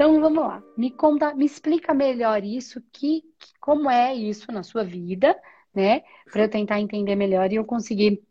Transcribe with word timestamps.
Então 0.00 0.18
vamos 0.18 0.42
lá, 0.42 0.62
me 0.78 0.90
conta, 0.90 1.34
me 1.34 1.44
explica 1.44 1.92
melhor 1.92 2.42
isso, 2.42 2.80
que, 2.90 3.20
que 3.38 3.52
como 3.60 3.90
é 3.90 4.14
isso 4.14 4.50
na 4.50 4.62
sua 4.62 4.82
vida, 4.82 5.38
né? 5.74 6.02
Para 6.32 6.44
eu 6.44 6.48
tentar 6.48 6.80
entender 6.80 7.14
melhor 7.14 7.52
e 7.52 7.56
eu 7.56 7.66
conseguir 7.66 8.22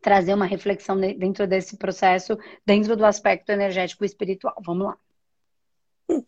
trazer 0.00 0.32
uma 0.32 0.46
reflexão 0.46 0.98
dentro 0.98 1.46
desse 1.46 1.76
processo, 1.76 2.38
dentro 2.64 2.96
do 2.96 3.04
aspecto 3.04 3.52
energético 3.52 4.02
e 4.02 4.06
espiritual. 4.06 4.54
Vamos 4.64 4.86
lá. 4.86 6.22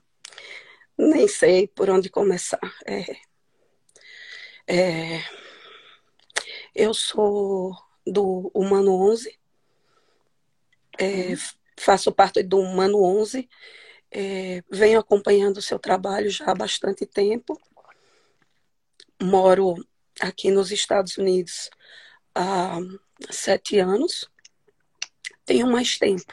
Nem 0.99 1.27
sei 1.27 1.69
por 1.69 1.89
onde 1.89 2.11
começar. 2.11 2.61
É, 2.87 3.17
é, 4.67 5.23
eu 6.75 6.93
sou 6.93 7.75
do 8.07 8.51
Humano 8.53 8.93
11, 9.11 9.39
é, 11.01 11.33
faço 11.79 12.13
parte 12.13 12.43
do 12.43 12.59
Humano 12.59 13.03
11, 13.03 13.49
é, 14.11 14.63
venho 14.71 14.99
acompanhando 14.99 15.59
o 15.59 15.63
seu 15.63 15.79
trabalho 15.79 16.31
já 16.31 16.51
há 16.51 16.55
bastante 16.55 17.07
tempo. 17.07 17.61
Moro 19.21 19.75
aqui 20.21 20.51
nos 20.51 20.71
Estados 20.71 21.17
Unidos 21.19 21.71
há 22.35 22.79
sete 23.31 23.79
anos. 23.79 24.31
Tenho 25.45 25.67
mais 25.67 25.97
tempo, 25.99 26.33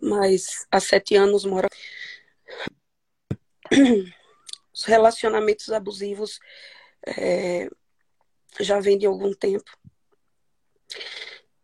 mas 0.00 0.66
há 0.70 0.78
sete 0.78 1.16
anos 1.16 1.44
moro. 1.44 1.68
Os 4.72 4.84
relacionamentos 4.84 5.70
abusivos 5.70 6.38
é, 7.06 7.68
já 8.60 8.78
vem 8.80 8.98
de 8.98 9.06
algum 9.06 9.32
tempo. 9.32 9.70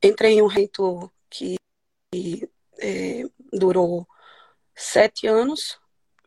Entrei 0.02 0.34
em 0.34 0.42
um 0.42 0.46
reino 0.46 1.12
que 1.28 1.56
é, 2.80 3.24
durou 3.52 4.06
sete 4.78 5.26
anos, 5.26 5.76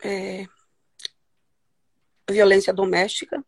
é, 0.04 0.46
violência 2.30 2.74
doméstica. 2.74 3.44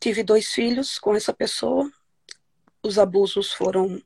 Tive 0.00 0.22
dois 0.22 0.50
filhos 0.50 0.98
com 0.98 1.14
essa 1.14 1.34
pessoa. 1.34 1.90
Os 2.82 2.98
abusos 2.98 3.52
foram 3.52 4.02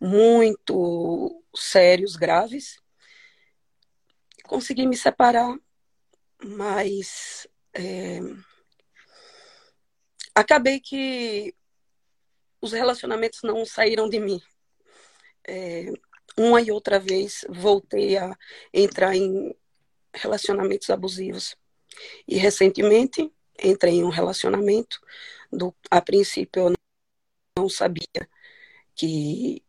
muito 0.00 1.42
sérios, 1.54 2.16
graves. 2.16 2.80
Consegui 4.44 4.86
me 4.86 4.96
separar, 4.96 5.56
mas 6.42 7.46
é, 7.72 8.18
acabei 10.34 10.80
que 10.80 11.54
os 12.60 12.72
relacionamentos 12.72 13.40
não 13.44 13.64
saíram 13.64 14.08
de 14.08 14.18
mim. 14.18 14.42
É, 15.46 15.92
uma 16.36 16.60
e 16.60 16.70
outra 16.70 16.98
vez 16.98 17.44
voltei 17.48 18.16
a 18.16 18.36
entrar 18.72 19.14
em 19.14 19.54
relacionamentos 20.12 20.90
abusivos. 20.90 21.56
E 22.26 22.36
recentemente 22.36 23.32
entrei 23.62 23.94
em 23.94 24.04
um 24.04 24.10
relacionamento. 24.10 25.00
Do, 25.52 25.74
a 25.90 26.00
princípio 26.00 26.68
eu 26.68 26.72
não 27.56 27.68
sabia 27.68 28.28
que 28.94 29.62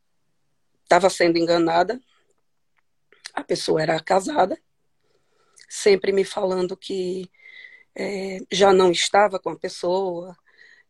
estava 0.83 1.09
sendo 1.09 1.37
enganada. 1.37 2.01
A 3.33 3.43
pessoa 3.43 3.81
era 3.81 3.99
casada, 3.99 4.57
sempre 5.67 6.11
me 6.11 6.23
falando 6.23 6.77
que 6.77 7.29
é, 7.93 8.39
já 8.51 8.73
não 8.73 8.91
estava 8.91 9.39
com 9.39 9.49
a 9.49 9.59
pessoa, 9.59 10.35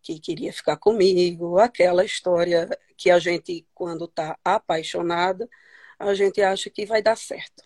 que 0.01 0.19
queria 0.19 0.53
ficar 0.53 0.77
comigo, 0.77 1.57
aquela 1.57 2.05
história 2.05 2.69
que 2.95 3.09
a 3.09 3.17
gente, 3.19 3.67
quando 3.73 4.05
está 4.05 4.37
apaixonada, 4.43 5.49
a 5.99 6.13
gente 6.13 6.41
acha 6.41 6.69
que 6.69 6.85
vai 6.85 7.01
dar 7.01 7.17
certo. 7.17 7.63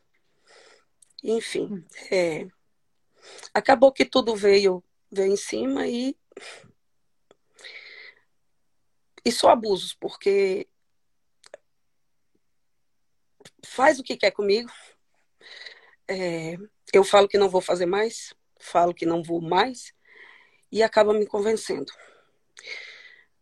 Enfim, 1.24 1.66
hum. 1.74 1.86
é, 2.12 2.48
acabou 3.54 3.92
que 3.92 4.06
tudo 4.06 4.36
veio, 4.36 4.84
veio 5.12 5.34
em 5.34 5.38
cima 5.38 5.88
e. 5.88 6.18
E 9.26 9.32
só 9.32 9.50
abusos, 9.50 9.94
porque 9.94 10.68
faz 13.66 14.00
o 14.00 14.04
que 14.04 14.18
quer 14.18 14.32
comigo. 14.32 14.72
É, 16.08 16.56
eu 16.94 17.04
falo 17.04 17.28
que 17.28 17.38
não 17.38 17.50
vou 17.50 17.62
fazer 17.62 17.86
mais, 17.86 18.34
falo 18.60 18.94
que 18.94 19.06
não 19.06 19.22
vou 19.22 19.42
mais, 19.42 19.94
e 20.72 20.82
acaba 20.82 21.14
me 21.14 21.28
convencendo. 21.28 21.92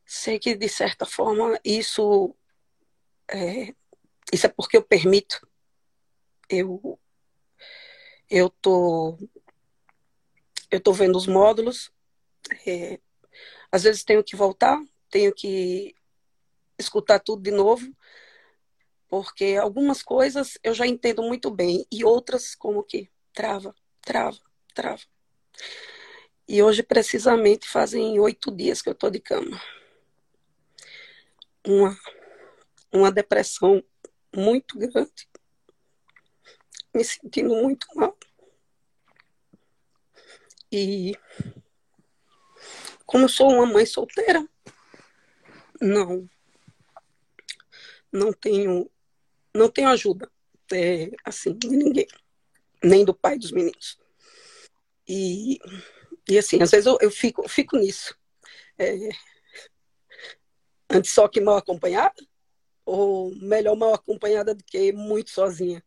Sei 0.06 0.40
que, 0.40 0.56
de 0.56 0.68
certa 0.70 1.06
forma, 1.06 1.60
isso 1.64 2.36
é, 3.30 3.74
isso 4.32 4.46
é 4.46 4.50
porque 4.50 4.78
eu 4.78 4.84
permito. 4.84 5.48
Eu 6.50 7.00
eu 8.30 8.50
tô 8.50 9.18
eu 10.70 10.80
tô 10.82 10.92
vendo 10.92 11.16
os 11.16 11.28
módulos. 11.28 11.92
É, 12.66 13.00
às 13.72 13.84
vezes 13.84 14.04
tenho 14.04 14.24
que 14.24 14.36
voltar, 14.36 14.80
tenho 15.10 15.34
que 15.34 15.96
escutar 16.78 17.20
tudo 17.20 17.42
de 17.42 17.52
novo, 17.52 17.94
porque 19.08 19.58
algumas 19.60 20.04
coisas 20.04 20.58
eu 20.64 20.74
já 20.74 20.86
entendo 20.86 21.22
muito 21.24 21.50
bem 21.50 21.86
e 21.92 22.04
outras 22.04 22.56
como 22.56 22.84
que 22.84 23.10
trava, 23.34 23.74
trava, 24.02 24.40
trava. 24.74 25.02
E 26.48 26.62
hoje 26.64 26.84
precisamente 26.84 27.68
fazem 27.68 28.20
oito 28.20 28.52
dias 28.52 28.82
que 28.82 28.90
eu 28.90 28.96
tô 28.96 29.10
de 29.10 29.20
cama. 29.20 29.62
Uma 31.66 31.98
uma 32.92 33.12
depressão 33.12 33.84
muito 34.36 34.78
grande, 34.78 35.28
me 36.94 37.04
sentindo 37.04 37.56
muito 37.56 37.88
mal. 37.96 38.18
E 40.72 41.14
como 43.06 43.30
sou 43.30 43.52
uma 43.52 43.66
mãe 43.66 43.86
solteira, 43.86 44.48
não 45.82 46.30
não 48.12 48.34
tenho 48.34 48.90
não 49.54 49.70
tenho 49.70 49.90
ajuda 49.90 50.30
é, 50.74 51.12
assim 51.24 51.54
de 51.54 51.68
ninguém, 51.70 52.08
nem 52.84 53.06
do 53.06 53.14
pai 53.14 53.38
dos 53.38 53.52
meninos. 53.52 53.98
E, 55.08 55.58
e 56.28 56.38
assim, 56.38 56.62
às 56.62 56.72
vezes 56.72 56.86
eu, 56.86 56.98
eu 57.00 57.10
fico, 57.10 57.48
fico 57.48 57.78
nisso. 57.78 58.16
É, 58.78 59.10
antes 60.90 61.12
só 61.12 61.28
que 61.28 61.40
mal 61.40 61.58
acompanhada, 61.58 62.16
ou 62.88 63.36
melhor 63.36 63.76
mal 63.76 63.94
acompanhada 63.94 64.56
do 64.56 64.64
que 64.64 64.94
muito 64.94 65.30
sozinha. 65.30 65.84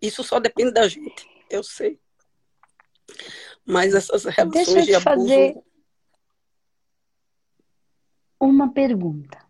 Isso 0.00 0.22
só 0.22 0.38
depende 0.38 0.70
da 0.70 0.86
gente, 0.86 1.26
eu 1.48 1.64
sei. 1.64 1.98
Mas 3.64 3.94
essas 3.94 4.24
relações 4.24 4.66
Deixa 4.66 4.80
eu 4.80 4.84
de 4.84 4.94
abuso. 4.94 5.26
Fazer 5.26 5.62
uma 8.38 8.70
pergunta 8.74 9.42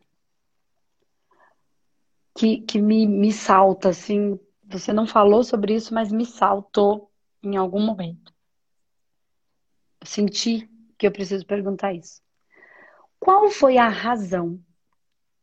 que, 2.36 2.60
que 2.60 2.80
me, 2.80 3.08
me 3.08 3.32
salta, 3.32 3.88
assim. 3.88 4.38
Você 4.66 4.92
não 4.92 5.04
falou 5.04 5.42
sobre 5.42 5.74
isso, 5.74 5.92
mas 5.92 6.12
me 6.12 6.24
saltou 6.24 7.10
em 7.42 7.56
algum 7.56 7.84
momento. 7.84 8.32
Eu 10.00 10.06
senti 10.06 10.70
que 10.96 11.08
eu 11.08 11.12
preciso 11.12 11.44
perguntar 11.44 11.92
isso. 11.92 12.23
Qual 13.24 13.48
foi 13.48 13.78
a 13.78 13.88
razão 13.88 14.62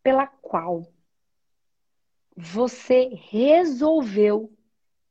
pela 0.03 0.28
qual 0.28 0.86
você 2.38 3.09
resolveu 3.31 4.56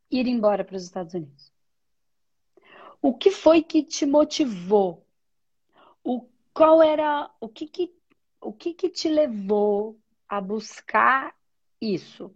ir 0.08 0.28
embora 0.28 0.64
para 0.64 0.76
os 0.76 0.84
Estados 0.84 1.12
Unidos? 1.12 1.52
O 3.02 3.12
que 3.12 3.32
foi 3.32 3.60
que 3.60 3.82
te 3.82 4.06
motivou? 4.06 5.04
O 6.04 6.28
qual 6.54 6.80
era 6.80 7.28
o 7.40 7.48
que 7.48 7.66
que 7.66 7.92
o 8.40 8.52
que 8.52 8.72
que 8.72 8.88
te 8.88 9.08
levou 9.08 9.98
a 10.28 10.40
buscar 10.40 11.34
isso? 11.80 12.32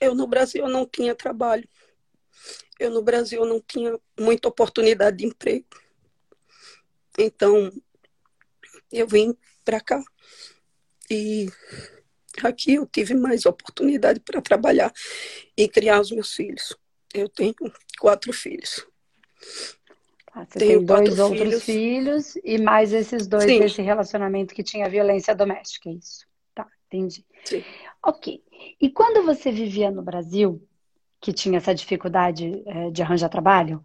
Eu 0.00 0.14
no 0.14 0.28
Brasil 0.28 0.68
não 0.68 0.86
tinha 0.86 1.16
trabalho. 1.16 1.68
Eu 2.78 2.92
no 2.92 3.02
Brasil 3.02 3.44
não 3.44 3.60
tinha 3.60 3.98
muita 4.16 4.46
oportunidade 4.46 5.16
de 5.16 5.26
emprego. 5.26 5.66
Então, 7.18 7.72
eu 8.92 9.06
vim 9.06 9.34
para 9.64 9.80
cá. 9.80 10.02
E 11.10 11.46
aqui 12.42 12.74
eu 12.74 12.86
tive 12.86 13.14
mais 13.14 13.46
oportunidade 13.46 14.20
para 14.20 14.40
trabalhar 14.40 14.92
e 15.56 15.68
criar 15.68 16.00
os 16.00 16.10
meus 16.10 16.32
filhos. 16.32 16.76
Eu 17.12 17.28
tenho 17.28 17.54
quatro 17.98 18.32
filhos. 18.32 18.86
Ah, 20.34 20.46
você 20.46 20.58
tenho 20.58 20.78
tem 20.78 20.86
dois 20.86 21.18
outros 21.18 21.40
filhos. 21.40 21.64
filhos 21.64 22.36
e 22.42 22.58
mais 22.58 22.92
esses 22.92 23.26
dois 23.26 23.44
Sim. 23.44 23.58
desse 23.58 23.82
relacionamento 23.82 24.54
que 24.54 24.62
tinha 24.62 24.88
violência 24.88 25.34
doméstica, 25.34 25.90
é 25.90 25.92
isso. 25.92 26.26
Tá, 26.54 26.66
entendi. 26.86 27.26
Sim. 27.44 27.62
Ok. 28.02 28.42
E 28.80 28.90
quando 28.90 29.24
você 29.24 29.52
vivia 29.52 29.90
no 29.90 30.02
Brasil, 30.02 30.66
que 31.20 31.32
tinha 31.32 31.58
essa 31.58 31.74
dificuldade 31.74 32.62
é, 32.66 32.90
de 32.90 33.02
arranjar 33.02 33.28
trabalho, 33.28 33.84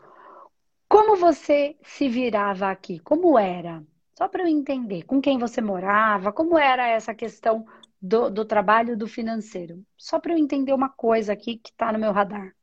como 0.88 1.18
você 1.18 1.76
se 1.84 2.08
virava 2.08 2.72
aqui? 2.72 3.00
Como 3.00 3.38
era? 3.38 3.84
Só 4.18 4.28
para 4.28 4.42
eu 4.42 4.48
entender, 4.48 5.04
com 5.04 5.22
quem 5.22 5.38
você 5.38 5.62
morava, 5.62 6.34
como 6.34 6.58
era 6.58 6.88
essa 6.88 7.14
questão 7.14 7.68
do, 8.02 8.32
do 8.32 8.44
trabalho 8.44 8.98
do 8.98 9.06
financeiro? 9.08 9.86
Só 9.96 10.20
para 10.20 10.34
eu 10.34 10.40
entender 10.40 10.74
uma 10.74 10.90
coisa 10.90 11.34
aqui 11.34 11.58
que 11.58 11.70
está 11.70 11.94
no 11.94 12.00
meu 12.00 12.12
radar. 12.12 12.56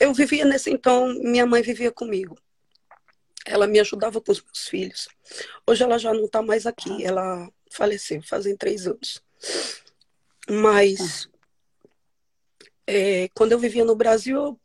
Eu 0.00 0.12
vivia 0.12 0.44
nesse 0.44 0.68
então, 0.68 1.14
minha 1.22 1.46
mãe 1.46 1.62
vivia 1.62 1.92
comigo. 1.92 2.36
Ela 3.46 3.68
me 3.68 3.78
ajudava 3.78 4.20
com 4.20 4.32
os 4.32 4.42
meus 4.42 4.66
filhos. 4.66 5.08
Hoje 5.64 5.84
ela 5.84 5.96
já 5.96 6.12
não 6.12 6.24
está 6.24 6.42
mais 6.42 6.66
aqui. 6.66 7.04
Ela 7.04 7.48
faleceu 7.70 8.20
fazem 8.20 8.56
três 8.56 8.88
anos. 8.88 9.22
Mas 10.50 11.28
é, 12.84 13.28
quando 13.28 13.52
eu 13.52 13.60
vivia 13.60 13.84
no 13.84 13.94
Brasil, 13.94 14.36
eu 14.36 14.60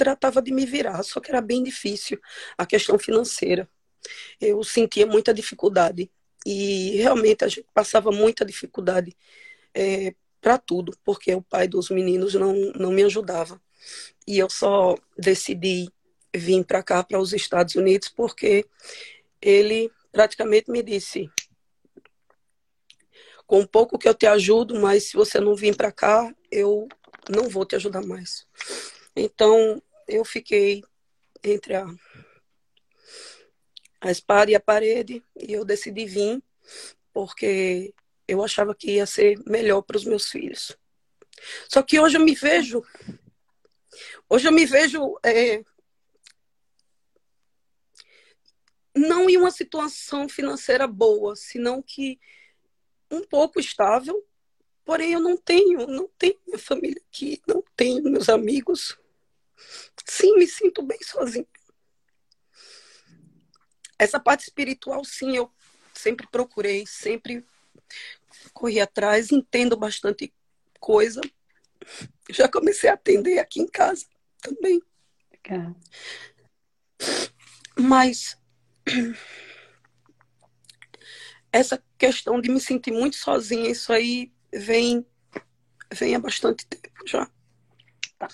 tratava 0.00 0.40
de 0.40 0.50
me 0.50 0.64
virar, 0.64 1.02
só 1.02 1.20
que 1.20 1.30
era 1.30 1.42
bem 1.42 1.62
difícil 1.62 2.18
a 2.56 2.64
questão 2.64 2.98
financeira. 2.98 3.68
Eu 4.40 4.64
sentia 4.64 5.06
muita 5.06 5.34
dificuldade 5.34 6.10
e 6.46 6.96
realmente 6.96 7.44
a 7.44 7.48
gente 7.48 7.66
passava 7.74 8.10
muita 8.10 8.42
dificuldade 8.42 9.14
é, 9.74 10.14
para 10.40 10.56
tudo, 10.56 10.96
porque 11.04 11.34
o 11.34 11.42
pai 11.42 11.68
dos 11.68 11.90
meninos 11.90 12.32
não, 12.32 12.54
não 12.74 12.90
me 12.90 13.02
ajudava. 13.04 13.60
E 14.26 14.38
eu 14.38 14.48
só 14.48 14.94
decidi 15.18 15.90
vir 16.34 16.64
para 16.64 16.82
cá, 16.82 17.04
para 17.04 17.20
os 17.20 17.34
Estados 17.34 17.74
Unidos, 17.74 18.08
porque 18.08 18.64
ele 19.38 19.90
praticamente 20.10 20.70
me 20.70 20.82
disse: 20.82 21.30
com 23.46 23.66
pouco 23.66 23.98
que 23.98 24.08
eu 24.08 24.14
te 24.14 24.26
ajudo, 24.26 24.80
mas 24.80 25.10
se 25.10 25.12
você 25.14 25.38
não 25.38 25.54
vir 25.54 25.76
para 25.76 25.92
cá, 25.92 26.34
eu 26.50 26.88
não 27.28 27.50
vou 27.50 27.66
te 27.66 27.76
ajudar 27.76 28.00
mais. 28.00 28.46
Então, 29.14 29.82
eu 30.10 30.24
fiquei 30.24 30.82
entre 31.42 31.74
a, 31.74 31.86
a 34.00 34.10
espada 34.10 34.50
e 34.50 34.54
a 34.54 34.60
parede 34.60 35.24
e 35.38 35.52
eu 35.52 35.64
decidi 35.64 36.04
vir 36.06 36.42
porque 37.12 37.94
eu 38.26 38.42
achava 38.42 38.74
que 38.74 38.92
ia 38.92 39.06
ser 39.06 39.38
melhor 39.46 39.82
para 39.82 39.96
os 39.96 40.04
meus 40.04 40.28
filhos. 40.28 40.76
Só 41.68 41.82
que 41.82 41.98
hoje 41.98 42.16
eu 42.16 42.24
me 42.24 42.34
vejo, 42.34 42.82
hoje 44.28 44.46
eu 44.46 44.52
me 44.52 44.66
vejo 44.66 45.18
é, 45.24 45.64
não 48.94 49.28
em 49.28 49.36
uma 49.36 49.50
situação 49.50 50.28
financeira 50.28 50.86
boa, 50.86 51.34
senão 51.34 51.82
que 51.82 52.20
um 53.10 53.22
pouco 53.24 53.58
estável, 53.58 54.24
porém 54.84 55.12
eu 55.12 55.20
não 55.20 55.36
tenho, 55.36 55.86
não 55.86 56.08
tenho 56.18 56.38
minha 56.46 56.58
família 56.58 57.00
aqui, 57.08 57.40
não 57.46 57.62
tenho 57.76 58.02
meus 58.04 58.28
amigos. 58.28 58.98
Sim, 60.06 60.36
me 60.36 60.46
sinto 60.46 60.82
bem 60.82 60.98
sozinha. 61.02 61.46
Essa 63.98 64.18
parte 64.18 64.44
espiritual, 64.44 65.04
sim, 65.04 65.36
eu 65.36 65.52
sempre 65.92 66.26
procurei, 66.26 66.86
sempre 66.86 67.46
corri 68.52 68.80
atrás, 68.80 69.30
entendo 69.30 69.76
bastante 69.76 70.32
coisa. 70.78 71.20
Já 72.30 72.48
comecei 72.48 72.88
a 72.88 72.94
atender 72.94 73.38
aqui 73.38 73.60
em 73.60 73.66
casa 73.66 74.06
também. 74.40 74.80
Mas 77.78 78.38
essa 81.52 81.82
questão 81.98 82.40
de 82.40 82.50
me 82.50 82.60
sentir 82.60 82.92
muito 82.92 83.16
sozinha, 83.16 83.70
isso 83.70 83.92
aí 83.92 84.32
vem, 84.52 85.04
vem 85.92 86.14
há 86.14 86.18
bastante 86.18 86.66
tempo 86.66 87.06
já. 87.06 87.30
Tá. 88.18 88.28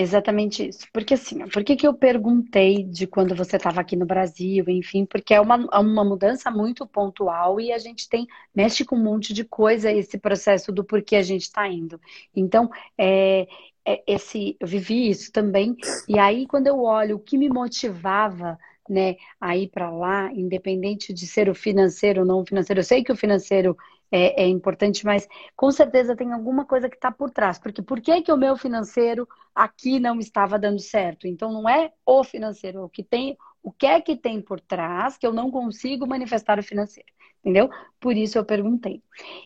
Exatamente 0.00 0.68
isso. 0.68 0.86
Porque 0.92 1.14
assim, 1.14 1.40
por 1.48 1.64
que, 1.64 1.84
eu 1.84 1.92
perguntei 1.92 2.84
de 2.84 3.04
quando 3.04 3.34
você 3.34 3.56
estava 3.56 3.80
aqui 3.80 3.96
no 3.96 4.06
Brasil, 4.06 4.64
enfim, 4.68 5.04
porque 5.04 5.34
é 5.34 5.40
uma, 5.40 5.68
é 5.72 5.78
uma 5.78 6.04
mudança 6.04 6.52
muito 6.52 6.86
pontual 6.86 7.60
e 7.60 7.72
a 7.72 7.78
gente 7.78 8.08
tem, 8.08 8.24
mexe 8.54 8.84
com 8.84 8.94
um 8.94 9.02
monte 9.02 9.34
de 9.34 9.44
coisa 9.44 9.90
esse 9.90 10.16
processo 10.16 10.70
do 10.70 10.84
porquê 10.84 11.16
a 11.16 11.22
gente 11.22 11.42
está 11.42 11.66
indo. 11.66 12.00
Então, 12.34 12.70
é, 12.96 13.48
é, 13.84 14.04
esse, 14.06 14.56
eu 14.60 14.68
vivi 14.68 15.10
isso 15.10 15.32
também, 15.32 15.76
e 16.08 16.16
aí 16.16 16.46
quando 16.46 16.68
eu 16.68 16.80
olho 16.80 17.16
o 17.16 17.20
que 17.20 17.36
me 17.36 17.48
motivava 17.48 18.56
né, 18.88 19.16
a 19.40 19.56
ir 19.56 19.68
para 19.68 19.90
lá, 19.90 20.32
independente 20.32 21.12
de 21.12 21.26
ser 21.26 21.48
o 21.48 21.54
financeiro 21.54 22.20
ou 22.20 22.26
não 22.26 22.46
financeiro. 22.46 22.80
Eu 22.80 22.84
sei 22.84 23.02
que 23.02 23.12
o 23.12 23.16
financeiro 23.16 23.76
é, 24.10 24.44
é 24.44 24.46
importante, 24.46 25.04
mas 25.04 25.28
com 25.54 25.70
certeza 25.70 26.16
tem 26.16 26.32
alguma 26.32 26.64
coisa 26.64 26.88
que 26.88 26.96
está 26.96 27.10
por 27.10 27.30
trás. 27.30 27.58
Porque 27.58 27.82
por 27.82 28.00
que, 28.00 28.22
que 28.22 28.32
o 28.32 28.36
meu 28.36 28.56
financeiro 28.56 29.28
aqui 29.54 30.00
não 30.00 30.18
estava 30.18 30.58
dando 30.58 30.80
certo? 30.80 31.26
Então 31.26 31.52
não 31.52 31.68
é 31.68 31.92
o 32.04 32.24
financeiro, 32.24 32.84
o 32.84 32.88
que 32.88 33.02
tem, 33.02 33.36
o 33.62 33.70
que 33.70 33.86
é 33.86 34.00
que 34.00 34.16
tem 34.16 34.40
por 34.40 34.60
trás 34.60 35.16
que 35.18 35.26
eu 35.26 35.32
não 35.32 35.50
consigo 35.50 36.06
manifestar 36.06 36.58
o 36.58 36.62
financeiro, 36.62 37.08
entendeu? 37.40 37.68
Por 38.00 38.16
isso 38.16 38.38
eu 38.38 38.44
perguntei. 38.44 39.02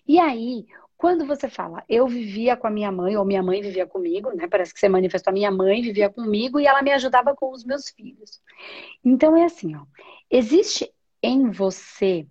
E 0.07 0.19
aí, 0.19 0.67
quando 0.97 1.27
você 1.27 1.49
fala, 1.49 1.83
eu 1.89 2.07
vivia 2.07 2.57
com 2.57 2.69
a 2.69 2.71
minha 2.71 2.93
mãe, 2.93 3.17
ou 3.17 3.25
minha 3.25 3.43
mãe 3.43 3.61
vivia 3.61 3.85
comigo, 3.85 4.31
né? 4.31 4.47
Parece 4.47 4.73
que 4.73 4.79
você 4.79 4.89
manifestou, 4.89 5.33
a 5.33 5.35
minha 5.35 5.51
mãe 5.51 5.83
vivia 5.83 6.09
comigo 6.09 6.61
e 6.61 6.67
ela 6.67 6.81
me 6.81 6.93
ajudava 6.93 7.35
com 7.35 7.51
os 7.51 7.65
meus 7.65 7.89
filhos. 7.91 8.41
Então 9.05 9.37
é 9.37 9.45
assim, 9.45 9.75
ó. 9.75 9.85
Existe 10.31 10.93
em 11.21 11.51
você, 11.51 12.25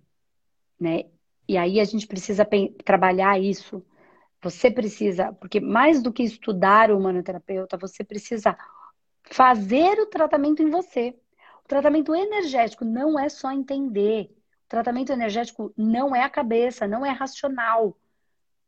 né? 0.80 1.04
E 1.52 1.58
aí 1.58 1.80
a 1.80 1.84
gente 1.84 2.06
precisa 2.06 2.48
trabalhar 2.82 3.38
isso. 3.38 3.84
Você 4.40 4.70
precisa, 4.70 5.34
porque 5.34 5.60
mais 5.60 6.02
do 6.02 6.10
que 6.10 6.22
estudar 6.22 6.90
o 6.90 6.96
humanoterapeuta, 6.96 7.76
você 7.76 8.02
precisa 8.02 8.56
fazer 9.24 10.00
o 10.00 10.06
tratamento 10.06 10.62
em 10.62 10.70
você. 10.70 11.14
O 11.62 11.68
tratamento 11.68 12.14
energético 12.14 12.86
não 12.86 13.18
é 13.18 13.28
só 13.28 13.52
entender. 13.52 14.34
O 14.64 14.68
tratamento 14.68 15.12
energético 15.12 15.70
não 15.76 16.16
é 16.16 16.22
a 16.22 16.30
cabeça, 16.30 16.88
não 16.88 17.04
é 17.04 17.10
racional. 17.10 17.98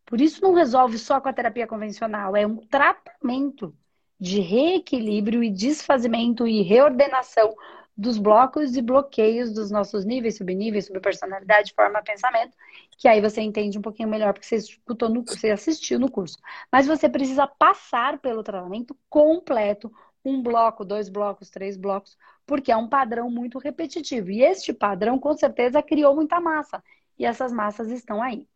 Por 0.04 0.20
isso 0.20 0.42
não 0.42 0.52
resolve 0.52 0.98
só 0.98 1.22
com 1.22 1.28
a 1.30 1.32
terapia 1.32 1.66
convencional, 1.66 2.36
é 2.36 2.46
um 2.46 2.58
tratamento 2.58 3.74
de 4.20 4.40
reequilíbrio 4.40 5.42
e 5.42 5.48
desfazimento 5.48 6.46
e 6.46 6.60
reordenação 6.60 7.54
dos 7.96 8.18
blocos 8.18 8.76
e 8.76 8.82
bloqueios 8.82 9.52
dos 9.52 9.70
nossos 9.70 10.04
níveis, 10.04 10.36
subníveis, 10.36 10.86
subpersonalidade, 10.86 11.72
forma, 11.74 12.02
pensamento, 12.02 12.56
que 12.98 13.06
aí 13.06 13.20
você 13.20 13.40
entende 13.40 13.78
um 13.78 13.82
pouquinho 13.82 14.08
melhor 14.08 14.32
porque 14.32 14.46
você 14.46 14.56
escutou 14.56 15.08
no, 15.08 15.22
você 15.22 15.50
assistiu 15.50 15.98
no 15.98 16.10
curso. 16.10 16.36
Mas 16.72 16.86
você 16.86 17.08
precisa 17.08 17.46
passar 17.46 18.18
pelo 18.18 18.42
tratamento 18.42 18.96
completo, 19.08 19.92
um 20.24 20.42
bloco, 20.42 20.84
dois 20.84 21.08
blocos, 21.08 21.50
três 21.50 21.76
blocos, 21.76 22.16
porque 22.46 22.72
é 22.72 22.76
um 22.76 22.88
padrão 22.88 23.30
muito 23.30 23.58
repetitivo. 23.58 24.30
E 24.30 24.42
este 24.42 24.72
padrão, 24.72 25.18
com 25.18 25.36
certeza, 25.36 25.82
criou 25.82 26.14
muita 26.14 26.40
massa. 26.40 26.82
E 27.18 27.24
essas 27.24 27.52
massas 27.52 27.90
estão 27.90 28.22
aí. 28.22 28.48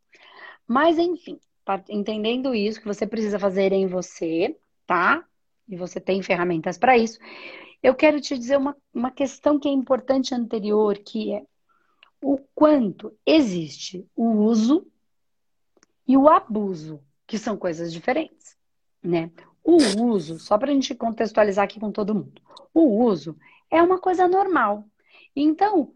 Mas, 0.67 0.99
enfim, 0.99 1.39
entendendo 1.89 2.55
isso, 2.55 2.81
que 2.81 2.87
você 2.87 3.07
precisa 3.07 3.39
fazer 3.39 3.73
em 3.73 3.87
você, 3.87 4.57
tá? 4.87 5.25
E 5.69 5.77
você 5.77 6.01
tem 6.01 6.23
ferramentas 6.23 6.79
para 6.79 6.97
isso. 6.97 7.19
Eu 7.83 7.95
quero 7.95 8.21
te 8.21 8.37
dizer 8.37 8.57
uma, 8.57 8.77
uma 8.93 9.11
questão 9.11 9.59
que 9.59 9.69
é 9.69 9.73
importante 9.73 10.35
anterior, 10.35 10.99
que 10.99 11.33
é 11.33 11.43
o 12.21 12.39
quanto 12.55 13.17
existe 13.25 14.07
o 14.17 14.29
uso 14.31 14.87
e 16.07 16.17
o 16.17 16.29
abuso, 16.29 17.01
que 17.27 17.39
são 17.39 17.57
coisas 17.57 17.93
diferentes, 17.93 18.57
né? 19.03 19.31
O 19.63 19.77
uso, 20.07 20.39
só 20.39 20.57
para 20.57 20.71
a 20.71 20.75
gente 20.75 20.95
contextualizar 20.95 21.65
aqui 21.65 21.79
com 21.79 21.93
todo 21.93 22.15
mundo, 22.15 22.41
o 22.73 23.05
uso 23.05 23.37
é 23.71 23.83
uma 23.83 24.01
coisa 24.01 24.27
normal. 24.27 24.85
Então, 25.37 25.93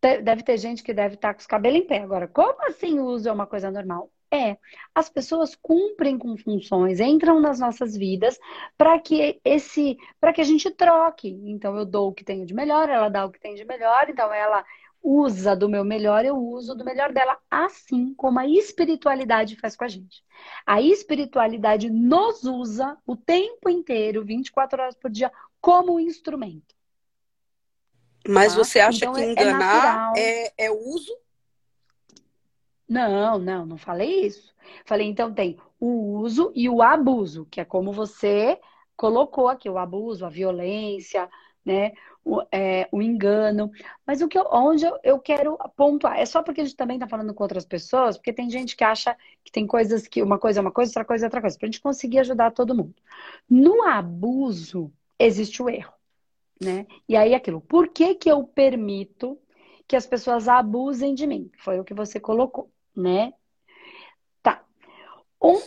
deve 0.00 0.42
ter 0.42 0.58
gente 0.58 0.82
que 0.82 0.92
deve 0.92 1.14
estar 1.14 1.34
com 1.34 1.40
os 1.40 1.46
cabelos 1.46 1.80
em 1.80 1.86
pé. 1.86 2.02
Agora, 2.02 2.28
como 2.28 2.64
assim 2.66 2.98
o 2.98 3.06
uso 3.06 3.28
é 3.28 3.32
uma 3.32 3.46
coisa 3.46 3.70
normal? 3.70 4.10
É, 4.32 4.56
as 4.94 5.08
pessoas 5.08 5.54
cumprem 5.54 6.18
com 6.18 6.36
funções, 6.36 6.98
entram 6.98 7.40
nas 7.40 7.60
nossas 7.60 7.96
vidas 7.96 8.38
para 8.76 8.98
que 8.98 9.40
esse, 9.44 9.96
para 10.20 10.32
que 10.32 10.40
a 10.40 10.44
gente 10.44 10.70
troque. 10.70 11.28
Então 11.46 11.76
eu 11.76 11.84
dou 11.84 12.08
o 12.08 12.12
que 12.12 12.24
tenho 12.24 12.44
de 12.44 12.52
melhor, 12.52 12.88
ela 12.88 13.08
dá 13.08 13.24
o 13.24 13.30
que 13.30 13.40
tem 13.40 13.54
de 13.54 13.64
melhor, 13.64 14.08
então 14.08 14.32
ela 14.32 14.64
usa 15.02 15.54
do 15.54 15.68
meu 15.68 15.84
melhor, 15.84 16.24
eu 16.24 16.36
uso 16.36 16.74
do 16.74 16.84
melhor 16.84 17.12
dela, 17.12 17.38
assim 17.48 18.12
como 18.14 18.40
a 18.40 18.46
espiritualidade 18.48 19.54
faz 19.56 19.76
com 19.76 19.84
a 19.84 19.88
gente. 19.88 20.24
A 20.66 20.82
espiritualidade 20.82 21.88
nos 21.88 22.42
usa 22.42 22.98
o 23.06 23.16
tempo 23.16 23.70
inteiro, 23.70 24.24
24 24.24 24.82
horas 24.82 24.96
por 24.96 25.08
dia, 25.08 25.30
como 25.60 26.00
instrumento. 26.00 26.74
Mas 28.28 28.54
tá? 28.54 28.58
você 28.58 28.80
acha 28.80 29.04
então, 29.04 29.14
que 29.14 29.20
é 29.20 29.30
enganar 29.30 30.12
é, 30.16 30.46
é, 30.46 30.66
é 30.66 30.70
uso? 30.72 31.16
Não, 32.88 33.38
não, 33.38 33.66
não 33.66 33.76
falei 33.76 34.26
isso. 34.26 34.54
Falei, 34.84 35.06
então 35.06 35.32
tem 35.32 35.58
o 35.80 36.18
uso 36.18 36.52
e 36.54 36.68
o 36.68 36.82
abuso, 36.82 37.46
que 37.46 37.60
é 37.60 37.64
como 37.64 37.92
você 37.92 38.58
colocou 38.96 39.48
aqui, 39.48 39.68
o 39.68 39.78
abuso, 39.78 40.24
a 40.24 40.28
violência, 40.28 41.28
né? 41.64 41.92
O, 42.24 42.42
é, 42.50 42.88
o 42.92 43.02
engano. 43.02 43.70
Mas 44.06 44.20
o 44.20 44.28
que 44.28 44.38
eu, 44.38 44.46
onde 44.52 44.84
eu, 44.84 44.98
eu 45.02 45.18
quero 45.18 45.56
pontuar, 45.76 46.18
é 46.18 46.26
só 46.26 46.42
porque 46.42 46.60
a 46.60 46.64
gente 46.64 46.76
também 46.76 46.96
está 46.96 47.08
falando 47.08 47.34
com 47.34 47.42
outras 47.42 47.64
pessoas, 47.64 48.16
porque 48.16 48.32
tem 48.32 48.50
gente 48.50 48.76
que 48.76 48.84
acha 48.84 49.16
que 49.44 49.52
tem 49.52 49.66
coisas 49.66 50.06
que 50.08 50.22
uma 50.22 50.38
coisa 50.38 50.60
é 50.60 50.62
uma 50.62 50.72
coisa, 50.72 50.90
outra 50.90 51.04
coisa 51.04 51.26
é 51.26 51.28
outra 51.28 51.40
coisa, 51.40 51.58
para 51.58 51.66
a 51.66 51.70
gente 51.70 51.80
conseguir 51.80 52.20
ajudar 52.20 52.50
todo 52.52 52.74
mundo. 52.74 52.94
No 53.48 53.84
abuso, 53.84 54.92
existe 55.18 55.62
o 55.62 55.68
erro 55.68 55.96
né? 56.60 56.86
E 57.08 57.16
aí 57.16 57.34
aquilo, 57.34 57.60
por 57.60 57.88
que 57.88 58.14
que 58.14 58.30
eu 58.30 58.44
permito 58.44 59.38
que 59.86 59.96
as 59.96 60.06
pessoas 60.06 60.48
abusem 60.48 61.14
de 61.14 61.26
mim? 61.26 61.50
Foi 61.58 61.78
o 61.78 61.84
que 61.84 61.94
você 61.94 62.18
colocou, 62.18 62.70
né? 62.96 63.32
Tá. 64.42 64.64
Um, 65.42 65.60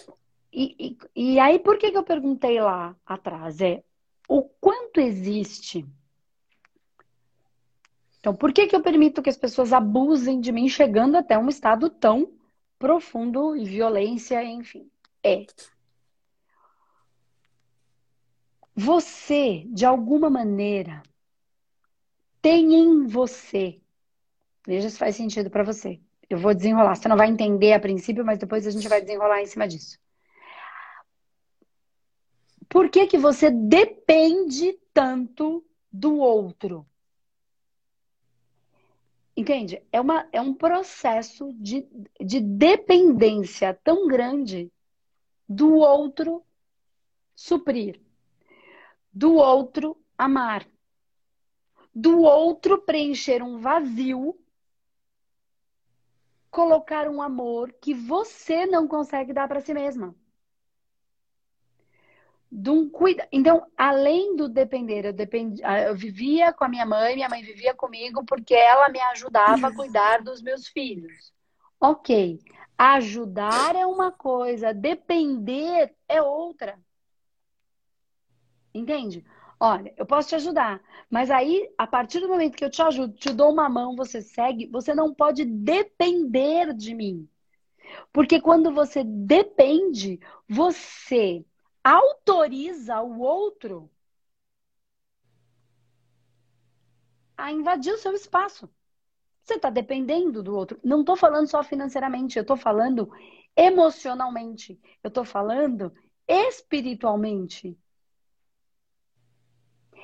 e, 0.52 0.98
e, 1.16 1.34
e 1.34 1.40
aí, 1.40 1.60
por 1.60 1.78
que, 1.78 1.92
que 1.92 1.98
eu 1.98 2.04
perguntei 2.04 2.60
lá 2.60 2.96
atrás? 3.06 3.62
É 3.62 3.84
o 4.28 4.44
quanto 4.44 5.00
existe. 5.00 5.86
Então, 8.20 8.36
por 8.36 8.54
que, 8.54 8.68
que 8.68 8.76
eu 8.76 8.82
permito 8.82 9.22
que 9.22 9.30
as 9.30 9.38
pessoas 9.38 9.74
abusem 9.74 10.40
de 10.40 10.52
mim, 10.52 10.68
chegando 10.70 11.16
até 11.16 11.38
um 11.38 11.50
estado 11.50 11.90
tão 11.90 12.32
profundo 12.78 13.56
e 13.56 13.66
violência, 13.66 14.44
enfim? 14.44 14.90
É. 15.24 15.46
Você, 18.76 19.66
de 19.68 19.86
alguma 19.86 20.30
maneira, 20.30 21.02
tem 22.42 22.74
em 22.74 23.08
você. 23.08 23.82
Veja 24.66 24.90
se 24.90 24.98
faz 24.98 25.16
sentido 25.16 25.50
para 25.50 25.64
você. 25.64 26.00
Eu 26.30 26.38
vou 26.38 26.54
desenrolar. 26.54 26.96
Você 26.96 27.08
não 27.08 27.18
vai 27.18 27.30
entender 27.30 27.74
a 27.74 27.80
princípio, 27.80 28.24
mas 28.24 28.38
depois 28.38 28.68
a 28.68 28.72
gente 28.72 28.88
vai 28.88 29.02
desenrolar 29.02 29.42
em 29.42 29.48
cima 29.48 29.68
disso. 29.68 29.98
Por 32.70 32.90
que, 32.90 33.08
que 33.08 33.18
você 33.18 33.50
depende 33.50 34.80
tanto 34.94 35.66
do 35.92 36.20
outro? 36.20 36.86
Entende? 39.36 39.82
É, 39.92 40.00
uma, 40.00 40.28
é 40.32 40.40
um 40.40 40.54
processo 40.54 41.52
de, 41.54 41.88
de 42.20 42.40
dependência 42.40 43.74
tão 43.74 44.08
grande 44.08 44.72
do 45.48 45.78
outro 45.78 46.44
suprir, 47.36 48.00
do 49.12 49.36
outro 49.36 49.98
amar, 50.18 50.68
do 51.96 52.22
outro 52.22 52.82
preencher 52.82 53.42
um 53.42 53.58
vazio, 53.58 54.38
colocar 56.52 57.08
um 57.08 57.22
amor 57.22 57.72
que 57.82 57.94
você 57.94 58.66
não 58.66 58.88
consegue 58.88 59.34
dar 59.34 59.48
para 59.48 59.62
si 59.62 59.74
mesma 59.74 60.16
um 62.52 62.90
cuida. 62.90 63.28
Então, 63.32 63.66
além 63.78 64.36
do 64.36 64.50
depender, 64.50 65.06
eu, 65.06 65.14
depend... 65.14 65.62
Ah, 65.64 65.82
eu 65.82 65.96
vivia 65.96 66.52
com 66.52 66.64
a 66.64 66.70
minha 66.70 66.86
mãe, 66.86 67.16
minha 67.16 67.30
mãe 67.30 67.44
vivia 67.44 67.74
comigo 67.74 68.24
porque 68.26 68.54
ela 68.54 68.90
me 68.90 69.00
ajudava 69.00 69.68
a 69.68 69.74
cuidar 69.74 70.22
dos 70.24 70.42
meus 70.42 70.68
filhos. 70.68 71.32
Ok. 71.80 72.40
Ajudar 72.78 73.76
é 73.76 73.86
uma 73.86 74.12
coisa, 74.12 74.74
depender 74.74 75.94
é 76.08 76.22
outra. 76.22 76.80
Entende? 78.74 79.26
Olha, 79.60 79.94
eu 79.98 80.06
posso 80.06 80.30
te 80.30 80.36
ajudar, 80.36 80.82
mas 81.10 81.30
aí, 81.30 81.70
a 81.78 81.86
partir 81.86 82.20
do 82.22 82.30
momento 82.30 82.56
que 82.56 82.64
eu 82.64 82.70
te 82.70 82.82
ajudo, 82.82 83.14
te 83.14 83.34
dou 83.34 83.52
uma 83.52 83.68
mão, 83.68 83.96
você 83.96 84.22
segue, 84.22 84.68
você 84.68 84.94
não 84.96 85.14
pode 85.14 85.44
depender 85.44 86.74
de 86.74 86.96
mim. 86.96 87.28
Porque 88.14 88.42
quando 88.42 88.74
você 88.74 89.04
depende, 89.04 90.20
você 90.48 91.46
autoriza 91.84 93.02
o 93.02 93.20
outro 93.22 93.90
a 97.38 97.52
invadir 97.52 97.94
o 97.94 97.98
seu 97.98 98.14
espaço. 98.14 98.70
Você 99.44 99.56
está 99.56 99.70
dependendo 99.70 100.44
do 100.44 100.56
outro. 100.56 100.80
Não 100.84 101.02
estou 101.02 101.16
falando 101.16 101.48
só 101.48 101.64
financeiramente, 101.64 102.38
eu 102.38 102.44
estou 102.44 102.58
falando 102.58 103.10
emocionalmente, 103.56 104.80
eu 105.04 105.10
estou 105.10 105.26
falando 105.26 105.94
espiritualmente. 106.28 107.78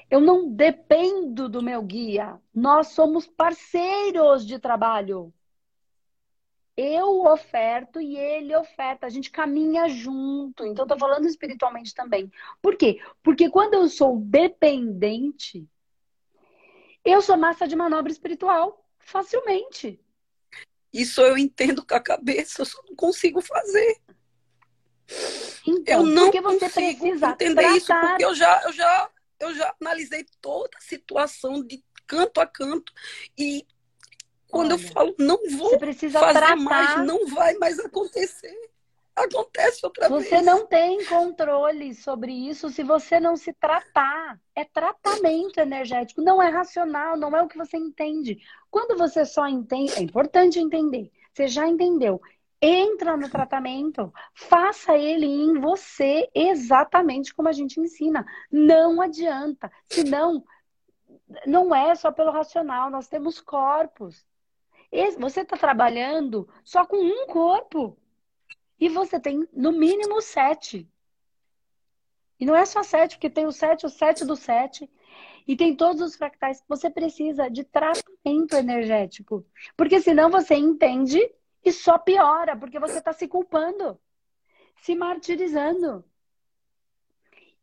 Eu 0.10 0.20
não 0.20 0.50
dependo 0.50 1.50
do 1.50 1.62
meu 1.62 1.82
guia. 1.82 2.40
Nós 2.54 2.90
somos 2.90 3.26
parceiros 3.26 4.46
de 4.46 4.60
trabalho. 4.60 5.34
Eu 6.78 7.26
oferto 7.26 8.02
e 8.02 8.18
ele 8.18 8.56
oferta. 8.56 9.08
A 9.08 9.10
gente 9.10 9.32
caminha 9.32 9.88
junto. 9.88 10.66
Então, 10.66 10.84
estou 10.84 11.00
falando 11.00 11.26
espiritualmente 11.26 11.94
também. 11.94 12.32
Por 12.62 12.76
quê? 12.76 13.02
Porque 13.24 13.50
quando 13.50 13.76
eu 13.76 13.88
sou 13.88 14.20
dependente, 14.20 15.68
eu 17.04 17.22
sou 17.22 17.38
massa 17.38 17.68
de 17.68 17.76
manobra 17.76 18.12
espiritual 18.12 18.86
facilmente. 19.00 20.00
Isso 20.92 21.22
eu 21.22 21.38
entendo 21.38 21.86
com 21.86 21.94
a 21.94 22.00
cabeça, 22.00 22.62
eu 22.62 22.66
só 22.66 22.82
não 22.88 22.96
consigo 22.96 23.42
fazer. 23.42 24.02
Então, 25.68 26.00
eu 26.00 26.04
não 26.06 26.32
consigo 26.32 27.06
entender 27.06 27.56
tratar... 27.56 27.78
isso, 27.78 27.94
porque 27.94 28.26
eu 28.26 28.34
já, 28.34 28.62
eu, 28.64 28.74
já, 28.74 29.10
eu 29.40 29.54
já 29.54 29.74
analisei 29.82 30.26
toda 30.42 30.78
a 30.78 30.82
situação 30.82 31.64
de 31.64 31.84
canto 32.08 32.40
a 32.40 32.46
canto 32.46 32.94
e 33.38 33.66
quando 34.48 34.74
Olha, 34.74 34.82
eu 34.82 34.94
falo, 34.94 35.16
não 35.20 35.40
vou 35.58 35.78
fazer 35.80 36.10
tratar. 36.12 36.56
mais, 36.56 37.06
não 37.06 37.28
vai 37.28 37.56
mais 37.56 37.80
acontecer. 37.80 38.56
Acontece 39.16 39.86
outra 39.86 40.10
você 40.10 40.30
vez. 40.30 40.30
Você 40.30 40.42
não 40.42 40.68
tem 40.68 41.06
controle 41.06 41.94
sobre 41.96 42.34
isso 42.34 42.70
se 42.70 42.84
você 42.84 43.20
não 43.20 43.38
se 43.38 43.54
tratar. 43.54 44.40
É 44.54 44.66
tratamento 44.66 45.58
energético, 45.60 46.22
não 46.22 46.42
é 46.42 46.50
racional, 46.50 47.18
não 47.18 47.36
é 47.36 47.42
o 47.42 47.48
que 47.48 47.58
você 47.58 47.78
entende. 47.78 48.38
Quando 48.70 48.98
você 48.98 49.26
só 49.26 49.48
entende, 49.48 49.94
é 49.96 50.02
importante 50.02 50.60
entender. 50.60 51.12
Você 51.34 51.48
já 51.48 51.68
entendeu. 51.68 52.22
Entra 52.68 53.16
no 53.16 53.30
tratamento, 53.30 54.12
faça 54.34 54.98
ele 54.98 55.28
em 55.28 55.60
você 55.60 56.28
exatamente 56.34 57.32
como 57.32 57.48
a 57.48 57.52
gente 57.52 57.80
ensina. 57.80 58.26
Não 58.52 59.00
adianta. 59.00 59.72
Senão, 59.88 60.44
não 61.46 61.76
é 61.76 61.94
só 61.94 62.12
pelo 62.12 62.32
racional, 62.32 62.90
nós 62.90 63.08
temos 63.08 63.40
corpos. 63.40 64.26
Você 65.20 65.42
está 65.42 65.56
trabalhando 65.56 66.50
só 66.64 66.84
com 66.88 66.98
um 66.98 67.28
corpo. 67.28 68.00
E 68.80 68.90
você 68.90 69.20
tem, 69.20 69.48
no 69.54 69.72
mínimo, 69.72 70.20
sete. 70.20 70.90
E 72.40 72.48
não 72.48 72.56
é 72.56 72.66
só 72.66 72.82
sete, 72.82 73.16
porque 73.16 73.30
tem 73.30 73.46
o 73.46 73.52
sete, 73.52 73.86
o 73.86 73.90
sete 73.90 74.26
do 74.26 74.36
sete. 74.36 74.90
E 75.48 75.56
tem 75.56 75.76
todos 75.76 76.02
os 76.02 76.16
fractais. 76.16 76.64
Você 76.68 76.90
precisa 76.90 77.48
de 77.48 77.64
tratamento 77.64 78.56
energético. 78.56 79.46
Porque 79.78 80.02
senão 80.02 80.32
você 80.32 80.56
entende 80.56 81.22
e 81.66 81.74
só 81.74 81.98
piora, 81.98 82.56
porque 82.56 82.80
você 82.80 83.00
está 83.00 83.12
se 83.12 83.28
culpando, 83.28 84.00
se 84.84 84.96
martirizando. 84.96 86.06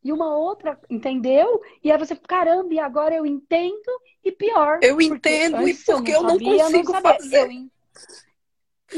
E 0.03 0.11
uma 0.11 0.35
outra, 0.35 0.77
entendeu? 0.89 1.63
E 1.81 1.89
aí 1.89 1.97
você, 1.97 2.13
caramba, 2.13 2.73
e 2.73 2.79
agora 2.79 3.15
eu 3.15 3.25
entendo 3.25 4.01
e 4.21 4.33
pior. 4.33 4.79
Eu 4.81 4.99
entendo 4.99 5.65
e 5.65 5.73
porque 5.73 6.11
eu 6.11 6.21
não, 6.21 6.31
sabia, 6.31 6.49
eu 6.49 6.57
não 6.57 6.63
consigo 6.65 6.91
não 6.91 7.01
fazer. 7.01 7.49
Eu... 7.49 7.71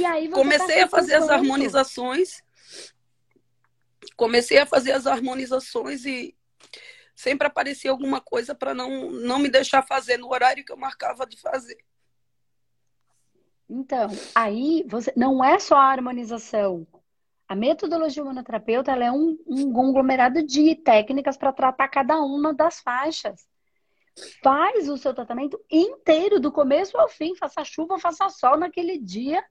E 0.02 0.04
aí 0.04 0.28
tá 0.28 0.36
Comecei 0.36 0.80
tá 0.80 0.86
a 0.86 0.90
fazer 0.90 1.14
as 1.14 1.30
harmonizações. 1.30 2.44
Comecei 4.18 4.58
a 4.58 4.66
fazer 4.66 4.94
as 4.94 5.06
harmonizações 5.06 6.06
e 6.06 6.36
sempre 7.16 7.46
aparecia 7.46 7.92
alguma 7.92 8.20
coisa 8.20 8.56
para 8.56 8.74
não, 8.74 9.12
não 9.12 9.38
me 9.38 9.50
deixar 9.50 9.84
fazer 9.84 10.18
no 10.18 10.32
horário 10.32 10.66
que 10.66 10.72
eu 10.72 10.78
marcava 10.78 11.28
de 11.28 11.40
fazer. 11.40 11.78
Então, 13.70 14.10
aí 14.34 14.86
você 14.88 15.12
não 15.16 15.44
é 15.44 15.60
só 15.60 15.76
a 15.76 15.92
harmonização. 15.92 16.86
A 17.48 17.56
metodologia 17.56 18.24
humanoterapeuta 18.24 18.92
é 18.92 19.12
um, 19.12 19.38
um 19.46 19.72
conglomerado 19.72 20.44
de 20.44 20.76
técnicas 20.76 21.38
para 21.38 21.54
tratar 21.54 21.88
cada 21.88 22.20
uma 22.20 22.54
das 22.54 22.80
faixas. 22.80 23.48
Faz 24.42 24.88
o 24.90 24.98
seu 24.98 25.14
tratamento 25.14 25.60
inteiro, 25.70 26.40
do 26.40 26.52
começo 26.52 26.98
ao 26.98 27.10
fim, 27.10 27.36
faça 27.36 27.64
chuva, 27.64 28.00
faça 28.00 28.30
sol 28.30 28.58
naquele 28.58 28.98
dia. 28.98 29.44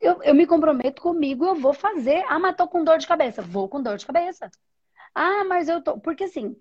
Eu, 0.00 0.20
eu 0.22 0.34
me 0.34 0.46
comprometo 0.46 1.02
comigo, 1.02 1.44
eu 1.44 1.54
vou 1.54 1.72
fazer. 1.72 2.24
Ah, 2.28 2.38
mas 2.38 2.56
tô 2.56 2.66
com 2.66 2.82
dor 2.82 2.98
de 2.98 3.06
cabeça. 3.06 3.42
Vou 3.42 3.68
com 3.68 3.82
dor 3.82 3.96
de 3.96 4.06
cabeça. 4.06 4.50
Ah, 5.14 5.44
mas 5.44 5.68
eu 5.68 5.80
tô. 5.82 5.98
Porque 6.00 6.24
assim, 6.24 6.56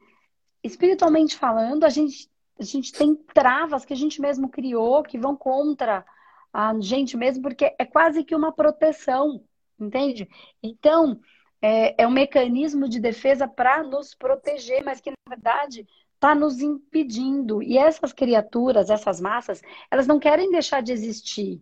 espiritualmente 0.64 1.38
falando, 1.38 1.86
a 1.86 1.90
gente, 1.90 2.30
a 2.60 2.64
gente 2.64 2.92
tem 2.92 3.16
travas 3.16 3.86
que 3.86 3.94
a 3.94 3.98
gente 3.98 4.22
mesmo 4.22 4.50
criou 4.50 5.02
que 5.02 5.18
vão 5.18 5.36
contra 5.36 6.06
a 6.54 6.74
gente 6.80 7.16
mesmo, 7.18 7.42
porque 7.44 7.76
é 7.78 7.86
quase 7.86 8.24
que 8.24 8.36
uma 8.36 8.52
proteção 8.52 9.44
entende? 9.82 10.30
Então, 10.62 11.20
é, 11.62 12.04
é 12.04 12.08
um 12.08 12.12
mecanismo 12.12 12.88
de 12.88 13.00
defesa 13.00 13.48
para 13.48 13.84
nos 13.84 14.14
proteger, 14.16 14.84
mas 14.84 15.02
que, 15.02 15.12
na 15.12 15.36
verdade, 15.36 15.88
está 16.16 16.36
nos 16.36 16.62
impedindo. 16.62 17.62
E 17.62 17.78
essas 17.78 18.14
criaturas, 18.14 18.90
essas 18.90 19.20
massas, 19.20 19.62
elas 19.90 20.08
não 20.08 20.20
querem 20.20 20.52
deixar 20.52 20.82
de 20.82 20.92
existir. 20.92 21.62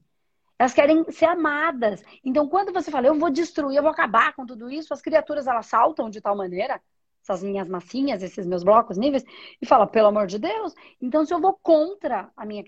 Elas 0.58 0.74
querem 0.74 1.10
ser 1.12 1.26
amadas. 1.26 2.04
Então, 2.24 2.48
quando 2.48 2.74
você 2.74 2.92
fala, 2.92 3.08
eu 3.08 3.16
vou 3.16 3.30
destruir, 3.30 3.78
eu 3.78 3.84
vou 3.84 3.92
acabar 3.92 4.34
com 4.36 4.46
tudo 4.46 4.70
isso, 4.70 4.94
as 4.94 5.02
criaturas 5.02 5.48
elas 5.48 5.68
saltam 5.68 6.10
de 6.10 6.20
tal 6.20 6.36
maneira, 6.36 6.82
essas 7.30 7.44
minhas 7.44 7.68
massinhas, 7.68 8.24
esses 8.24 8.46
meus 8.46 8.64
blocos 8.64 8.98
níveis, 8.98 9.24
e 9.62 9.66
fala, 9.66 9.86
pelo 9.86 10.08
amor 10.08 10.28
de 10.28 10.40
Deus. 10.40 10.74
Então, 11.02 11.26
se 11.26 11.34
eu 11.34 11.40
vou 11.40 11.54
contra 11.62 12.32
a 12.36 12.46
minha, 12.46 12.64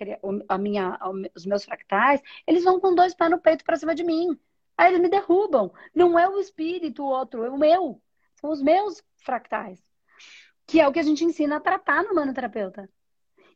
a 0.48 0.58
minha, 0.58 1.00
os 1.36 1.46
meus 1.46 1.66
fractais, 1.66 2.22
eles 2.46 2.64
vão 2.64 2.80
com 2.80 2.94
dois 2.94 3.14
pés 3.14 3.32
no 3.32 3.40
peito 3.40 3.64
para 3.64 3.78
cima 3.78 3.96
de 3.96 4.04
mim. 4.04 4.38
Aí 4.78 4.90
eles 4.92 5.02
me 5.02 5.10
derrubam. 5.10 5.72
Não 5.94 6.18
é 6.18 6.28
o 6.28 6.40
espírito 6.40 7.04
o 7.04 7.08
outro, 7.08 7.44
é 7.44 7.50
o 7.50 7.58
meu. 7.58 8.02
São 8.36 8.52
os 8.52 8.62
meus 8.62 9.04
fractais. 9.18 9.82
Que 10.68 10.80
é 10.80 10.88
o 10.88 10.92
que 10.92 11.00
a 11.00 11.04
gente 11.04 11.26
ensina 11.26 11.58
a 11.58 11.60
tratar 11.60 12.04
no 12.04 12.16
manoterapeuta. 12.16 12.90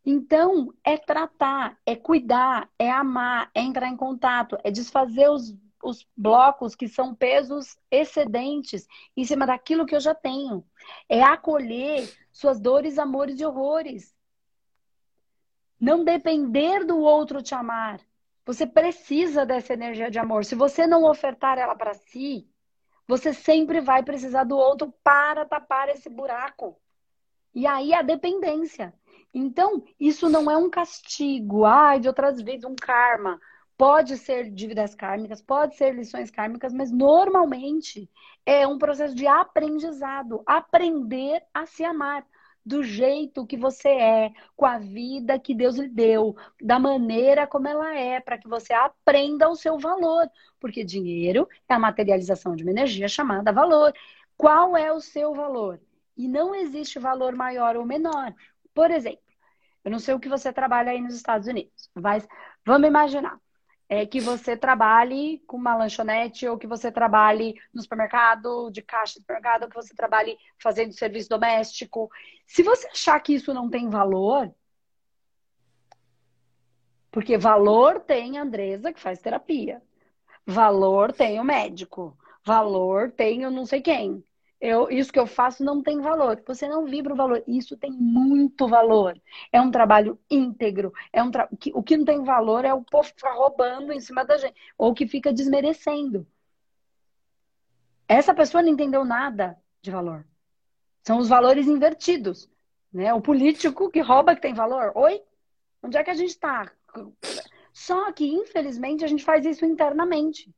Então, 0.06 0.72
é 0.84 0.98
tratar, 0.98 1.78
é 1.84 1.96
cuidar, 1.96 2.70
é 2.78 2.92
amar, 2.92 3.50
é 3.56 3.62
entrar 3.62 3.88
em 3.88 3.98
contato, 3.98 4.56
é 4.64 4.70
desfazer 4.70 5.28
os, 5.30 5.56
os 5.86 6.08
blocos 6.18 6.76
que 6.76 6.88
são 6.88 7.14
pesos 7.14 7.78
excedentes 7.92 8.88
em 9.16 9.24
cima 9.24 9.46
daquilo 9.46 9.86
que 9.86 9.96
eu 9.96 10.00
já 10.00 10.16
tenho. 10.16 10.66
É 11.08 11.22
acolher 11.22 12.12
suas 12.32 12.60
dores, 12.60 12.98
amores 12.98 13.40
e 13.40 13.46
horrores. 13.46 14.14
Não 15.80 16.04
depender 16.04 16.84
do 16.84 16.98
outro 16.98 17.42
te 17.42 17.54
amar. 17.54 18.02
Você 18.46 18.66
precisa 18.66 19.46
dessa 19.46 19.74
energia 19.74 20.10
de 20.10 20.20
amor. 20.20 20.46
Se 20.46 20.56
você 20.56 20.88
não 20.88 21.04
ofertar 21.04 21.58
ela 21.58 21.76
para 21.76 21.94
si, 21.94 22.48
você 23.08 23.34
sempre 23.34 23.82
vai 23.82 24.04
precisar 24.04 24.44
do 24.44 24.58
outro 24.58 24.94
para 25.04 25.46
tapar 25.46 25.90
esse 25.90 26.10
buraco. 26.10 26.80
E 27.54 27.66
aí 27.66 27.94
a 27.94 28.02
dependência. 28.02 28.94
Então, 29.34 29.84
isso 30.00 30.30
não 30.30 30.50
é 30.50 30.58
um 30.58 30.70
castigo, 30.70 31.66
ai, 31.66 32.00
de 32.00 32.08
outras 32.08 32.42
vezes, 32.42 32.64
um 32.64 32.76
karma. 32.76 33.40
Pode 33.78 34.18
ser 34.18 34.50
dívidas 34.50 34.96
kármicas, 34.96 35.42
pode 35.42 35.76
ser 35.76 35.94
lições 35.94 36.32
kármicas, 36.32 36.74
mas 36.74 36.92
normalmente 36.92 38.10
é 38.46 38.66
um 38.66 38.78
processo 38.78 39.14
de 39.14 39.28
aprendizado, 39.28 40.42
aprender 40.46 41.44
a 41.54 41.66
se 41.66 41.84
amar 41.84 42.26
do 42.66 42.82
jeito 42.84 43.46
que 43.46 43.58
você 43.58 43.90
é, 43.90 44.32
com 44.56 44.66
a 44.66 44.80
vida 44.80 45.38
que 45.38 45.54
Deus 45.54 45.78
lhe 45.78 45.90
deu, 45.90 46.36
da 46.60 46.80
maneira 46.80 47.46
como 47.46 47.68
ela 47.68 47.94
é, 47.96 48.20
para 48.20 48.38
que 48.38 48.48
você 48.48 48.74
aprenda 48.74 49.50
o 49.50 49.56
seu 49.56 49.78
valor, 49.78 50.28
porque 50.60 50.84
dinheiro 50.84 51.48
é 51.70 51.74
a 51.76 51.80
materialização 51.80 52.56
de 52.56 52.64
uma 52.64 52.72
energia 52.72 53.08
chamada 53.08 53.52
valor. 53.52 53.94
Qual 54.38 54.76
é 54.76 54.92
o 54.92 55.00
seu 55.00 55.34
valor? 55.34 55.80
E 56.18 56.28
não 56.28 56.56
existe 56.56 56.98
valor 56.98 57.36
maior 57.36 57.76
ou 57.76 57.86
menor. 57.86 58.34
Por 58.74 58.90
exemplo, 58.90 59.22
eu 59.84 59.92
não 59.92 60.00
sei 60.00 60.16
o 60.16 60.20
que 60.20 60.30
você 60.30 60.52
trabalha 60.52 60.92
aí 60.92 61.02
nos 61.02 61.16
Estados 61.16 61.48
Unidos, 61.48 61.90
mas 61.94 62.28
vamos 62.66 62.88
imaginar 62.88 63.40
é, 63.88 64.06
que 64.06 64.20
você 64.20 64.58
trabalhe 64.58 65.40
com 65.46 65.58
uma 65.58 65.76
lanchonete 65.76 66.48
ou 66.48 66.58
que 66.58 66.68
você 66.68 66.92
trabalhe 66.92 67.56
no 67.74 67.82
supermercado, 67.82 68.70
de 68.72 68.82
caixa 68.82 69.14
de 69.14 69.20
supermercado, 69.22 69.64
ou 69.64 69.70
que 69.70 69.76
você 69.76 69.94
trabalhe 69.94 70.38
fazendo 70.62 70.94
serviço 70.94 71.30
doméstico. 71.30 72.10
Se 72.48 72.64
você 72.64 72.88
achar 72.88 73.20
que 73.20 73.34
isso 73.34 73.54
não 73.54 73.70
tem 73.70 73.90
valor, 73.90 74.54
porque 77.12 77.38
valor 77.38 78.00
tem 78.02 78.38
a 78.38 78.42
Andresa 78.42 78.92
que 78.92 79.00
faz 79.00 79.22
terapia, 79.22 79.82
valor 80.46 81.14
tem 81.14 81.40
o 81.40 81.44
médico, 81.44 82.18
valor 82.44 83.12
tem 83.12 83.46
o 83.46 83.52
não 83.52 83.66
sei 83.66 83.82
quem 83.82 84.24
eu, 84.60 84.90
isso 84.90 85.12
que 85.12 85.20
eu 85.20 85.28
faço 85.28 85.64
não 85.64 85.82
tem 85.82 86.00
valor. 86.00 86.42
Você 86.48 86.68
não 86.68 86.86
vibra 86.86 87.14
o 87.14 87.16
valor. 87.16 87.44
Isso 87.46 87.78
tem 87.78 87.92
muito 87.92 88.68
valor. 88.68 89.20
É 89.52 89.60
um 89.62 89.70
trabalho 89.70 90.20
íntegro. 90.30 90.94
É 91.12 91.22
um 91.22 91.30
tra... 91.30 91.50
O 91.74 91.84
que 91.84 91.98
não 91.98 92.06
tem 92.06 92.24
valor 92.24 92.66
é 92.66 92.74
o 92.74 92.82
povo 92.82 93.08
ficar 93.08 93.34
roubando 93.34 93.92
em 93.92 94.00
cima 94.00 94.24
da 94.24 94.38
gente. 94.38 94.56
Ou 94.78 94.94
que 94.94 95.08
fica 95.08 95.34
desmerecendo. 95.34 96.26
Essa 98.08 98.34
pessoa 98.34 98.64
não 98.64 98.70
entendeu 98.70 99.04
nada 99.04 99.58
de 99.82 99.92
valor. 99.92 100.26
São 101.04 101.18
os 101.18 101.28
valores 101.28 101.68
invertidos. 101.68 102.50
Né? 102.92 103.14
O 103.14 103.22
político 103.22 103.90
que 103.90 104.00
rouba 104.00 104.36
que 104.36 104.42
tem 104.42 104.54
valor. 104.54 104.92
Oi? 104.96 105.22
Onde 105.84 105.98
é 105.98 106.04
que 106.04 106.10
a 106.10 106.16
gente 106.16 106.30
está? 106.30 106.72
Só 107.74 108.12
que, 108.14 108.26
infelizmente, 108.26 109.04
a 109.04 109.08
gente 109.08 109.24
faz 109.24 109.46
isso 109.46 109.66
internamente. 109.66 110.50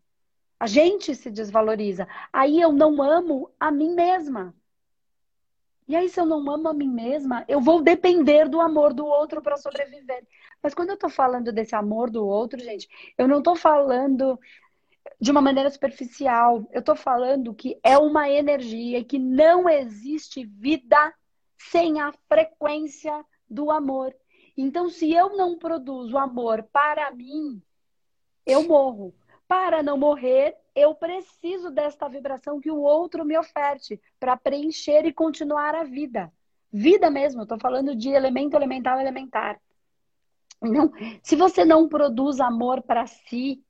A 0.59 0.67
gente 0.67 1.13
se 1.13 1.29
desvaloriza. 1.29 2.07
Aí 2.31 2.59
eu 2.59 2.71
não 2.71 3.01
amo 3.01 3.51
a 3.59 3.71
mim 3.71 3.93
mesma. 3.93 4.55
E 5.87 5.95
aí, 5.95 6.09
se 6.09 6.19
eu 6.19 6.25
não 6.25 6.39
amo 6.51 6.67
a 6.67 6.73
mim 6.73 6.89
mesma, 6.89 7.45
eu 7.47 7.61
vou 7.61 7.81
depender 7.81 8.49
do 8.49 8.59
amor 8.59 8.93
do 8.93 9.05
outro 9.05 9.41
para 9.41 9.55
sobreviver. 9.55 10.27
Mas 10.61 10.73
quando 10.73 10.89
eu 10.89 10.95
estou 10.95 11.09
falando 11.09 11.51
desse 11.51 11.75
amor 11.75 12.09
do 12.09 12.25
outro, 12.27 12.59
gente, 12.59 12.89
eu 13.17 13.25
não 13.25 13.37
estou 13.37 13.55
falando 13.55 14.37
de 15.19 15.31
uma 15.31 15.41
maneira 15.41 15.69
superficial. 15.69 16.67
Eu 16.71 16.81
estou 16.81 16.95
falando 16.95 17.53
que 17.53 17.79
é 17.81 17.97
uma 17.97 18.29
energia 18.29 19.03
que 19.03 19.17
não 19.17 19.69
existe 19.69 20.43
vida 20.43 21.13
sem 21.57 22.01
a 22.01 22.11
frequência 22.27 23.25
do 23.49 23.71
amor. 23.71 24.13
Então, 24.57 24.89
se 24.89 25.13
eu 25.13 25.37
não 25.37 25.57
produzo 25.57 26.17
amor 26.17 26.63
para 26.63 27.11
mim, 27.11 27.61
eu 28.45 28.67
morro. 28.67 29.13
Para 29.47 29.81
não 29.81 29.97
morrer, 29.97 30.55
eu 30.75 30.93
preciso 30.93 31.71
desta 31.71 32.07
vibração 32.09 32.59
que 32.59 32.69
o 32.69 32.81
outro 32.81 33.23
me 33.23 33.37
oferte 33.37 33.99
para 34.19 34.35
preencher 34.35 35.05
e 35.05 35.13
continuar 35.13 35.73
a 35.73 35.83
vida. 35.83 36.31
Vida 36.71 37.09
mesmo, 37.09 37.43
estou 37.43 37.57
falando 37.59 37.95
de 37.95 38.09
elemento 38.09 38.55
elemental 38.55 38.99
elementar. 38.99 39.59
Então, 40.61 40.91
se 41.23 41.35
você 41.35 41.63
não 41.63 41.87
produz 41.87 42.39
amor 42.39 42.81
para 42.81 43.05
si, 43.07 43.63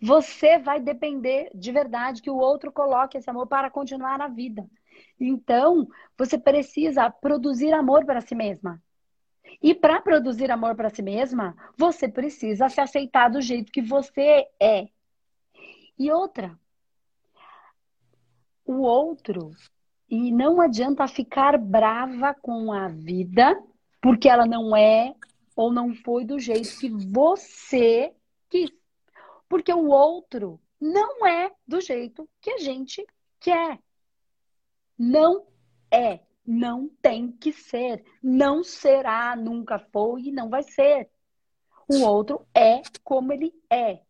você 0.00 0.58
vai 0.58 0.80
depender 0.80 1.50
de 1.54 1.72
verdade 1.72 2.22
que 2.22 2.30
o 2.30 2.36
outro 2.36 2.70
coloque 2.70 3.18
esse 3.18 3.28
amor 3.28 3.46
para 3.48 3.70
continuar 3.70 4.18
na 4.18 4.28
vida. 4.28 4.64
Então, 5.18 5.88
você 6.16 6.38
precisa 6.38 7.10
produzir 7.10 7.72
amor 7.72 8.04
para 8.04 8.20
si 8.20 8.34
mesma. 8.34 8.80
E 9.62 9.74
para 9.74 10.00
produzir 10.00 10.50
amor 10.50 10.74
para 10.74 10.90
si 10.90 11.02
mesma, 11.02 11.56
você 11.76 12.08
precisa 12.08 12.68
se 12.68 12.80
aceitar 12.80 13.28
do 13.28 13.40
jeito 13.40 13.72
que 13.72 13.82
você 13.82 14.46
é. 14.60 14.88
E 15.98 16.10
outra, 16.12 16.58
o 18.64 18.82
outro, 18.82 19.50
e 20.08 20.30
não 20.30 20.60
adianta 20.60 21.08
ficar 21.08 21.58
brava 21.58 22.34
com 22.34 22.72
a 22.72 22.88
vida, 22.88 23.60
porque 24.00 24.28
ela 24.28 24.46
não 24.46 24.76
é 24.76 25.14
ou 25.56 25.72
não 25.72 25.92
foi 25.92 26.24
do 26.24 26.38
jeito 26.38 26.78
que 26.78 26.88
você 26.88 28.14
quis. 28.48 28.70
Porque 29.48 29.72
o 29.72 29.88
outro 29.88 30.60
não 30.80 31.26
é 31.26 31.50
do 31.66 31.80
jeito 31.80 32.28
que 32.40 32.50
a 32.50 32.58
gente 32.58 33.04
quer. 33.40 33.80
Não 34.96 35.46
é. 35.90 36.20
Não 36.50 36.88
tem 37.02 37.30
que 37.30 37.52
ser. 37.52 38.02
Não 38.22 38.64
será, 38.64 39.36
nunca 39.36 39.78
foi 39.78 40.22
e 40.22 40.32
não 40.32 40.48
vai 40.48 40.62
ser. 40.62 41.10
O 41.86 42.00
outro 42.06 42.46
é 42.54 42.80
como 43.04 43.34
ele 43.34 43.52
é. 43.68 44.00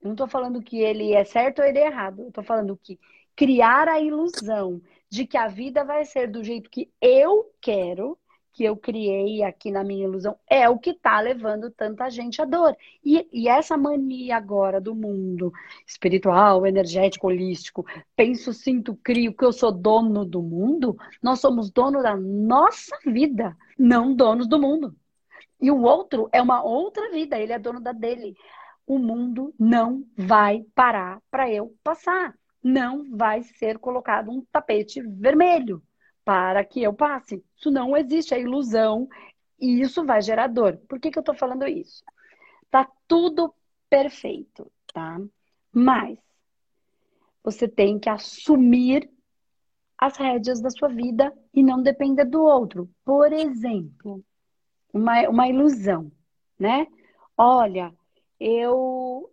Eu 0.00 0.06
não 0.06 0.12
estou 0.12 0.26
falando 0.26 0.62
que 0.62 0.78
ele 0.78 1.12
é 1.12 1.22
certo 1.22 1.60
ou 1.60 1.66
ele 1.66 1.78
é 1.78 1.86
errado. 1.86 2.22
Eu 2.22 2.28
estou 2.28 2.42
falando 2.42 2.74
que 2.78 2.98
criar 3.36 3.88
a 3.88 4.00
ilusão 4.00 4.80
de 5.10 5.26
que 5.26 5.36
a 5.36 5.48
vida 5.48 5.84
vai 5.84 6.06
ser 6.06 6.30
do 6.30 6.42
jeito 6.42 6.70
que 6.70 6.90
eu 6.98 7.52
quero 7.60 8.18
que 8.52 8.64
eu 8.64 8.76
criei 8.76 9.42
aqui 9.42 9.70
na 9.70 9.84
minha 9.84 10.04
ilusão 10.04 10.36
é 10.48 10.68
o 10.68 10.78
que 10.78 10.90
está 10.90 11.20
levando 11.20 11.70
tanta 11.70 12.10
gente 12.10 12.42
à 12.42 12.44
dor. 12.44 12.76
E, 13.04 13.28
e, 13.32 13.48
essa 13.48 13.76
mania 13.76 14.36
agora 14.36 14.80
do 14.80 14.94
mundo 14.94 15.52
espiritual, 15.86 16.66
energético, 16.66 17.28
holístico, 17.28 17.86
penso, 18.16 18.52
sinto, 18.52 18.98
crio 19.02 19.34
que 19.34 19.44
eu 19.44 19.52
sou 19.52 19.72
dono 19.72 20.24
do 20.24 20.42
mundo, 20.42 20.96
nós 21.22 21.40
somos 21.40 21.70
dono 21.70 22.02
da 22.02 22.16
nossa 22.16 22.96
vida, 23.06 23.56
não 23.78 24.14
donos 24.14 24.48
do 24.48 24.60
mundo. 24.60 24.96
E 25.60 25.70
o 25.70 25.82
outro 25.82 26.28
é 26.32 26.40
uma 26.40 26.62
outra 26.62 27.10
vida, 27.10 27.38
ele 27.38 27.52
é 27.52 27.58
dono 27.58 27.80
da 27.80 27.92
dele. 27.92 28.34
O 28.86 28.98
mundo 28.98 29.54
não 29.58 30.04
vai 30.16 30.64
parar 30.74 31.20
para 31.30 31.50
eu 31.50 31.74
passar. 31.84 32.34
Não 32.62 33.16
vai 33.16 33.42
ser 33.42 33.78
colocado 33.78 34.30
um 34.30 34.44
tapete 34.52 35.00
vermelho 35.00 35.82
para 36.24 36.64
que 36.64 36.82
eu 36.82 36.92
passe. 36.92 37.44
Isso 37.56 37.70
não 37.70 37.96
existe, 37.96 38.34
é 38.34 38.40
ilusão 38.40 39.08
e 39.60 39.80
isso 39.80 40.04
vai 40.04 40.22
gerar 40.22 40.46
dor. 40.46 40.76
Por 40.88 40.98
que, 40.98 41.10
que 41.10 41.18
eu 41.18 41.22
estou 41.22 41.34
falando 41.34 41.66
isso? 41.66 42.02
Tá 42.70 42.88
tudo 43.06 43.54
perfeito, 43.88 44.70
tá? 44.92 45.20
Mas 45.72 46.18
você 47.42 47.68
tem 47.68 47.98
que 47.98 48.08
assumir 48.08 49.10
as 49.98 50.16
rédeas 50.16 50.60
da 50.60 50.70
sua 50.70 50.88
vida 50.88 51.32
e 51.52 51.62
não 51.62 51.82
depender 51.82 52.24
do 52.24 52.42
outro. 52.42 52.88
Por 53.04 53.32
exemplo, 53.32 54.24
uma, 54.92 55.28
uma 55.28 55.48
ilusão, 55.48 56.10
né? 56.58 56.86
Olha, 57.36 57.94
eu 58.38 59.30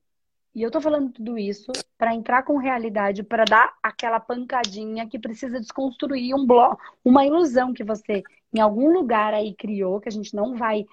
e 0.58 0.63
eu 0.63 0.72
tô 0.72 0.82
falando 0.82 1.12
tudo 1.12 1.38
isso 1.38 1.72
para 2.00 2.15
entrar 2.15 2.41
com 2.41 2.58
realidade, 2.58 3.22
para 3.22 3.46
dar 3.46 3.78
aquela 3.84 4.20
pancadinha 4.20 5.08
que 5.08 5.20
precisa 5.20 5.60
desconstruir 5.60 6.34
um 6.34 6.48
bloco, 6.48 6.82
uma 7.06 7.24
ilusão 7.24 7.76
que 7.76 7.84
você 7.84 8.24
em 8.52 8.60
algum 8.60 8.91
lugar 8.91 9.36
aí 9.36 9.54
criou, 9.54 10.00
que 10.00 10.10
a 10.10 10.12
gente 10.12 10.36
não 10.36 10.56
vai. 10.56 10.84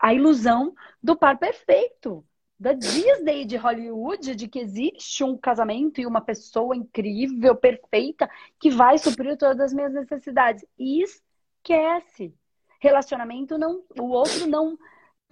A 0.00 0.14
ilusão 0.14 0.72
do 1.02 1.16
par 1.16 1.36
perfeito. 1.38 2.24
Da 2.56 2.72
Disney 2.72 3.44
de 3.44 3.56
Hollywood, 3.56 4.36
de 4.36 4.46
que 4.46 4.60
existe 4.60 5.24
um 5.24 5.36
casamento 5.36 6.00
e 6.00 6.06
uma 6.06 6.20
pessoa 6.20 6.76
incrível, 6.76 7.56
perfeita, 7.56 8.30
que 8.60 8.70
vai 8.70 8.96
suprir 8.96 9.36
todas 9.36 9.58
as 9.58 9.72
minhas 9.72 9.92
necessidades. 9.92 10.64
E 10.78 11.02
esquece. 11.02 12.32
Relacionamento 12.78 13.58
não. 13.58 13.82
O 13.98 14.10
outro 14.10 14.46
não 14.46 14.78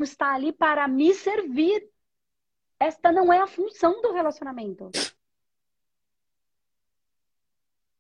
está 0.01 0.35
ali 0.35 0.53
para 0.53 0.89
me 0.89 1.15
servir 1.15 1.89
esta 2.81 3.13
não 3.13 3.33
é 3.33 3.41
a 3.41 3.47
função 3.47 4.01
do 4.03 4.13
relacionamento. 4.13 4.91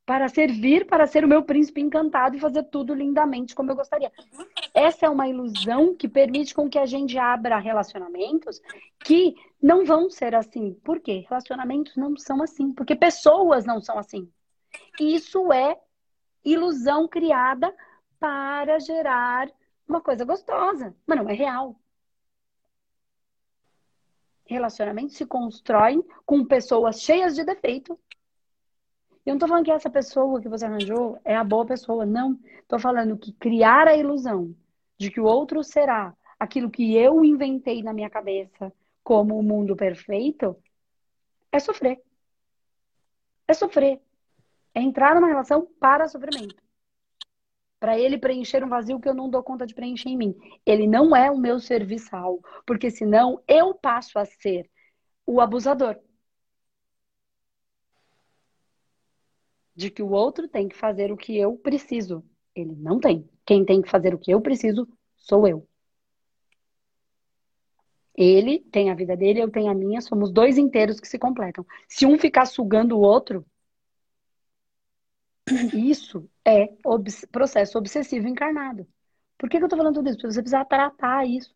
para 0.09 0.27
servir, 0.27 0.87
para 0.87 1.07
ser 1.07 1.23
o 1.23 1.29
meu 1.29 1.43
príncipe 1.43 1.83
encantado 1.83 2.35
e 2.35 2.41
fazer 2.41 2.63
tudo 2.63 2.95
lindamente 2.95 3.55
como 3.55 3.71
eu 3.71 3.77
gostaria. 3.77 4.11
Essa 4.73 5.05
é 5.05 5.09
uma 5.11 5.29
ilusão 5.29 5.95
que 5.95 6.09
permite 6.09 6.55
com 6.55 6.67
que 6.67 6.79
a 6.79 6.87
gente 6.87 7.19
abra 7.19 7.59
relacionamentos 7.59 8.59
que 9.01 9.35
não 9.63 9.85
vão 9.85 10.09
ser 10.09 10.35
assim. 10.35 10.73
Por 10.83 10.99
quê? 10.99 11.27
Relacionamentos 11.29 11.95
não 11.95 12.17
são 12.17 12.43
assim, 12.43 12.73
porque 12.73 12.97
pessoas 12.97 13.67
não 13.67 13.83
são 13.83 13.99
assim. 13.99 14.33
Isso 14.99 15.53
é 15.53 15.79
ilusão 16.43 17.07
criada 17.07 17.71
para 18.19 18.79
gerar 18.79 19.51
uma 19.87 20.01
coisa 20.01 20.25
gostosa, 20.25 20.97
mas 21.07 21.19
não 21.19 21.29
é 21.29 21.35
real. 21.35 21.77
Relacionamentos 24.49 25.17
se 25.17 25.25
constroem 25.25 26.03
com 26.27 26.45
pessoas 26.45 27.01
cheias 27.01 27.37
de 27.37 27.45
defeito 27.45 27.99
eu 29.29 29.35
não 29.35 29.39
tô 29.39 29.47
falando 29.47 29.67
que 29.67 29.71
essa 29.71 29.91
pessoa 29.91 30.41
que 30.41 30.49
você 30.49 30.65
arranjou 30.65 31.21
é 31.23 31.37
a 31.37 31.45
boa 31.45 31.67
pessoa, 31.67 32.07
não. 32.07 32.41
Tô 32.67 32.79
falando 32.79 33.15
que 33.19 33.31
criar 33.35 33.87
a 33.87 33.95
ilusão 33.95 34.57
de 34.97 35.11
que 35.11 35.21
o 35.21 35.25
outro 35.25 35.63
será 35.63 36.17
aquilo 36.39 36.71
que 36.71 36.97
eu 36.97 37.23
inventei 37.23 37.83
na 37.83 37.93
minha 37.93 38.09
cabeça 38.09 38.73
como 39.05 39.39
o 39.39 39.43
mundo 39.43 39.77
perfeito 39.77 40.57
é 41.53 41.59
sofrer. 41.59 42.01
É 43.47 43.53
sofrer. 43.53 44.01
É 44.75 44.81
entrar 44.81 45.15
numa 45.15 45.29
relação 45.29 45.69
para 45.79 46.09
sofrimento. 46.09 46.57
Para 47.81 47.99
ele 47.99 48.19
preencher 48.19 48.65
um 48.65 48.69
vazio 48.69 49.01
que 49.01 49.09
eu 49.09 49.15
não 49.15 49.31
dou 49.31 49.43
conta 49.43 49.67
de 49.67 49.75
preencher 49.75 50.09
em 50.09 50.17
mim. 50.17 50.35
Ele 50.67 50.87
não 50.87 51.15
é 51.15 51.31
o 51.31 51.39
meu 51.39 51.61
serviçal, 51.61 52.41
porque 52.67 52.91
senão 52.91 53.43
eu 53.47 53.75
passo 53.75 54.19
a 54.19 54.25
ser 54.25 54.69
o 55.27 55.41
abusador. 55.41 55.97
de 59.79 59.91
que 59.91 60.03
o 60.03 60.11
outro 60.11 60.49
tem 60.49 60.67
que 60.69 60.77
fazer 60.77 61.13
o 61.13 61.17
que 61.17 61.39
eu 61.39 61.57
preciso. 61.57 62.25
Ele 62.53 62.75
não 62.75 62.99
tem. 62.99 63.31
Quem 63.47 63.65
tem 63.65 63.81
que 63.81 63.89
fazer 63.89 64.13
o 64.13 64.19
que 64.19 64.33
eu 64.33 64.41
preciso 64.41 64.89
sou 65.17 65.47
eu. 65.47 65.65
Ele 68.17 68.59
tem 68.59 68.91
a 68.91 68.95
vida 68.97 69.17
dele, 69.17 69.41
eu 69.41 69.49
tenho 69.49 69.71
a 69.71 69.75
minha, 69.75 70.01
somos 70.01 70.33
dois 70.33 70.59
inteiros 70.59 70.99
que 70.99 71.07
se 71.07 71.17
completam. 71.17 71.65
Se 71.89 72.05
um 72.05 72.19
ficar 72.19 72.47
sugando 72.47 72.99
o 72.99 73.01
outro, 73.01 73.47
isso 75.75 76.29
é 76.45 76.73
obs 76.85 77.25
processo 77.31 77.79
obsessivo 77.79 78.29
encarnado. 78.29 78.87
Por 79.37 79.49
que, 79.49 79.59
que 79.59 79.65
eu 79.65 79.69
tô 79.69 79.77
falando 79.77 79.95
tudo 79.95 80.09
isso? 80.09 80.19
Porque 80.19 80.33
você 80.33 80.43
precisa 80.43 80.65
tratar 80.65 81.27
isso. 81.27 81.55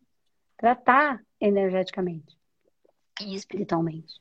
Tratar 0.56 1.20
energeticamente 1.40 2.36
e 3.20 3.34
espiritualmente. 3.34 4.20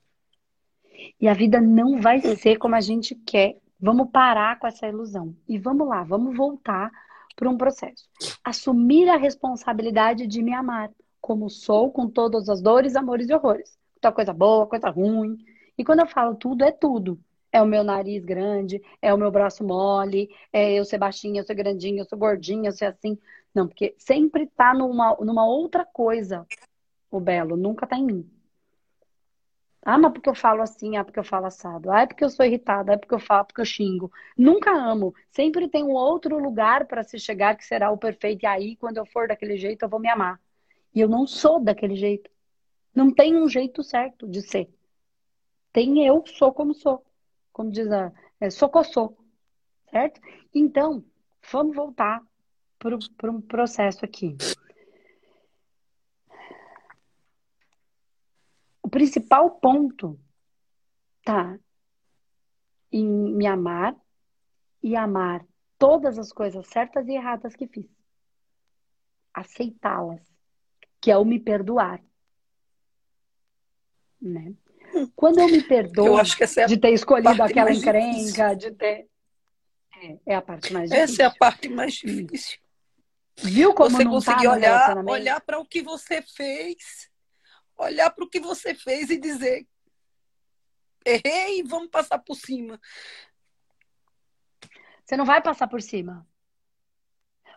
E 1.20 1.28
a 1.28 1.34
vida 1.34 1.62
não 1.62 2.02
vai 2.02 2.20
ser 2.20 2.58
como 2.58 2.76
a 2.76 2.82
gente 2.82 3.16
quer 3.16 3.62
Vamos 3.82 4.12
parar 4.12 4.60
com 4.60 4.68
essa 4.68 4.88
ilusão. 4.88 5.36
E 5.50 5.58
vamos 5.58 5.88
lá, 5.88 6.04
vamos 6.04 6.38
voltar 6.38 6.92
para 7.36 7.50
um 7.50 7.58
processo. 7.58 8.08
Assumir 8.44 9.10
a 9.10 9.18
responsabilidade 9.18 10.28
de 10.28 10.44
me 10.44 10.54
amar, 10.54 10.92
como 11.20 11.50
sou, 11.50 11.92
com 11.92 12.08
todas 12.08 12.48
as 12.48 12.62
dores, 12.62 12.96
amores 12.96 13.28
e 13.28 13.34
horrores. 13.34 13.76
Então, 13.98 14.12
coisa 14.12 14.32
boa, 14.32 14.68
coisa 14.68 14.88
ruim. 14.92 15.36
E 15.76 15.84
quando 15.84 16.02
eu 16.02 16.08
falo 16.08 16.36
tudo, 16.36 16.64
é 16.64 16.72
tudo. 16.72 17.20
É 17.52 17.62
o 17.62 17.66
meu 17.66 17.84
nariz 17.84 18.24
grande, 18.24 18.82
é 19.02 19.14
o 19.14 19.18
meu 19.18 19.32
braço 19.32 19.64
mole, 19.64 20.30
é 20.54 20.74
eu 20.74 20.86
ser 20.86 20.98
baixinha, 20.98 21.42
eu 21.42 21.46
ser 21.46 21.56
grandinha, 21.56 22.02
eu 22.02 22.06
sou 22.06 22.18
gordinha, 22.18 22.70
eu 22.70 22.74
ser 22.74 22.86
assim. 22.86 23.18
Não, 23.54 23.68
porque 23.68 23.94
sempre 23.98 24.48
tá 24.48 24.74
numa, 24.74 25.16
numa 25.20 25.46
outra 25.46 25.86
coisa 25.86 26.48
o 27.10 27.20
belo, 27.20 27.58
nunca 27.58 27.86
tá 27.86 27.98
em 27.98 28.06
mim. 28.06 28.32
Ah, 29.84 29.98
mas 29.98 30.14
porque 30.14 30.30
eu 30.30 30.36
falo 30.36 30.62
assim, 30.62 30.96
ah, 30.96 31.04
porque 31.04 31.20
eu 31.20 31.24
falo 31.24 31.48
assado. 31.48 31.92
Ah, 31.92 32.02
é 32.02 32.06
porque 32.08 32.24
eu 32.24 32.30
sou 32.30 32.46
irritada, 32.46 32.92
ah, 32.92 32.96
é 32.96 32.98
porque 32.98 33.14
eu 33.16 33.20
falo, 33.20 33.46
porque 33.46 33.62
eu 33.62 33.66
xingo. 33.66 34.12
Nunca 34.38 34.72
amo. 34.72 35.14
Sempre 35.32 35.68
tem 35.68 35.84
um 35.84 35.92
outro 35.92 36.38
lugar 36.38 36.86
para 36.86 37.04
se 37.04 37.20
chegar 37.20 37.56
que 37.58 37.66
será 37.66 37.90
o 37.92 37.98
perfeito. 37.98 38.44
E 38.44 38.48
aí, 38.48 38.76
quando 38.76 38.98
eu 38.98 39.06
for 39.06 39.28
daquele 39.28 39.58
jeito, 39.58 39.84
eu 39.84 39.90
vou 39.90 40.00
me 40.00 40.08
amar. 40.10 40.40
E 40.94 41.02
eu 41.02 41.10
não 41.10 41.26
sou 41.26 41.60
daquele 41.60 41.96
jeito. 41.96 42.30
Não 42.94 43.12
tem 43.14 43.36
um 43.36 43.50
jeito 43.50 43.84
certo 43.84 44.28
de 44.28 44.42
ser. 44.42 44.70
Tem 45.74 46.06
eu, 46.06 46.24
sou 46.28 46.54
como 46.54 46.74
sou. 46.74 47.04
Como 47.52 47.72
diz 47.72 47.92
a. 47.92 48.12
É, 48.40 48.50
sou. 48.50 49.18
Certo? 49.90 50.22
Então, 50.54 51.04
vamos 51.52 51.76
voltar 51.76 52.22
para 52.80 53.32
um 53.32 53.42
processo 53.42 54.06
aqui. 54.06 54.38
principal 58.92 59.50
ponto 59.52 60.20
tá 61.24 61.58
em 62.92 63.08
me 63.08 63.48
amar 63.48 63.96
e 64.84 64.96
amar 64.98 65.48
todas 65.78 66.20
as 66.20 66.34
coisas 66.34 66.68
certas 66.68 67.08
e 67.08 67.14
erradas 67.14 67.56
que 67.56 67.68
fiz. 67.68 67.90
Aceitá-las, 69.34 70.22
que 71.00 71.10
é 71.10 71.18
o 71.18 71.24
me 71.24 71.40
perdoar. 71.40 72.04
Né? 74.22 74.54
Quando 75.16 75.40
eu 75.40 75.48
me 75.48 75.62
perdoo 75.62 76.08
eu 76.08 76.20
é 76.20 76.66
de 76.66 76.78
ter 76.78 76.92
escolhido 76.92 77.42
aquela 77.42 77.72
encrenca, 77.72 78.56
de 78.56 78.72
ter. 78.72 79.08
É, 80.04 80.34
é, 80.34 80.36
a 80.36 80.42
parte 80.42 80.74
mais 80.74 80.90
difícil. 80.90 81.14
Essa 81.14 81.24
é 81.24 81.26
a 81.26 81.32
parte 81.32 81.70
mais 81.70 81.94
difícil. 81.94 82.60
Viu 83.38 83.74
como 83.74 83.90
você 83.92 84.04
não 84.04 84.12
conseguir 84.12 84.44
tá 84.44 84.52
olhar, 84.52 85.06
olhar 85.06 85.42
para 85.42 85.60
o 85.60 85.66
que 85.66 85.82
você 85.82 86.22
fez 86.22 87.12
olhar 87.84 88.10
para 88.12 88.24
o 88.24 88.30
que 88.30 88.40
você 88.40 88.74
fez 88.74 89.10
e 89.10 89.18
dizer: 89.18 89.68
errei, 91.06 91.64
vamos 91.64 91.90
passar 91.90 92.20
por 92.20 92.36
cima. 92.36 92.80
Você 95.04 95.18
não 95.18 95.26
vai 95.26 95.42
passar 95.42 95.68
por 95.68 95.82
cima. 95.82 96.28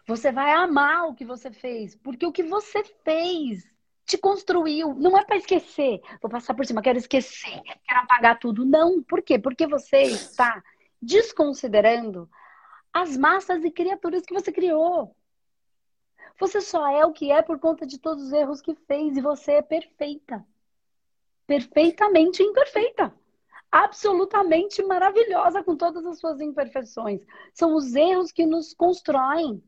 Você 0.07 0.31
vai 0.33 0.53
amar 0.53 1.09
o 1.09 1.15
que 1.15 1.25
você 1.25 1.51
fez, 1.51 1.95
porque 1.97 2.27
o 2.27 2.33
que 2.33 2.43
você 2.43 2.85
fez 3.05 3.65
te 4.07 4.19
construiu. 4.19 4.95
Não 4.95 5.17
é 5.19 5.25
para 5.25 5.37
esquecer. 5.37 6.01
Vou 6.21 6.31
passar 6.31 6.55
por 6.55 6.67
cima, 6.67 6.83
quero 6.83 6.99
esquecer, 6.99 7.61
quero 7.87 8.01
apagar 8.01 8.39
tudo. 8.39 8.65
Não. 8.65 9.03
Por 9.03 9.23
quê? 9.23 9.39
Porque 9.39 9.67
você 9.67 10.03
está 10.03 10.63
desconsiderando 11.01 12.29
as 12.93 13.17
massas 13.17 13.65
e 13.65 13.71
criaturas 13.71 14.23
que 14.23 14.35
você 14.35 14.53
criou. 14.53 15.15
Você 16.39 16.61
só 16.61 16.87
é 16.89 17.05
o 17.05 17.13
que 17.13 17.31
é 17.31 17.43
por 17.43 17.59
conta 17.59 17.87
de 17.87 17.99
todos 17.99 18.25
os 18.25 18.33
erros 18.33 18.61
que 18.61 18.75
fez 18.75 19.17
e 19.17 19.21
você 19.21 19.53
é 19.53 19.63
perfeita. 19.63 20.45
Perfeitamente 21.47 22.43
imperfeita. 22.43 23.15
Absolutamente 23.71 24.83
maravilhosa 24.83 25.63
com 25.63 25.77
todas 25.77 26.05
as 26.07 26.19
suas 26.19 26.41
imperfeições. 26.41 27.25
São 27.53 27.75
os 27.75 27.95
erros 27.95 28.33
que 28.33 28.47
nos 28.47 28.73
constroem. 28.73 29.63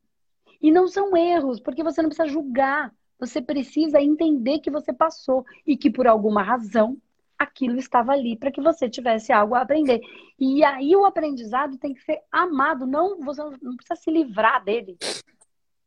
E 0.61 0.71
não 0.71 0.89
são 0.89 1.17
erros, 1.17 1.61
porque 1.61 1.83
você 1.83 2.01
não 2.01 2.09
precisa 2.09 2.29
julgar. 2.29 2.95
Você 3.19 3.41
precisa 3.41 4.01
entender 4.01 4.59
que 4.61 4.71
você 4.71 4.93
passou 4.93 5.45
e 5.67 5.77
que 5.77 5.91
por 5.91 6.07
alguma 6.07 6.43
razão 6.43 6.97
aquilo 7.39 7.79
estava 7.79 8.13
ali 8.13 8.37
para 8.37 8.51
que 8.51 8.61
você 8.61 8.89
tivesse 8.89 9.33
algo 9.33 9.55
a 9.55 9.61
aprender. 9.61 10.01
E 10.39 10.65
aí 10.65 10.95
o 10.97 11.05
aprendizado 11.05 11.79
tem 11.79 11.95
que 11.95 12.03
ser 12.03 12.23
amado, 12.31 12.87
não 12.87 13.21
você 13.21 13.43
não 13.63 13.77
precisa 13.77 13.97
se 13.97 14.11
livrar 14.11 14.65
dele 14.65 14.97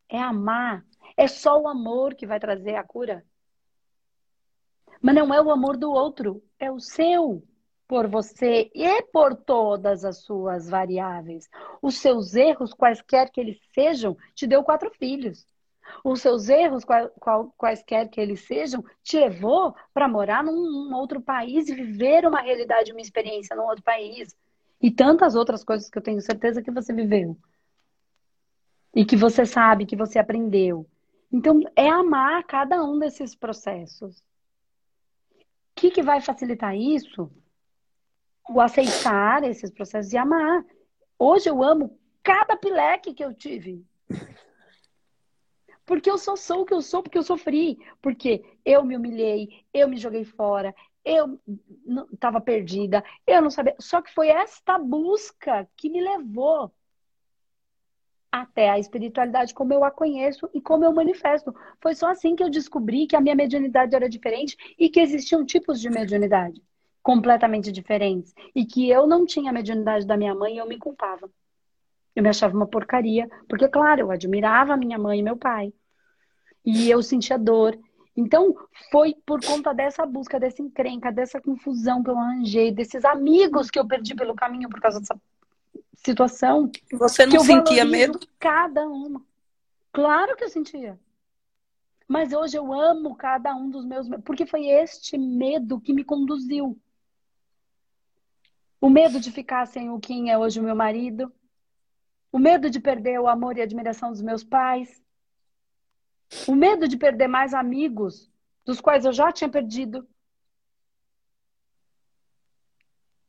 é 0.09 0.19
amar. 0.19 0.83
É 1.15 1.27
só 1.27 1.61
o 1.61 1.67
amor 1.67 2.15
que 2.15 2.25
vai 2.25 2.39
trazer 2.39 2.75
a 2.75 2.83
cura. 2.83 3.23
Mas 5.01 5.15
não 5.15 5.33
é 5.33 5.41
o 5.41 5.51
amor 5.51 5.77
do 5.77 5.91
outro, 5.91 6.43
é 6.57 6.69
o 6.71 6.79
seu 6.79 7.43
por 7.87 8.07
você 8.07 8.69
e 8.73 9.01
por 9.03 9.35
todas 9.35 10.03
as 10.03 10.17
suas 10.23 10.69
variáveis. 10.69 11.49
Os 11.81 11.97
seus 11.97 12.35
erros, 12.35 12.73
quaisquer 12.73 13.31
que 13.31 13.39
eles 13.39 13.57
sejam, 13.73 14.17
te 14.35 14.45
deu 14.45 14.63
quatro 14.63 14.91
filhos. 14.91 15.47
Os 16.03 16.21
seus 16.21 16.49
erros, 16.49 16.83
quaisquer 17.57 18.09
que 18.09 18.19
eles 18.19 18.41
sejam, 18.41 18.83
te 19.03 19.17
levou 19.19 19.75
para 19.93 20.07
morar 20.07 20.43
num, 20.43 20.89
num, 20.89 20.95
outro 20.95 21.21
país 21.21 21.67
e 21.67 21.75
viver 21.75 22.25
uma 22.25 22.41
realidade, 22.41 22.91
uma 22.91 23.01
experiência 23.01 23.55
num 23.55 23.63
outro 23.65 23.83
país. 23.83 24.35
E 24.81 24.89
tantas 24.89 25.35
outras 25.35 25.63
coisas 25.63 25.89
que 25.89 25.97
eu 25.97 26.01
tenho 26.01 26.21
certeza 26.21 26.61
que 26.61 26.71
você 26.71 26.93
viveu 26.93 27.37
e 28.95 29.05
que 29.05 29.15
você 29.15 29.45
sabe, 29.45 29.85
que 29.85 29.95
você 29.95 30.19
aprendeu. 30.19 30.85
Então, 31.31 31.61
é 31.75 31.87
amar 31.87 32.43
cada 32.45 32.83
um 32.83 32.97
desses 32.97 33.35
processos. 33.35 34.17
O 34.17 34.23
que, 35.75 35.91
que 35.91 36.01
vai 36.01 36.21
facilitar 36.21 36.75
isso? 36.75 37.31
O 38.49 38.59
aceitar 38.59 39.43
esses 39.43 39.69
processos 39.69 40.11
e 40.11 40.17
amar. 40.17 40.65
Hoje 41.17 41.49
eu 41.49 41.63
amo 41.63 41.97
cada 42.23 42.57
pileque 42.57 43.13
que 43.13 43.23
eu 43.23 43.33
tive. 43.33 43.85
Porque 45.89 46.09
eu 46.11 46.17
só 46.17 46.35
sou 46.35 46.61
o 46.61 46.65
que 46.65 46.73
eu 46.73 46.81
sou, 46.81 47.03
porque 47.03 47.17
eu 47.17 47.23
sofri. 47.23 47.77
Porque 48.01 48.43
eu 48.65 48.83
me 48.85 48.95
humilhei, 48.97 49.49
eu 49.73 49.87
me 49.89 49.97
joguei 49.97 50.23
fora, 50.25 50.75
eu 51.03 51.39
estava 52.13 52.39
perdida, 52.41 53.03
eu 53.27 53.41
não 53.41 53.49
sabia. 53.51 53.75
Só 53.79 54.01
que 54.01 54.13
foi 54.13 54.29
esta 54.29 54.77
busca 54.79 55.67
que 55.77 55.89
me 55.89 56.01
levou 56.01 56.71
até 58.31 58.69
a 58.69 58.79
espiritualidade 58.79 59.53
como 59.53 59.73
eu 59.73 59.83
a 59.83 59.91
conheço 59.91 60.49
e 60.53 60.61
como 60.61 60.85
eu 60.85 60.93
manifesto. 60.93 61.53
Foi 61.81 61.95
só 61.95 62.09
assim 62.09 62.35
que 62.35 62.43
eu 62.43 62.49
descobri 62.49 63.07
que 63.07 63.15
a 63.15 63.21
minha 63.21 63.35
mediunidade 63.35 63.95
era 63.95 64.07
diferente 64.09 64.55
e 64.77 64.89
que 64.89 64.99
existiam 64.99 65.45
tipos 65.45 65.79
de 65.81 65.89
mediunidade. 65.89 66.61
completamente 67.03 67.71
diferentes 67.71 68.33
e 68.55 68.65
que 68.65 68.89
eu 68.89 69.07
não 69.07 69.25
tinha 69.25 69.51
a 69.51 69.53
mediunidade 69.53 70.05
da 70.07 70.17
minha 70.17 70.35
mãe, 70.35 70.57
eu 70.57 70.67
me 70.67 70.77
culpava. 70.77 71.31
Eu 72.15 72.23
me 72.23 72.29
achava 72.29 72.55
uma 72.55 72.67
porcaria, 72.67 73.27
porque 73.49 73.67
claro, 73.69 74.01
eu 74.01 74.11
admirava 74.11 74.77
minha 74.77 74.99
mãe 74.99 75.19
e 75.19 75.23
meu 75.23 75.37
pai. 75.37 75.73
E 76.65 76.89
eu 76.89 77.01
sentia 77.01 77.37
dor. 77.37 77.77
Então, 78.15 78.53
foi 78.91 79.15
por 79.25 79.43
conta 79.43 79.73
dessa 79.73 80.05
busca, 80.05 80.39
dessa 80.39 80.61
encrenca, 80.61 81.11
dessa 81.11 81.39
confusão 81.39 82.03
que 82.03 82.09
eu 82.09 82.17
arranjei, 82.17 82.71
desses 82.71 83.05
amigos 83.05 83.71
que 83.71 83.79
eu 83.79 83.87
perdi 83.87 84.13
pelo 84.13 84.35
caminho 84.35 84.69
por 84.69 84.81
causa 84.81 84.99
dessa 84.99 85.19
situação. 85.95 86.69
Você 86.91 87.25
não 87.25 87.39
sentia 87.39 87.85
medo? 87.85 88.19
Cada 88.37 88.85
uma. 88.87 89.21
Claro 89.93 90.35
que 90.35 90.43
eu 90.43 90.49
sentia. 90.49 90.99
Mas 92.07 92.33
hoje 92.33 92.57
eu 92.57 92.73
amo 92.73 93.15
cada 93.15 93.55
um 93.55 93.69
dos 93.69 93.85
meus, 93.85 94.07
porque 94.25 94.45
foi 94.45 94.67
este 94.67 95.17
medo 95.17 95.79
que 95.79 95.93
me 95.93 96.03
conduziu. 96.03 96.77
O 98.81 98.89
medo 98.89 99.19
de 99.19 99.31
ficar 99.31 99.67
sem 99.67 99.89
o 99.89 99.99
quem 99.99 100.31
é 100.31 100.37
hoje 100.37 100.59
o 100.59 100.63
meu 100.63 100.75
marido. 100.75 101.31
O 102.31 102.39
medo 102.39 102.69
de 102.69 102.79
perder 102.79 103.19
o 103.19 103.27
amor 103.27 103.57
e 103.57 103.61
a 103.61 103.63
admiração 103.63 104.09
dos 104.09 104.21
meus 104.21 104.43
pais. 104.43 105.01
O 106.47 106.55
medo 106.55 106.87
de 106.87 106.97
perder 106.97 107.27
mais 107.27 107.53
amigos, 107.53 108.29
dos 108.65 108.79
quais 108.79 109.05
eu 109.05 109.11
já 109.11 109.31
tinha 109.31 109.49
perdido. 109.49 110.07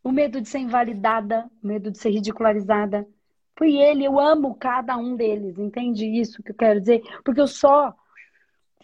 O 0.03 0.13
medo 0.13 0.41
de 0.41 0.49
ser 0.49 0.59
invalidada, 0.59 1.51
o 1.63 1.67
medo 1.67 1.91
de 1.91 1.99
ser 1.99 2.11
ridicularizada. 2.11 3.07
Foi 3.57 3.75
ele, 3.75 4.05
eu 4.05 4.19
amo 4.19 4.55
cada 4.55 4.97
um 4.97 5.17
deles, 5.17 5.59
entende 5.59 6.07
isso 6.07 6.43
que 6.43 6.51
eu 6.51 6.57
quero 6.57 6.81
dizer? 6.81 7.03
Porque 7.23 7.41
eu 7.41 7.47
só 7.47 7.95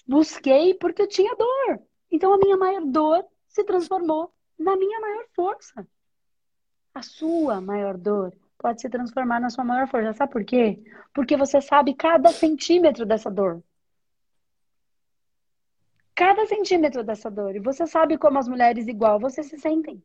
busquei 0.06 0.74
porque 0.74 1.02
eu 1.02 1.08
tinha 1.08 1.34
dor. 1.34 1.80
Então 2.10 2.32
a 2.32 2.38
minha 2.38 2.56
maior 2.56 2.84
dor 2.84 3.24
se 3.48 3.64
transformou 3.64 4.32
na 4.58 4.76
minha 4.76 5.00
maior 5.00 5.24
força. 5.34 5.86
A 6.94 7.02
sua 7.02 7.60
maior 7.60 7.96
dor 7.96 8.34
pode 8.58 8.80
se 8.80 8.88
transformar 8.88 9.40
na 9.40 9.50
sua 9.50 9.64
maior 9.64 9.88
força. 9.88 10.12
Sabe 10.12 10.32
por 10.32 10.44
quê? 10.44 10.82
Porque 11.12 11.36
você 11.36 11.60
sabe 11.60 11.94
cada 11.94 12.30
centímetro 12.30 13.04
dessa 13.04 13.30
dor. 13.30 13.62
Cada 16.16 16.46
centímetro 16.46 17.04
dessa 17.04 17.30
dor. 17.30 17.54
E 17.54 17.60
você 17.60 17.86
sabe 17.86 18.16
como 18.16 18.38
as 18.38 18.48
mulheres 18.48 18.88
igual 18.88 19.20
você 19.20 19.42
se 19.42 19.58
sentem. 19.58 20.02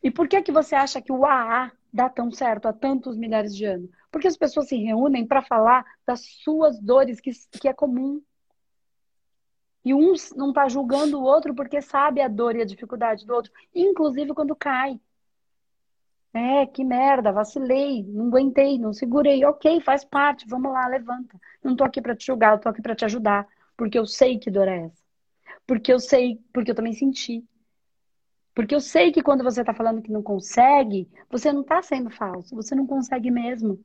E 0.00 0.12
por 0.12 0.28
que 0.28 0.40
que 0.40 0.52
você 0.52 0.76
acha 0.76 1.02
que 1.02 1.10
o 1.10 1.26
AA 1.26 1.72
dá 1.92 2.08
tão 2.08 2.30
certo 2.30 2.68
há 2.68 2.72
tantos 2.72 3.16
milhares 3.16 3.56
de 3.56 3.64
anos? 3.64 3.90
Porque 4.12 4.28
as 4.28 4.36
pessoas 4.36 4.68
se 4.68 4.76
reúnem 4.76 5.26
para 5.26 5.42
falar 5.42 5.84
das 6.06 6.20
suas 6.44 6.80
dores, 6.80 7.20
que, 7.20 7.32
que 7.60 7.68
é 7.68 7.72
comum. 7.72 8.22
E 9.84 9.92
um 9.92 10.14
não 10.36 10.50
está 10.50 10.68
julgando 10.68 11.18
o 11.18 11.24
outro 11.24 11.52
porque 11.52 11.82
sabe 11.82 12.20
a 12.20 12.28
dor 12.28 12.54
e 12.54 12.62
a 12.62 12.66
dificuldade 12.66 13.26
do 13.26 13.34
outro, 13.34 13.52
inclusive 13.74 14.34
quando 14.34 14.54
cai. 14.54 15.00
É, 16.36 16.66
que 16.66 16.84
merda, 16.84 17.32
vacilei, 17.32 18.02
não 18.02 18.26
aguentei, 18.26 18.78
não 18.78 18.92
segurei. 18.92 19.42
Ok, 19.46 19.80
faz 19.80 20.04
parte, 20.04 20.46
vamos 20.46 20.70
lá, 20.70 20.86
levanta. 20.86 21.40
Não 21.64 21.72
estou 21.72 21.86
aqui 21.86 21.98
para 22.02 22.14
te 22.14 22.26
julgar, 22.26 22.52
eu 22.52 22.60
tô 22.60 22.68
aqui 22.68 22.82
para 22.82 22.94
te 22.94 23.06
ajudar, 23.06 23.48
porque 23.74 23.98
eu 23.98 24.04
sei 24.04 24.38
que 24.38 24.50
dor 24.50 24.68
é 24.68 24.84
essa. 24.84 25.02
Porque 25.66 25.90
eu 25.90 25.98
sei, 25.98 26.38
porque 26.52 26.72
eu 26.72 26.74
também 26.74 26.92
senti. 26.92 27.42
Porque 28.54 28.74
eu 28.74 28.80
sei 28.80 29.12
que 29.12 29.22
quando 29.22 29.42
você 29.42 29.62
está 29.62 29.72
falando 29.72 30.02
que 30.02 30.12
não 30.12 30.22
consegue, 30.22 31.08
você 31.30 31.50
não 31.50 31.62
está 31.62 31.80
sendo 31.80 32.10
falso, 32.10 32.54
você 32.54 32.74
não 32.74 32.86
consegue 32.86 33.30
mesmo. 33.30 33.82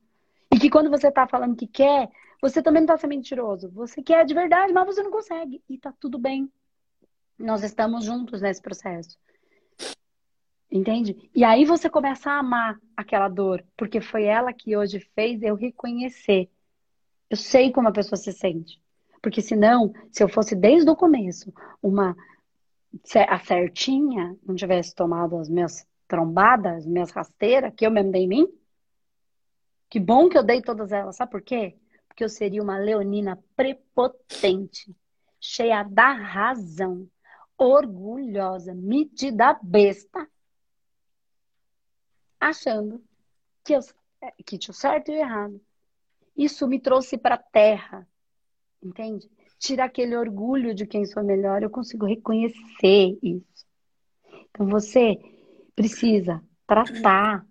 E 0.52 0.58
que 0.58 0.68
quando 0.68 0.90
você 0.90 1.10
tá 1.10 1.26
falando 1.26 1.56
que 1.56 1.66
quer, 1.66 2.10
você 2.38 2.62
também 2.62 2.82
não 2.82 2.88
tá 2.88 2.98
sendo 2.98 3.10
mentiroso. 3.10 3.70
Você 3.70 4.02
quer 4.02 4.26
de 4.26 4.34
verdade, 4.34 4.74
mas 4.74 4.84
você 4.84 5.02
não 5.02 5.10
consegue. 5.10 5.62
E 5.70 5.78
tá 5.78 5.90
tudo 5.98 6.18
bem. 6.18 6.52
Nós 7.38 7.62
estamos 7.62 8.04
juntos 8.04 8.42
nesse 8.42 8.60
processo. 8.60 9.18
Entende? 10.72 11.30
E 11.34 11.44
aí 11.44 11.66
você 11.66 11.90
começa 11.90 12.30
a 12.30 12.38
amar 12.38 12.80
aquela 12.96 13.28
dor, 13.28 13.62
porque 13.76 14.00
foi 14.00 14.24
ela 14.24 14.54
que 14.54 14.74
hoje 14.74 15.00
fez 15.14 15.42
eu 15.42 15.54
reconhecer. 15.54 16.48
Eu 17.28 17.36
sei 17.36 17.70
como 17.70 17.88
a 17.88 17.92
pessoa 17.92 18.16
se 18.16 18.32
sente. 18.32 18.80
Porque 19.20 19.42
senão, 19.42 19.92
se 20.10 20.24
eu 20.24 20.30
fosse 20.30 20.56
desde 20.56 20.90
o 20.90 20.96
começo 20.96 21.52
uma 21.82 22.16
a 23.28 23.38
certinha, 23.40 24.34
não 24.42 24.54
tivesse 24.54 24.94
tomado 24.94 25.36
as 25.36 25.48
minhas 25.48 25.86
trombadas, 26.08 26.78
as 26.78 26.86
minhas 26.86 27.10
rasteiras, 27.10 27.74
que 27.76 27.86
eu 27.86 27.90
mesmo 27.90 28.10
dei 28.10 28.22
em 28.22 28.28
mim, 28.28 28.48
que 29.90 30.00
bom 30.00 30.26
que 30.26 30.38
eu 30.38 30.42
dei 30.42 30.62
todas 30.62 30.90
elas, 30.90 31.16
sabe 31.16 31.32
por 31.32 31.42
quê? 31.42 31.76
Porque 32.08 32.24
eu 32.24 32.28
seria 32.30 32.62
uma 32.62 32.78
leonina 32.78 33.38
prepotente, 33.54 34.94
cheia 35.38 35.82
da 35.82 36.12
razão, 36.12 37.06
orgulhosa, 37.58 38.74
metida 38.74 39.58
besta, 39.62 40.26
achando 42.48 43.02
que, 43.64 43.72
eu, 43.72 43.80
que 44.44 44.58
tinha 44.58 44.72
o 44.72 44.74
certo 44.74 45.10
e 45.10 45.14
o 45.14 45.18
errado. 45.18 45.60
Isso 46.36 46.66
me 46.66 46.80
trouxe 46.80 47.16
para 47.16 47.36
a 47.36 47.42
terra, 47.42 48.06
entende? 48.82 49.30
Tira 49.58 49.84
aquele 49.84 50.16
orgulho 50.16 50.74
de 50.74 50.86
quem 50.86 51.04
sou 51.04 51.22
melhor, 51.22 51.62
eu 51.62 51.70
consigo 51.70 52.06
reconhecer 52.06 53.18
isso. 53.22 53.66
Então 54.50 54.66
você 54.66 55.16
precisa 55.76 56.42
tratar 56.66 57.46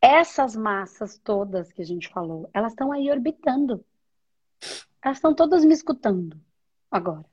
essas 0.00 0.56
massas 0.56 1.18
todas 1.18 1.72
que 1.72 1.82
a 1.82 1.84
gente 1.84 2.08
falou, 2.08 2.50
elas 2.52 2.72
estão 2.72 2.90
aí 2.90 3.10
orbitando. 3.10 3.84
Elas 5.02 5.18
estão 5.18 5.34
todas 5.34 5.64
me 5.64 5.72
escutando 5.72 6.40
agora. 6.90 7.24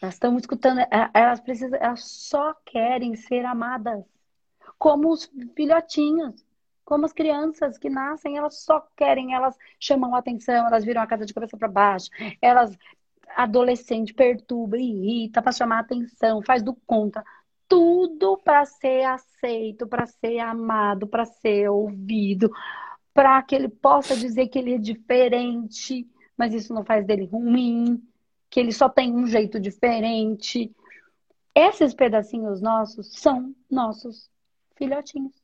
Elas 0.00 0.14
estão 0.14 0.32
me 0.32 0.40
escutando, 0.40 0.80
é, 0.80 1.10
elas 1.14 1.40
precisam, 1.40 1.78
elas 1.80 2.04
só 2.04 2.52
querem 2.64 3.14
ser 3.14 3.44
amadas. 3.44 4.04
Como 4.82 5.12
os 5.12 5.30
filhotinhos, 5.54 6.44
como 6.84 7.06
as 7.06 7.12
crianças 7.12 7.78
que 7.78 7.88
nascem, 7.88 8.36
elas 8.36 8.64
só 8.64 8.80
querem, 8.96 9.32
elas 9.32 9.56
chamam 9.78 10.12
a 10.12 10.18
atenção, 10.18 10.66
elas 10.66 10.84
viram 10.84 11.00
a 11.00 11.06
casa 11.06 11.24
de 11.24 11.32
cabeça 11.32 11.56
para 11.56 11.68
baixo, 11.68 12.10
elas 12.40 12.76
adolescente 13.36 14.12
perturba, 14.12 14.76
irrita 14.76 15.40
para 15.40 15.52
chamar 15.52 15.76
a 15.76 15.80
atenção, 15.82 16.42
faz 16.42 16.64
do 16.64 16.74
conta 16.84 17.24
tudo 17.68 18.36
para 18.38 18.64
ser 18.64 19.04
aceito, 19.04 19.86
para 19.86 20.04
ser 20.04 20.40
amado, 20.40 21.06
para 21.06 21.24
ser 21.26 21.70
ouvido, 21.70 22.50
para 23.14 23.40
que 23.42 23.54
ele 23.54 23.68
possa 23.68 24.16
dizer 24.16 24.48
que 24.48 24.58
ele 24.58 24.74
é 24.74 24.78
diferente, 24.78 26.06
mas 26.36 26.52
isso 26.52 26.74
não 26.74 26.84
faz 26.84 27.06
dele 27.06 27.26
ruim, 27.26 28.02
que 28.50 28.58
ele 28.58 28.72
só 28.72 28.88
tem 28.88 29.14
um 29.14 29.28
jeito 29.28 29.60
diferente. 29.60 30.74
Esses 31.54 31.94
pedacinhos 31.94 32.60
nossos 32.60 33.12
são 33.14 33.54
nossos 33.70 34.28
filhotinhos. 34.76 35.34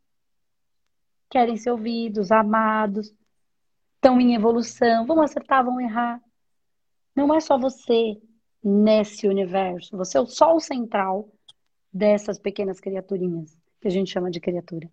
Querem 1.30 1.56
ser 1.56 1.70
ouvidos, 1.70 2.32
amados, 2.32 3.14
estão 3.96 4.20
em 4.20 4.34
evolução, 4.34 5.06
vão 5.06 5.20
acertar, 5.20 5.64
vão 5.64 5.80
errar. 5.80 6.20
Não 7.14 7.34
é 7.34 7.40
só 7.40 7.58
você 7.58 8.20
nesse 8.62 9.26
universo, 9.26 9.96
você 9.96 10.18
é 10.18 10.20
o 10.20 10.26
sol 10.26 10.60
central 10.60 11.28
dessas 11.92 12.38
pequenas 12.38 12.80
criaturinhas, 12.80 13.56
que 13.80 13.88
a 13.88 13.90
gente 13.90 14.10
chama 14.10 14.30
de 14.30 14.40
criatura. 14.40 14.90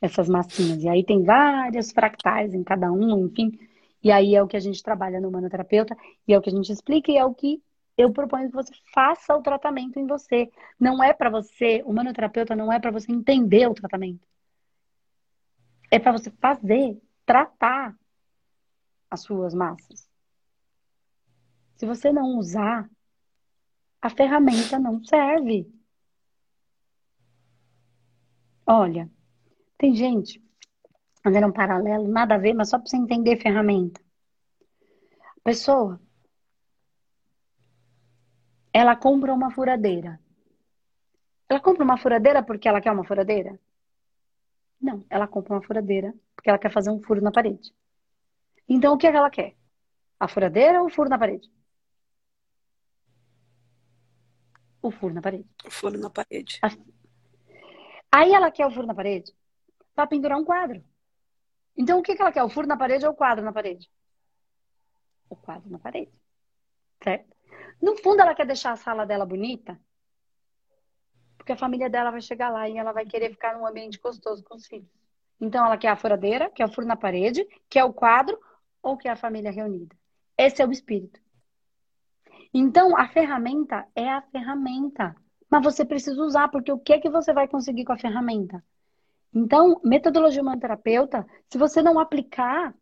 Essas 0.00 0.28
massinhas. 0.28 0.82
E 0.82 0.88
aí 0.88 1.04
tem 1.04 1.22
várias 1.22 1.92
fractais 1.92 2.54
em 2.54 2.64
cada 2.64 2.90
um, 2.90 3.26
enfim. 3.26 3.56
E 4.02 4.10
aí 4.10 4.34
é 4.34 4.42
o 4.42 4.48
que 4.48 4.56
a 4.56 4.60
gente 4.60 4.82
trabalha 4.82 5.20
no 5.20 5.30
manoterapeuta, 5.30 5.96
e 6.26 6.34
é 6.34 6.38
o 6.38 6.42
que 6.42 6.50
a 6.50 6.52
gente 6.52 6.72
explica, 6.72 7.12
e 7.12 7.16
é 7.16 7.24
o 7.24 7.32
que 7.32 7.62
eu 7.96 8.12
proponho 8.12 8.48
que 8.48 8.54
você 8.54 8.72
faça 8.92 9.34
o 9.34 9.42
tratamento 9.42 9.98
em 9.98 10.06
você. 10.06 10.50
Não 10.78 11.02
é 11.02 11.12
para 11.12 11.30
você, 11.30 11.82
o 11.84 11.92
manoterapeuta 11.92 12.56
não 12.56 12.72
é 12.72 12.80
para 12.80 12.90
você 12.90 13.12
entender 13.12 13.68
o 13.68 13.74
tratamento. 13.74 14.26
É 15.90 15.98
para 15.98 16.12
você 16.12 16.30
fazer, 16.30 17.00
tratar 17.26 17.96
as 19.10 19.20
suas 19.20 19.52
massas. 19.52 20.08
Se 21.76 21.84
você 21.84 22.12
não 22.12 22.38
usar, 22.38 22.88
a 24.00 24.08
ferramenta 24.08 24.78
não 24.78 25.02
serve. 25.04 25.70
Olha, 28.66 29.10
tem 29.76 29.94
gente 29.94 30.42
fazendo 31.22 31.48
um 31.48 31.52
paralelo, 31.52 32.08
nada 32.08 32.36
a 32.36 32.38
ver, 32.38 32.54
mas 32.54 32.70
só 32.70 32.78
para 32.78 32.88
você 32.88 32.96
entender 32.96 33.40
ferramenta. 33.40 34.00
Pessoa, 35.44 36.00
ela 38.72 38.96
compra 38.96 39.32
uma 39.32 39.50
furadeira. 39.50 40.18
Ela 41.48 41.60
compra 41.60 41.84
uma 41.84 41.98
furadeira 41.98 42.42
porque 42.42 42.68
ela 42.68 42.80
quer 42.80 42.92
uma 42.92 43.04
furadeira? 43.04 43.58
Não, 44.80 45.04
ela 45.10 45.28
compra 45.28 45.54
uma 45.54 45.62
furadeira 45.62 46.14
porque 46.34 46.48
ela 46.48 46.58
quer 46.58 46.72
fazer 46.72 46.90
um 46.90 47.00
furo 47.00 47.20
na 47.20 47.30
parede. 47.30 47.72
Então, 48.68 48.94
o 48.94 48.98
que, 48.98 49.06
é 49.06 49.10
que 49.10 49.16
ela 49.16 49.30
quer? 49.30 49.54
A 50.18 50.26
furadeira 50.26 50.80
ou 50.80 50.86
o 50.86 50.90
furo 50.90 51.10
na 51.10 51.18
parede? 51.18 51.50
O 54.80 54.90
furo 54.90 55.14
na 55.14 55.20
parede. 55.20 55.48
O 55.64 55.70
furo 55.70 55.98
na 55.98 56.10
parede. 56.10 56.60
Aí 58.10 58.32
ela 58.32 58.50
quer 58.50 58.66
o 58.66 58.70
furo 58.70 58.86
na 58.86 58.94
parede 58.94 59.32
para 59.94 60.06
pendurar 60.06 60.38
um 60.38 60.44
quadro. 60.44 60.82
Então 61.76 61.98
o 61.98 62.02
que, 62.02 62.14
que 62.14 62.22
ela 62.22 62.32
quer? 62.32 62.42
O 62.42 62.50
furo 62.50 62.66
na 62.66 62.76
parede 62.76 63.06
ou 63.06 63.12
o 63.12 63.16
quadro 63.16 63.44
na 63.44 63.52
parede? 63.52 63.90
O 65.28 65.36
quadro 65.36 65.70
na 65.70 65.78
parede. 65.78 66.12
Certo? 67.02 67.34
No 67.82 67.96
fundo, 67.96 68.22
ela 68.22 68.34
quer 68.34 68.46
deixar 68.46 68.70
a 68.70 68.76
sala 68.76 69.04
dela 69.04 69.26
bonita, 69.26 69.76
porque 71.36 71.50
a 71.50 71.56
família 71.56 71.90
dela 71.90 72.12
vai 72.12 72.20
chegar 72.20 72.48
lá 72.48 72.68
e 72.68 72.78
ela 72.78 72.92
vai 72.92 73.04
querer 73.04 73.30
ficar 73.30 73.58
num 73.58 73.66
ambiente 73.66 73.98
gostoso 73.98 74.44
com 74.44 74.54
os 74.54 74.64
filhos. 74.64 74.88
Então, 75.40 75.66
ela 75.66 75.76
quer 75.76 75.88
a 75.88 75.96
furadeira, 75.96 76.48
quer 76.50 76.64
o 76.64 76.72
furo 76.72 76.86
na 76.86 76.94
parede, 76.94 77.44
quer 77.68 77.82
o 77.82 77.92
quadro 77.92 78.38
ou 78.80 78.96
quer 78.96 79.08
a 79.08 79.16
família 79.16 79.50
reunida. 79.50 79.96
Esse 80.38 80.62
é 80.62 80.66
o 80.66 80.70
espírito. 80.70 81.20
Então, 82.54 82.96
a 82.96 83.08
ferramenta 83.08 83.84
é 83.96 84.08
a 84.08 84.22
ferramenta. 84.22 85.16
Mas 85.50 85.64
você 85.64 85.84
precisa 85.84 86.22
usar, 86.22 86.48
porque 86.48 86.70
o 86.70 86.78
que 86.78 86.92
é 86.92 87.00
que 87.00 87.10
você 87.10 87.32
vai 87.32 87.48
conseguir 87.48 87.84
com 87.84 87.92
a 87.92 87.98
ferramenta? 87.98 88.64
Então, 89.34 89.80
metodologia 89.82 90.40
humanoterapeuta, 90.40 91.26
se 91.50 91.58
você 91.58 91.82
não 91.82 91.98
aplicar, 91.98 92.72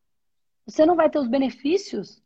você 0.67 0.85
não 0.85 0.95
vai 0.95 1.09
ter 1.09 1.19
os 1.19 1.29
benefícios 1.29 2.20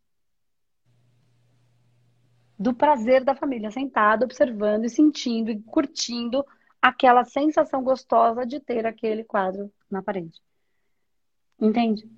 do 2.59 2.75
prazer 2.75 3.25
da 3.25 3.35
família 3.35 3.71
sentada, 3.71 4.25
observando 4.25 4.85
e 4.85 4.91
sentindo 4.91 5.51
e 5.51 5.61
curtindo 5.63 6.45
aquela 6.81 7.25
sensação 7.25 7.83
gostosa 7.83 8.45
de 8.47 8.61
ter 8.61 8.87
aquele 8.87 9.25
quadro 9.25 9.73
na 9.91 10.03
parede. 10.03 10.41
Entende? 11.59 12.09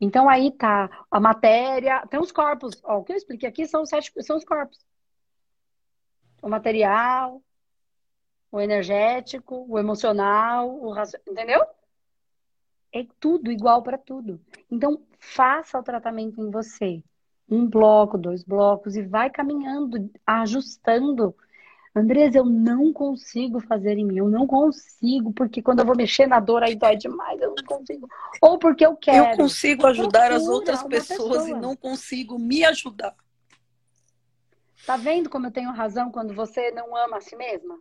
Então 0.00 0.28
aí 0.28 0.50
tá 0.50 1.04
a 1.10 1.20
matéria, 1.20 2.06
tem 2.06 2.18
os 2.20 2.32
corpos. 2.32 2.80
Ó, 2.84 2.98
o 2.98 3.04
que 3.04 3.12
eu 3.12 3.16
expliquei 3.16 3.48
aqui 3.48 3.66
são 3.66 3.82
os 3.82 3.88
sete, 3.88 4.12
são 4.22 4.36
os 4.36 4.44
corpos. 4.44 4.78
O 6.40 6.48
material, 6.48 7.42
o 8.50 8.60
energético, 8.60 9.66
o 9.68 9.78
emocional, 9.78 10.70
o 10.70 10.94
entendeu? 11.28 11.64
É 12.92 13.06
tudo 13.20 13.52
igual 13.52 13.82
para 13.82 13.98
tudo. 13.98 14.40
Então 14.70 15.06
faça 15.18 15.78
o 15.78 15.82
tratamento 15.82 16.40
em 16.40 16.50
você. 16.50 17.04
Um 17.50 17.66
bloco, 17.66 18.16
dois 18.16 18.44
blocos 18.44 18.96
e 18.96 19.02
vai 19.02 19.28
caminhando, 19.28 20.10
ajustando 20.24 21.34
Andresa, 21.94 22.38
eu 22.38 22.44
não 22.44 22.92
consigo 22.92 23.58
fazer 23.60 23.98
em 23.98 24.04
mim, 24.04 24.18
eu 24.18 24.28
não 24.28 24.46
consigo, 24.46 25.32
porque 25.32 25.60
quando 25.60 25.80
eu 25.80 25.84
vou 25.84 25.96
mexer 25.96 26.26
na 26.26 26.38
dor 26.38 26.62
aí 26.62 26.76
dói 26.76 26.96
demais, 26.96 27.40
eu 27.40 27.52
não 27.56 27.64
consigo. 27.64 28.08
Ou 28.40 28.58
porque 28.58 28.86
eu 28.86 28.96
quero. 28.96 29.32
Eu 29.32 29.36
consigo 29.36 29.84
ajudar 29.88 30.30
as 30.30 30.46
outras 30.46 30.84
pessoas 30.84 31.42
pessoa. 31.42 31.48
e 31.48 31.60
não 31.60 31.74
consigo 31.74 32.38
me 32.38 32.64
ajudar. 32.64 33.14
Tá 34.86 34.96
vendo 34.96 35.28
como 35.28 35.48
eu 35.48 35.50
tenho 35.50 35.72
razão 35.72 36.12
quando 36.12 36.32
você 36.32 36.70
não 36.70 36.96
ama 36.96 37.16
a 37.16 37.20
si 37.20 37.34
mesma? 37.34 37.76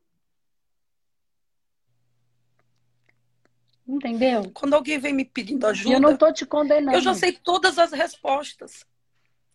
Entendeu? 3.88 4.49
Quando 4.53 4.73
alguém 4.73 4.97
vem 4.97 5.13
me 5.13 5.25
pedindo 5.25 5.67
ajuda. 5.67 5.95
Eu 5.95 5.99
não 5.99 6.17
tô 6.17 6.32
te 6.34 6.47
condenando. 6.47 6.97
Eu 6.97 7.01
já 7.01 7.13
sei 7.13 7.32
todas 7.32 7.77
as 7.77 7.91
respostas. 7.91 8.86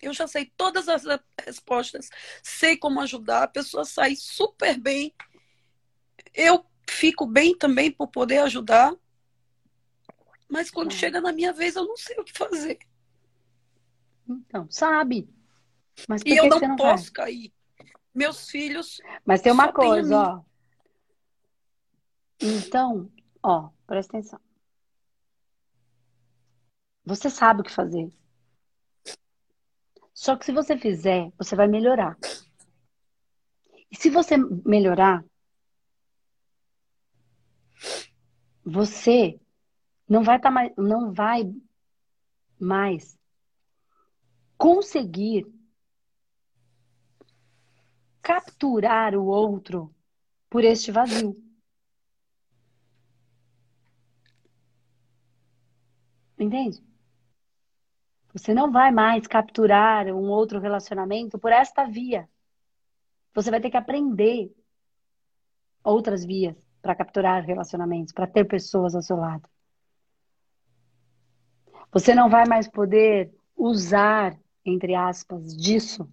Eu 0.05 0.13
já 0.13 0.27
sei 0.27 0.53
todas 0.57 0.89
as 0.89 1.05
respostas, 1.45 2.11
sei 2.43 2.77
como 2.77 3.01
ajudar, 3.01 3.45
a 3.45 3.49
pessoa 3.49 3.85
sai 3.85 4.15
super 4.17 4.79
bem. 4.79 5.15
Eu 6.35 6.65
fico 6.89 7.27
bem 7.27 7.57
também 7.57 7.91
por 7.91 8.09
poder 8.09 8.39
ajudar. 8.39 8.95
Mas 10.49 10.71
quando 10.71 10.93
é. 10.93 10.95
chega 10.95 11.21
na 11.21 11.33
minha 11.33 11.53
vez, 11.53 11.75
eu 11.75 11.87
não 11.87 11.97
sei 11.97 12.17
o 12.19 12.25
que 12.25 12.37
fazer. 12.37 12.79
Então, 14.29 14.71
sabe. 14.71 15.29
Mas 16.09 16.23
e 16.25 16.37
eu 16.37 16.49
não, 16.49 16.61
não 16.61 16.77
posso 16.77 17.05
vai? 17.05 17.13
cair. 17.13 17.53
Meus 18.15 18.49
filhos. 18.49 19.01
Mas 19.25 19.41
tem 19.41 19.53
uma 19.53 19.73
coisa, 19.73 20.17
ó. 20.17 20.43
Então, 22.41 23.11
ó, 23.43 23.71
presta 23.87 24.19
atenção. 24.19 24.41
Você 27.05 27.29
sabe 27.31 27.61
o 27.61 27.65
que 27.65 27.73
fazer. 27.73 28.11
Só 30.15 30.37
que 30.37 30.45
se 30.45 30.53
você 30.53 30.79
fizer, 30.79 31.31
você 31.37 31.57
vai 31.57 31.67
melhorar. 31.67 32.17
E 33.91 33.97
se 33.97 34.09
você 34.09 34.37
melhorar, 34.65 35.25
você 38.65 39.39
não 40.09 40.23
vai 40.23 40.41
tá 40.41 40.51
mais, 40.51 40.73
não 40.77 41.13
vai 41.13 41.53
mais 42.59 43.19
conseguir 44.57 45.47
capturar 48.23 49.15
o 49.17 49.27
outro 49.27 49.95
por 50.49 50.65
este 50.65 50.93
vazio. 50.93 51.37
Entende? 56.39 56.94
Você 58.35 58.53
não 58.53 58.73
vai 58.73 58.91
mais 58.91 59.29
capturar 59.29 60.09
um 60.09 60.29
outro 60.29 60.59
relacionamento 60.59 61.39
por 61.39 61.53
esta 61.53 61.85
via. 61.85 62.29
Você 63.33 63.49
vai 63.49 63.61
ter 63.61 63.71
que 63.71 63.77
aprender 63.77 64.53
outras 65.85 66.25
vias 66.25 66.57
para 66.83 66.97
capturar 66.97 67.45
relacionamentos, 67.45 68.13
para 68.13 68.27
ter 68.27 68.45
pessoas 68.45 68.97
ao 68.97 69.03
seu 69.03 69.17
lado. 69.17 69.49
Você 71.93 72.13
não 72.13 72.29
vai 72.29 72.45
mais 72.45 72.67
poder 72.69 73.33
usar, 73.57 74.37
entre 74.65 74.97
aspas, 74.97 75.57
disso, 75.57 76.13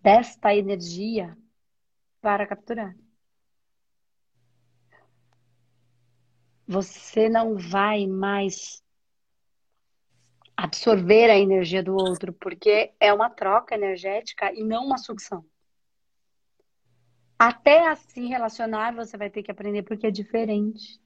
desta 0.00 0.54
energia 0.54 1.36
para 2.22 2.46
capturar. 2.46 2.96
Você 6.66 7.28
não 7.28 7.58
vai 7.58 8.06
mais 8.06 8.83
absorver 10.56 11.30
a 11.30 11.38
energia 11.38 11.82
do 11.82 11.94
outro, 11.94 12.32
porque 12.32 12.92
é 13.00 13.12
uma 13.12 13.30
troca 13.30 13.74
energética 13.74 14.52
e 14.52 14.62
não 14.64 14.84
uma 14.84 14.98
sucção. 14.98 15.44
Até 17.38 17.88
assim 17.88 18.28
relacionar, 18.28 18.94
você 18.94 19.16
vai 19.16 19.28
ter 19.28 19.42
que 19.42 19.50
aprender 19.50 19.82
porque 19.82 20.06
é 20.06 20.10
diferente. 20.10 21.00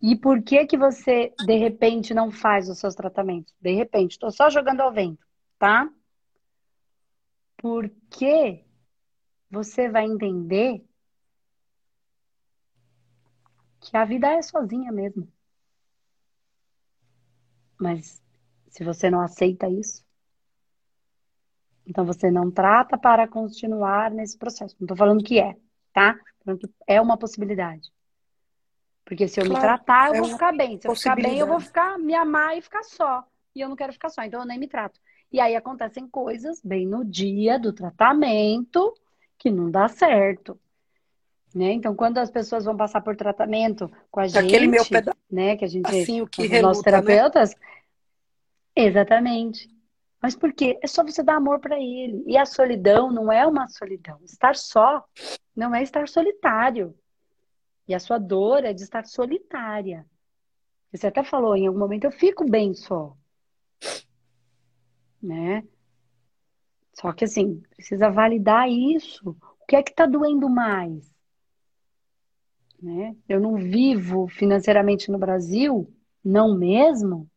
E 0.00 0.14
por 0.16 0.42
que 0.42 0.64
que 0.66 0.76
você 0.76 1.34
de 1.44 1.56
repente 1.56 2.14
não 2.14 2.30
faz 2.30 2.68
os 2.68 2.78
seus 2.78 2.94
tratamentos? 2.94 3.52
De 3.60 3.72
repente, 3.72 4.12
estou 4.12 4.30
só 4.30 4.48
jogando 4.48 4.80
ao 4.80 4.92
vento, 4.92 5.26
tá? 5.58 5.90
Porque 7.56 8.64
você 9.50 9.88
vai 9.88 10.04
entender 10.04 10.87
que 13.90 13.96
a 13.96 14.04
vida 14.04 14.28
é 14.28 14.42
sozinha 14.42 14.92
mesmo. 14.92 15.26
Mas 17.80 18.22
se 18.68 18.84
você 18.84 19.10
não 19.10 19.20
aceita 19.20 19.68
isso, 19.68 20.04
então 21.86 22.04
você 22.04 22.30
não 22.30 22.50
trata 22.50 22.98
para 22.98 23.26
continuar 23.26 24.10
nesse 24.10 24.36
processo. 24.36 24.76
Não 24.78 24.84
estou 24.84 24.96
falando 24.96 25.24
que 25.24 25.40
é, 25.40 25.56
tá? 25.92 26.18
Falando 26.44 26.68
é 26.86 27.00
uma 27.00 27.16
possibilidade. 27.16 27.90
Porque 29.04 29.26
se 29.26 29.40
eu 29.40 29.46
claro, 29.46 29.58
me 29.58 29.66
tratar, 29.66 30.08
eu 30.08 30.16
é 30.16 30.18
vou 30.20 30.28
ficar 30.28 30.52
bem. 30.54 30.78
Se 30.78 30.86
eu 30.86 30.94
ficar 30.94 31.16
bem, 31.16 31.38
eu 31.38 31.46
vou 31.46 31.60
ficar, 31.60 31.98
me 31.98 32.14
amar 32.14 32.58
e 32.58 32.60
ficar 32.60 32.82
só. 32.82 33.26
E 33.54 33.60
eu 33.60 33.68
não 33.68 33.76
quero 33.76 33.92
ficar 33.92 34.10
só, 34.10 34.22
então 34.22 34.40
eu 34.40 34.46
nem 34.46 34.58
me 34.58 34.68
trato. 34.68 35.00
E 35.32 35.40
aí 35.40 35.56
acontecem 35.56 36.06
coisas 36.06 36.60
bem 36.62 36.86
no 36.86 37.04
dia 37.04 37.58
do 37.58 37.72
tratamento 37.72 38.94
que 39.38 39.50
não 39.50 39.70
dá 39.70 39.88
certo. 39.88 40.60
Né? 41.54 41.72
Então, 41.72 41.94
quando 41.94 42.18
as 42.18 42.30
pessoas 42.30 42.64
vão 42.64 42.76
passar 42.76 43.00
por 43.00 43.16
tratamento 43.16 43.90
com 44.10 44.20
a 44.20 44.26
gente, 44.26 44.38
Aquele 44.38 44.66
meu 44.66 44.84
peda... 44.84 45.14
né, 45.30 45.56
que 45.56 45.64
a 45.64 45.68
gente, 45.68 45.86
assim, 45.86 46.20
o 46.20 46.26
que 46.26 46.42
os 46.42 46.48
reluta, 46.48 46.68
nossos 46.68 46.84
né? 46.84 46.90
terapeutas, 46.90 47.50
né? 47.54 47.56
exatamente. 48.76 49.68
Mas 50.20 50.34
por 50.34 50.52
quê? 50.52 50.78
É 50.82 50.86
só 50.86 51.02
você 51.02 51.22
dar 51.22 51.36
amor 51.36 51.60
para 51.60 51.78
ele. 51.78 52.24
E 52.26 52.36
a 52.36 52.44
solidão 52.44 53.10
não 53.10 53.30
é 53.30 53.46
uma 53.46 53.68
solidão. 53.68 54.18
Estar 54.24 54.56
só 54.56 55.04
não 55.54 55.74
é 55.74 55.82
estar 55.82 56.08
solitário. 56.08 56.94
E 57.86 57.94
a 57.94 58.00
sua 58.00 58.18
dor 58.18 58.64
é 58.64 58.72
de 58.72 58.82
estar 58.82 59.06
solitária. 59.06 60.04
Você 60.92 61.06
até 61.06 61.22
falou, 61.22 61.56
em 61.56 61.66
algum 61.66 61.78
momento 61.78 62.04
eu 62.04 62.10
fico 62.10 62.44
bem 62.48 62.74
só. 62.74 63.16
Né? 65.22 65.64
Só 66.94 67.12
que 67.12 67.24
assim, 67.24 67.62
precisa 67.70 68.10
validar 68.10 68.68
isso. 68.68 69.30
O 69.60 69.66
que 69.66 69.76
é 69.76 69.82
que 69.82 69.90
está 69.90 70.04
doendo 70.04 70.48
mais? 70.48 71.08
Né? 72.82 73.16
Eu 73.28 73.40
não 73.40 73.56
vivo 73.56 74.28
financeiramente 74.28 75.10
no 75.10 75.18
Brasil, 75.18 75.92
não 76.24 76.56
mesmo. 76.56 77.28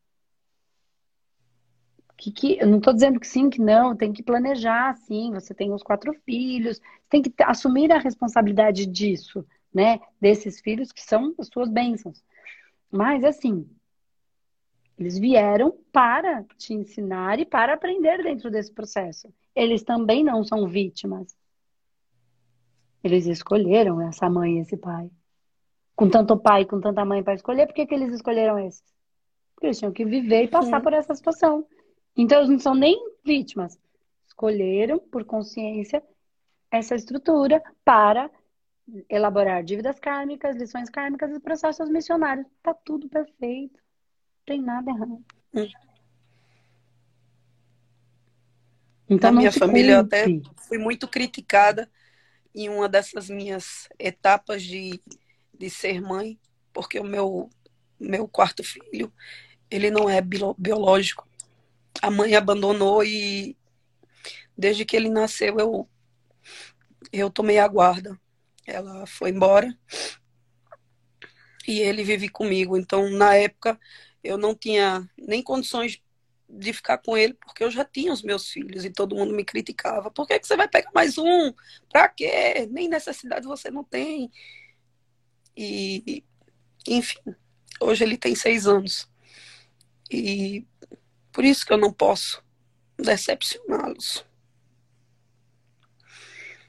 Que, 2.17 2.31
que, 2.31 2.57
eu 2.59 2.67
não 2.67 2.77
estou 2.77 2.93
dizendo 2.93 3.19
que 3.19 3.27
sim, 3.27 3.49
que 3.49 3.59
não, 3.59 3.95
tem 3.95 4.13
que 4.13 4.21
planejar, 4.21 4.95
sim. 4.95 5.31
Você 5.33 5.53
tem 5.53 5.73
os 5.73 5.81
quatro 5.81 6.13
filhos, 6.23 6.79
tem 7.09 7.21
que 7.21 7.33
assumir 7.43 7.91
a 7.91 7.97
responsabilidade 7.97 8.85
disso, 8.85 9.45
né? 9.73 9.99
Desses 10.19 10.61
filhos 10.61 10.91
que 10.91 11.01
são 11.01 11.33
as 11.39 11.47
suas 11.47 11.69
bênçãos. 11.69 12.23
Mas, 12.91 13.23
assim, 13.23 13.67
eles 14.99 15.17
vieram 15.17 15.75
para 15.91 16.43
te 16.57 16.75
ensinar 16.75 17.39
e 17.39 17.45
para 17.45 17.73
aprender 17.73 18.21
dentro 18.21 18.51
desse 18.51 18.71
processo. 18.71 19.33
Eles 19.55 19.81
também 19.81 20.23
não 20.23 20.43
são 20.43 20.67
vítimas. 20.67 21.35
Eles 23.03 23.25
escolheram 23.25 23.99
essa 23.99 24.29
mãe 24.29 24.59
e 24.59 24.61
esse 24.61 24.77
pai 24.77 25.09
com 26.01 26.09
tanto 26.09 26.35
pai, 26.35 26.65
com 26.65 26.81
tanta 26.81 27.05
mãe 27.05 27.21
para 27.21 27.35
escolher, 27.35 27.67
por 27.67 27.75
que, 27.75 27.85
que 27.85 27.93
eles 27.93 28.11
escolheram 28.11 28.57
esses? 28.57 28.83
Eles 29.61 29.77
tinham 29.77 29.91
que 29.91 30.03
viver 30.03 30.45
e 30.45 30.47
passar 30.47 30.77
Sim. 30.77 30.83
por 30.83 30.93
essa 30.93 31.13
situação. 31.13 31.63
Então, 32.17 32.39
eles 32.39 32.49
não 32.49 32.57
são 32.57 32.73
nem 32.73 32.99
vítimas. 33.23 33.77
Escolheram, 34.25 34.97
por 34.97 35.23
consciência, 35.23 36.01
essa 36.71 36.95
estrutura 36.95 37.61
para 37.85 38.31
elaborar 39.07 39.63
dívidas 39.63 39.99
kármicas, 39.99 40.55
lições 40.55 40.89
kármicas 40.89 41.35
e 41.35 41.39
processos 41.39 41.87
missionários. 41.87 42.47
Tá 42.63 42.73
tudo 42.73 43.07
perfeito. 43.07 43.75
Não 43.75 44.45
tem 44.47 44.59
nada 44.59 44.89
errado. 44.89 45.23
Hum. 45.53 45.67
Então, 49.07 49.31
Na 49.31 49.37
minha 49.37 49.51
família, 49.51 49.93
eu 49.93 49.99
até 49.99 50.25
fui 50.67 50.79
muito 50.79 51.07
criticada 51.07 51.87
em 52.55 52.69
uma 52.69 52.89
dessas 52.89 53.29
minhas 53.29 53.87
etapas 53.99 54.63
de, 54.63 54.99
de 55.61 55.69
ser 55.69 56.01
mãe, 56.01 56.39
porque 56.73 56.99
o 56.99 57.03
meu, 57.03 57.49
meu 57.99 58.27
quarto 58.27 58.63
filho, 58.63 59.13
ele 59.69 59.91
não 59.91 60.09
é 60.09 60.19
bio- 60.21 60.55
biológico. 60.57 61.27
A 62.01 62.09
mãe 62.09 62.35
abandonou 62.35 63.03
e 63.03 63.55
desde 64.57 64.85
que 64.85 64.95
ele 64.95 65.09
nasceu 65.09 65.59
eu, 65.59 65.89
eu 67.13 67.29
tomei 67.29 67.59
a 67.59 67.67
guarda. 67.67 68.19
Ela 68.65 69.05
foi 69.05 69.29
embora 69.29 69.77
e 71.67 71.79
ele 71.79 72.03
vive 72.03 72.27
comigo. 72.29 72.77
Então, 72.77 73.09
na 73.09 73.35
época, 73.35 73.79
eu 74.23 74.37
não 74.37 74.55
tinha 74.55 75.07
nem 75.17 75.43
condições 75.43 76.01
de 76.49 76.73
ficar 76.73 76.97
com 76.97 77.15
ele, 77.15 77.33
porque 77.33 77.63
eu 77.63 77.71
já 77.71 77.85
tinha 77.85 78.11
os 78.11 78.21
meus 78.21 78.49
filhos 78.49 78.83
e 78.83 78.89
todo 78.89 79.15
mundo 79.15 79.33
me 79.33 79.45
criticava. 79.45 80.11
Por 80.11 80.27
que, 80.27 80.39
que 80.39 80.47
você 80.47 80.57
vai 80.57 80.67
pegar 80.67 80.91
mais 80.93 81.17
um? 81.17 81.53
Pra 81.89 82.09
quê? 82.09 82.67
Nem 82.69 82.89
necessidade 82.89 83.47
você 83.47 83.71
não 83.71 83.83
tem. 83.83 84.29
E, 85.55 86.23
enfim, 86.87 87.19
hoje 87.79 88.03
ele 88.03 88.17
tem 88.17 88.35
seis 88.35 88.67
anos. 88.67 89.09
E 90.09 90.65
por 91.31 91.43
isso 91.45 91.65
que 91.65 91.73
eu 91.73 91.77
não 91.77 91.91
posso 91.93 92.43
decepcioná-los. 92.97 94.25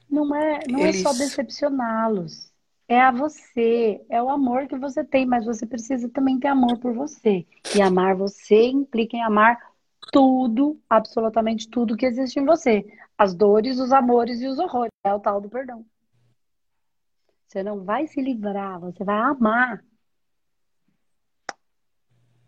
Não 0.08 0.34
é, 0.36 0.60
não 0.68 0.80
é 0.80 0.92
só 0.92 1.10
Eles- 1.10 1.18
decepcioná-los. 1.18 2.52
É 2.88 3.00
a 3.00 3.10
você, 3.10 4.04
é 4.10 4.22
o 4.22 4.28
amor 4.28 4.66
que 4.66 4.76
você 4.76 5.02
tem, 5.02 5.24
mas 5.24 5.46
você 5.46 5.64
precisa 5.64 6.08
também 6.10 6.38
ter 6.38 6.48
amor 6.48 6.78
por 6.78 6.92
você. 6.92 7.46
E 7.74 7.80
amar 7.80 8.14
você 8.14 8.66
implica 8.66 9.16
em 9.16 9.22
amar 9.22 9.58
tudo, 10.12 10.78
absolutamente 10.90 11.68
tudo 11.68 11.96
que 11.96 12.04
existe 12.04 12.38
em 12.38 12.44
você. 12.44 12.84
As 13.16 13.34
dores, 13.34 13.78
os 13.78 13.92
amores 13.92 14.42
e 14.42 14.46
os 14.46 14.58
horrores. 14.58 14.92
É 15.04 15.14
o 15.14 15.20
tal 15.20 15.40
do 15.40 15.48
perdão. 15.48 15.86
Você 17.52 17.62
não 17.62 17.84
vai 17.84 18.06
se 18.06 18.18
livrar, 18.18 18.80
você 18.80 19.04
vai 19.04 19.20
amar. 19.20 19.84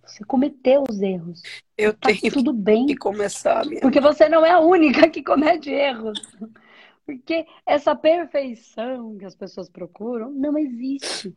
Você 0.03 0.25
cometeu 0.25 0.83
os 0.89 1.03
erros. 1.03 1.43
Eu 1.77 1.93
Tá 1.93 2.09
tenho 2.09 2.33
tudo 2.33 2.55
bem. 2.55 2.87
que 2.87 2.97
começar 2.97 3.67
minha 3.67 3.83
Porque 3.83 4.01
você 4.01 4.31
não 4.31 4.47
é 4.47 4.53
a 4.53 4.61
única 4.61 5.11
que 5.11 5.23
comete 5.23 5.69
erros. 5.69 6.19
Porque 7.05 7.47
essa 7.67 7.95
perfeição 7.95 9.19
que 9.19 9.27
as 9.27 9.37
pessoas 9.37 9.69
procuram 9.69 10.31
não 10.31 10.57
existe. 10.57 11.37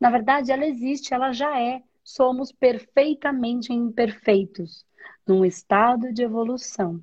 Na 0.00 0.10
verdade, 0.10 0.50
ela 0.50 0.66
existe, 0.66 1.14
ela 1.14 1.30
já 1.30 1.56
é. 1.60 1.84
Somos 2.02 2.50
perfeitamente 2.50 3.72
imperfeitos, 3.72 4.84
num 5.24 5.44
estado 5.44 6.12
de 6.12 6.24
evolução, 6.24 7.00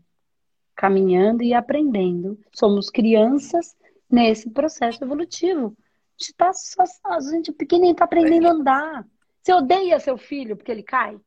caminhando 0.76 1.42
e 1.42 1.54
aprendendo. 1.54 2.38
Somos 2.54 2.90
crianças 2.90 3.78
nesse 4.10 4.50
processo 4.50 5.02
evolutivo. 5.02 5.74
Gente 6.22 6.34
tá 6.36 6.54
só, 6.54 6.84
a 7.06 7.20
gente 7.20 7.52
pequenininho 7.52 7.96
tá 7.96 8.06
aprendendo 8.06 8.48
a 8.48 8.52
andar. 8.52 9.08
Você 9.42 9.52
odeia 9.52 10.00
seu 10.00 10.20
filho 10.20 10.56
porque 10.56 10.72
ele 10.72 10.84
cai? 10.84 11.20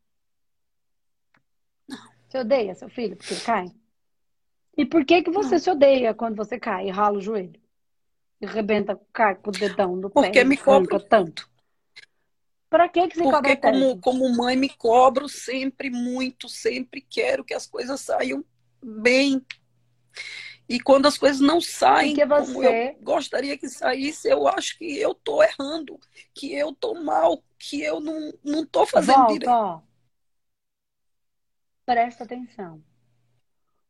Você 2.28 2.38
odeia 2.38 2.76
seu 2.76 2.88
filho 2.88 3.16
porque 3.16 3.34
ele 3.34 3.40
cai? 3.40 3.66
E 4.76 4.86
por 4.86 5.04
que 5.04 5.22
que 5.24 5.32
você 5.32 5.58
se 5.58 5.68
odeia 5.68 6.14
quando 6.14 6.36
você 6.36 6.60
cai 6.60 6.86
e 6.86 6.90
rala 6.92 7.18
o 7.18 7.20
joelho? 7.20 7.60
E 8.40 8.46
rebenta, 8.46 8.94
com 8.94 9.50
o 9.50 9.52
dedão 9.52 9.98
do 9.98 10.08
pé 10.08 10.20
Porque 10.20 10.44
me 10.44 10.56
cobro. 10.56 11.00
tanto? 11.00 11.50
Pra 12.70 12.88
que 12.88 13.08
que 13.08 13.16
você 13.16 13.22
Porque 13.24 13.56
cobra 13.56 13.56
como, 13.56 14.00
como 14.00 14.28
mãe 14.28 14.56
me 14.56 14.68
cobro 14.68 15.28
sempre 15.28 15.90
muito, 15.90 16.48
sempre 16.48 17.00
quero 17.00 17.44
que 17.44 17.54
as 17.54 17.66
coisas 17.66 18.00
saiam 18.00 18.44
bem. 18.80 19.44
E 20.68 20.80
quando 20.80 21.06
as 21.06 21.18
coisas 21.18 21.40
não 21.40 21.60
saem 21.60 22.14
Porque 22.14 22.26
como 22.26 22.62
você- 22.62 22.92
eu 22.96 23.02
gostaria 23.02 23.58
que 23.58 23.68
saísse, 23.68 24.28
eu 24.28 24.48
acho 24.48 24.78
que 24.78 24.98
eu 24.98 25.14
tô 25.14 25.42
errando, 25.42 25.98
que 26.32 26.54
eu 26.54 26.74
tô 26.74 26.94
mal, 26.94 27.42
que 27.58 27.82
eu 27.82 28.00
não, 28.00 28.32
não 28.42 28.64
tô 28.66 28.86
fazendo 28.86 29.18
Volta, 29.18 29.32
direito. 29.32 29.50
ó. 29.50 29.80
Presta 31.84 32.24
atenção. 32.24 32.82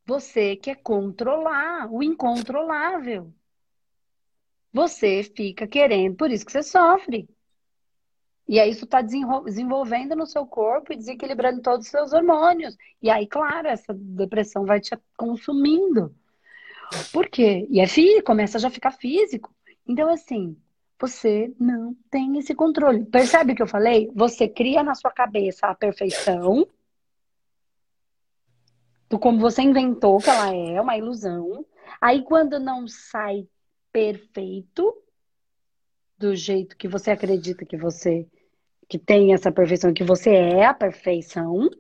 Você 0.07 0.57
quer 0.57 0.77
controlar 0.83 1.91
o 1.91 2.03
incontrolável. 2.03 3.33
Você 4.73 5.23
fica 5.23 5.67
querendo, 5.67 6.17
por 6.17 6.31
isso 6.31 6.45
que 6.45 6.51
você 6.53 6.63
sofre. 6.63 7.29
E 8.47 8.61
aí 8.61 8.71
isso 8.71 8.85
está 8.85 9.01
desenvolvendo 9.01 10.15
no 10.15 10.27
seu 10.27 10.47
corpo 10.47 10.93
e 10.93 10.97
desequilibrando 10.97 11.63
todos 11.63 11.87
os 11.87 11.91
seus 11.91 12.13
hormônios. 12.13 12.77
E 13.01 13.09
aí, 13.09 13.27
claro, 13.27 13.69
essa 13.69 13.95
depressão 13.95 14.67
vai 14.67 14.81
te 14.81 14.99
consumindo. 15.17 16.15
Por 17.13 17.29
quê? 17.29 17.67
E 17.71 17.81
é 17.81 17.87
físico, 17.87 18.25
começa 18.25 18.59
a 18.59 18.61
já 18.61 18.71
ficar 18.71 18.91
físico. 18.93 19.55
Então, 19.87 20.09
assim, 20.09 20.57
você 21.01 21.53
não 21.59 21.95
tem 22.11 22.39
esse 22.39 22.55
controle. 22.55 23.05
Percebe 23.05 23.53
o 23.53 23.57
que 23.57 23.63
eu 23.63 23.67
falei? 23.67 24.11
Você 24.15 24.49
cria 24.49 24.83
na 24.83 24.95
sua 24.95 25.11
cabeça 25.11 25.67
a 25.67 25.75
perfeição 25.75 26.67
do 29.09 29.19
como 29.19 29.39
você 29.39 29.63
inventou 29.63 30.19
que 30.19 30.31
ela 30.31 30.55
é, 30.55 30.81
uma 30.81 30.97
ilusão. 30.97 31.65
Aí, 32.01 32.23
quando 32.23 32.59
não 32.59 32.89
sai 32.89 33.47
perfeito, 33.93 35.05
do 36.17 36.35
jeito 36.35 36.77
que 36.77 36.89
você 36.89 37.11
acredita 37.11 37.65
que 37.65 37.77
você 37.77 38.27
que 38.89 38.99
tem 38.99 39.33
essa 39.33 39.51
perfeição, 39.51 39.95
que 39.95 40.05
você 40.05 40.31
é 40.31 40.67
a 40.67 40.75
perfeição, 40.75 41.71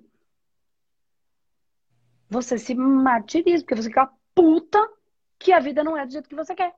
você 2.28 2.56
se 2.58 2.74
martiriza, 2.74 3.62
porque 3.62 3.74
você 3.74 3.88
fica 3.88 4.10
puta 4.34 4.78
que 5.38 5.52
a 5.52 5.60
vida 5.60 5.84
não 5.84 5.96
é 5.96 6.04
do 6.04 6.12
jeito 6.12 6.28
que 6.28 6.34
você 6.34 6.54
quer. 6.54 6.74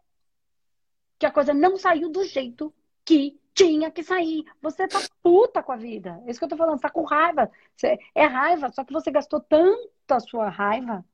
Que 1.19 1.27
a 1.27 1.31
coisa 1.31 1.55
não 1.55 1.77
saiu 1.77 2.11
do 2.11 2.25
jeito 2.25 2.73
que 3.05 3.41
tinha 3.55 3.91
que 3.91 4.03
sair. 4.03 4.45
Você 4.61 4.87
tá 4.87 5.01
puta 5.23 5.63
com 5.63 5.73
a 5.73 5.77
vida. 5.77 6.23
É 6.27 6.31
isso 6.31 6.39
que 6.39 6.45
eu 6.45 6.49
tô 6.49 6.57
falando, 6.57 6.77
você 6.77 6.83
tá 6.83 6.91
com 6.91 7.05
raiva. 7.05 7.51
Você- 7.75 7.99
é 8.15 8.27
raiva, 8.27 8.71
só 8.71 8.85
que 8.85 8.93
você 8.93 9.11
gastou 9.11 9.41
tanto 9.41 10.13
a 10.13 10.21
sua 10.21 10.49
raiva 10.49 11.05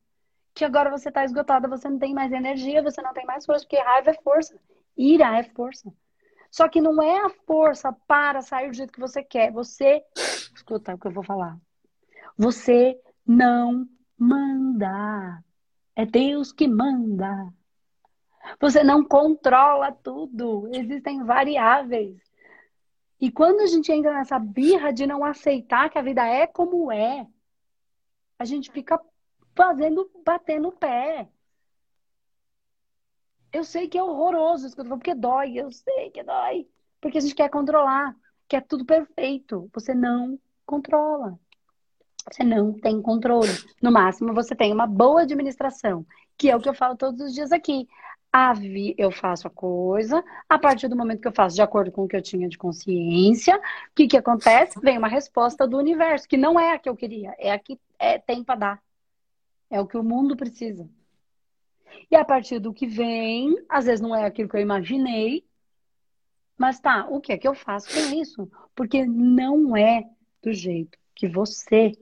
que 0.55 0.65
agora 0.65 0.91
você 0.91 1.11
tá 1.11 1.25
esgotada, 1.25 1.69
você 1.69 1.89
não 1.89 1.99
tem 1.99 2.13
mais 2.13 2.33
energia, 2.33 2.83
você 2.83 3.01
não 3.01 3.15
tem 3.15 3.25
mais 3.25 3.47
força, 3.47 3.65
porque 3.65 3.79
raiva 3.79 4.11
é 4.11 4.23
força. 4.23 4.59
Ira 4.97 5.39
é 5.39 5.45
força. 5.45 5.93
Só 6.51 6.69
que 6.69 6.81
não 6.81 7.03
é 7.03 7.25
a 7.25 7.31
força 7.47 7.93
para 8.07 8.43
sair 8.43 8.69
do 8.69 8.77
jeito 8.77 8.93
que 8.93 9.01
você 9.01 9.23
quer. 9.23 9.51
Você, 9.53 10.05
escuta 10.55 10.95
o 10.95 10.99
que 10.99 11.07
eu 11.07 11.13
vou 11.13 11.25
falar. 11.25 11.57
Você 12.37 13.01
não 13.27 13.89
manda. 14.19 15.43
É 15.95 16.07
Deus 16.07 16.53
que 16.53 16.67
manda. 16.67 17.53
Você 18.61 18.83
não 18.83 19.05
controla 19.05 19.93
tudo. 19.93 20.69
Existem 20.75 21.25
variáveis. 21.25 22.21
E 23.21 23.31
quando 23.31 23.61
a 23.61 23.67
gente 23.67 23.93
entra 23.93 24.13
nessa 24.13 24.39
birra 24.39 24.93
de 24.93 25.07
não 25.07 25.25
aceitar 25.25 25.89
que 25.91 25.99
a 25.99 26.03
vida 26.03 26.27
é 26.27 26.47
como 26.47 26.91
é, 26.91 27.27
a 28.39 28.45
gente 28.45 28.71
fica 28.73 29.01
fazendo, 29.55 30.11
batendo 30.25 30.69
o 30.69 30.73
pé. 30.73 31.29
Eu 33.53 33.63
sei 33.63 33.87
que 33.87 33.97
é 33.97 34.03
horroroso 34.03 34.67
isso 34.67 34.75
que 34.75 34.81
eu 34.81 34.85
tô 34.85 34.89
falando, 34.89 35.01
porque 35.01 35.15
dói, 35.15 35.57
eu 35.57 35.71
sei 35.71 36.11
que 36.11 36.23
dói. 36.23 36.67
Porque 37.01 37.19
a 37.19 37.21
gente 37.21 37.35
quer 37.35 37.49
controlar, 37.49 38.17
quer 38.49 38.67
tudo 38.67 38.85
perfeito. 38.85 39.71
Você 39.73 39.95
não 39.95 40.39
controla. 40.67 41.39
Você 42.31 42.45
não 42.45 42.73
tem 42.73 43.01
controle. 43.03 43.51
No 43.81 43.91
máximo, 43.91 44.33
você 44.33 44.55
tem 44.55 44.73
uma 44.73 44.87
boa 44.87 45.23
administração, 45.23 46.07
que 46.37 46.51
é 46.51 46.57
o 46.57 46.61
que 46.61 46.69
eu 46.69 46.75
falo 46.75 46.97
todos 46.97 47.21
os 47.21 47.35
dias 47.35 47.53
aqui. 47.53 47.89
A 48.33 48.55
vi- 48.55 48.95
eu 48.97 49.11
faço 49.11 49.47
a 49.47 49.51
coisa, 49.51 50.25
a 50.49 50.59
partir 50.59 50.89
do 50.89 50.97
momento 50.97 51.21
que 51.21 51.29
eu 51.29 51.35
faço 51.35 51.55
de 51.55 51.61
acordo 51.63 51.93
com 51.93 52.05
o 52.05 52.09
que 52.09 52.17
eu 52.17 52.23
tinha 52.23 52.49
de 52.49 52.57
consciência, 52.57 53.57
o 53.57 53.61
que, 53.95 54.07
que 54.07 54.17
acontece? 54.17 54.81
Vem 54.81 54.97
uma 54.97 55.09
resposta 55.09 55.67
do 55.67 55.77
universo, 55.77 56.27
que 56.27 56.39
não 56.39 56.59
é 56.59 56.73
a 56.73 56.79
que 56.79 56.89
eu 56.89 56.97
queria, 56.97 57.35
é 57.39 57.53
a 57.53 57.59
que 57.59 57.79
é, 57.99 58.19
tem 58.19 58.43
para 58.43 58.55
dar. 58.59 58.83
É 59.69 59.81
o 59.81 59.87
que 59.87 59.99
o 59.99 60.03
mundo 60.03 60.37
precisa. 60.37 60.89
E 62.11 62.17
a 62.17 62.25
partir 62.25 62.59
do 62.59 62.73
que 62.73 62.87
vem, 62.87 63.55
às 63.69 63.85
vezes 63.85 64.01
não 64.01 64.15
é 64.15 64.25
aquilo 64.25 64.49
que 64.49 64.57
eu 64.57 64.61
imaginei, 64.61 65.45
mas 66.57 66.81
tá, 66.81 67.07
o 67.11 67.21
que 67.21 67.33
é 67.33 67.39
que 67.39 67.49
eu 67.49 67.55
faço 67.55 67.89
com 67.93 68.15
isso? 68.15 68.51
Porque 68.75 69.05
não 69.05 69.77
é 69.77 70.05
do 70.43 70.53
jeito 70.53 70.97
que 71.15 71.29
você 71.29 71.93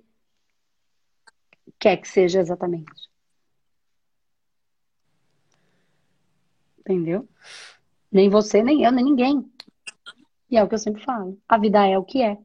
quer 1.81 1.97
que 1.97 2.07
seja 2.07 2.41
exatamente. 2.41 3.11
Entendeu? 6.81 7.28
Nem 8.12 8.28
você, 8.28 8.62
nem 8.62 8.85
eu, 8.85 8.93
nem 8.93 9.05
ninguém. 9.05 9.51
E 10.51 10.57
é 10.57 10.62
o 10.62 10.68
que 10.68 10.74
eu 10.74 10.78
sempre 10.78 11.05
falo. 11.05 11.41
A 11.49 11.59
vida 11.59 11.87
é 11.87 11.99
o 11.99 12.05
que 12.05 12.22
é. 12.22 12.39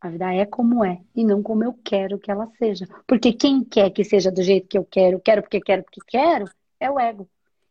A 0.00 0.08
vida 0.10 0.32
é 0.32 0.46
como 0.46 0.84
é 0.84 1.02
e 1.14 1.24
não 1.24 1.42
como 1.42 1.64
eu 1.64 1.74
quero 1.84 2.18
que 2.18 2.30
ela 2.30 2.46
seja. 2.58 2.86
Porque 3.06 3.32
quem 3.32 3.64
quer 3.64 3.90
que 3.90 4.04
seja 4.04 4.30
do 4.30 4.42
jeito 4.42 4.68
que 4.68 4.78
eu 4.78 4.84
quero, 4.84 5.20
quero 5.20 5.42
porque 5.42 5.60
quero 5.60 5.82
porque 5.82 6.00
quero, 6.06 6.46
é 6.80 6.90
o 6.90 6.98
ego. 6.98 7.28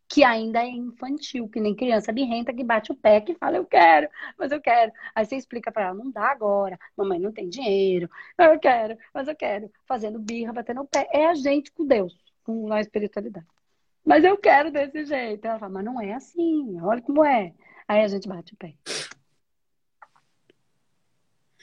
Que 0.08 0.24
ainda 0.24 0.60
é 0.62 0.68
infantil, 0.68 1.48
que 1.48 1.60
nem 1.60 1.74
criança 1.74 2.10
birrenta 2.10 2.52
que 2.52 2.64
bate 2.64 2.90
o 2.90 2.96
pé 2.96 3.20
que 3.20 3.34
fala, 3.34 3.58
eu 3.58 3.66
quero, 3.66 4.08
mas 4.38 4.50
eu 4.50 4.60
quero. 4.60 4.90
Aí 5.14 5.24
você 5.24 5.36
explica 5.36 5.70
para 5.70 5.88
ela, 5.88 5.94
não 5.94 6.10
dá 6.10 6.30
agora, 6.30 6.78
mamãe 6.96 7.18
não 7.18 7.30
tem 7.30 7.48
dinheiro, 7.48 8.08
eu 8.38 8.58
quero, 8.58 8.96
mas 9.12 9.28
eu 9.28 9.36
quero. 9.36 9.70
Fazendo 9.86 10.18
birra, 10.18 10.52
batendo 10.52 10.80
o 10.80 10.86
pé. 10.86 11.08
É 11.12 11.26
a 11.26 11.34
gente 11.34 11.70
com 11.72 11.86
Deus, 11.86 12.16
com 12.42 12.72
a 12.72 12.80
espiritualidade. 12.80 13.46
Mas 14.04 14.24
eu 14.24 14.38
quero 14.38 14.70
desse 14.70 15.04
jeito. 15.04 15.44
Ela 15.44 15.58
fala, 15.58 15.72
mas 15.72 15.84
não 15.84 16.00
é 16.00 16.14
assim, 16.14 16.80
olha 16.80 17.02
como 17.02 17.22
é. 17.22 17.52
Aí 17.86 18.00
a 18.00 18.08
gente 18.08 18.26
bate 18.26 18.54
o 18.54 18.56
pé. 18.56 18.74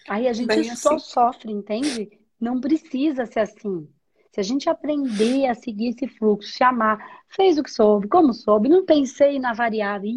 Aí 0.08 0.28
a 0.28 0.34
gente 0.34 0.48
Bem 0.48 0.76
só 0.76 0.96
assim. 0.96 1.06
sofre, 1.10 1.52
entende? 1.52 2.20
Não 2.40 2.62
precisa 2.62 3.26
ser 3.26 3.40
assim. 3.40 3.90
Se 4.36 4.42
a 4.42 4.44
gente 4.44 4.70
aprender 4.70 5.48
a 5.48 5.56
seguir 5.56 5.92
esse 5.92 6.10
fluxo, 6.10 6.52
se 6.52 6.62
amar, 6.62 7.24
fez 7.30 7.58
o 7.58 7.64
que 7.64 7.72
soube, 7.72 8.10
como 8.10 8.34
soube, 8.34 8.68
não 8.68 8.86
pensei 8.86 9.40
na 9.40 9.54
variável. 9.54 10.12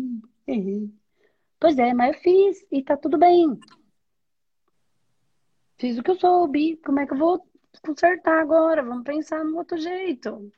Ih, 0.48 0.92
Pois 1.60 1.78
é, 1.78 1.94
mas 1.94 2.16
eu 2.16 2.20
fiz 2.20 2.66
e 2.68 2.82
tá 2.82 2.96
tudo 2.96 3.16
bem. 3.16 3.56
Fiz 5.76 5.96
o 5.96 6.02
que 6.02 6.10
eu 6.10 6.18
soube, 6.18 6.78
como 6.84 6.98
é 6.98 7.06
que 7.06 7.12
eu 7.12 7.16
vou 7.16 7.48
consertar 7.80 8.40
agora? 8.40 8.82
Vamos 8.82 9.04
pensar 9.04 9.44
no 9.44 9.56
outro 9.56 9.78
jeito. 9.78 10.52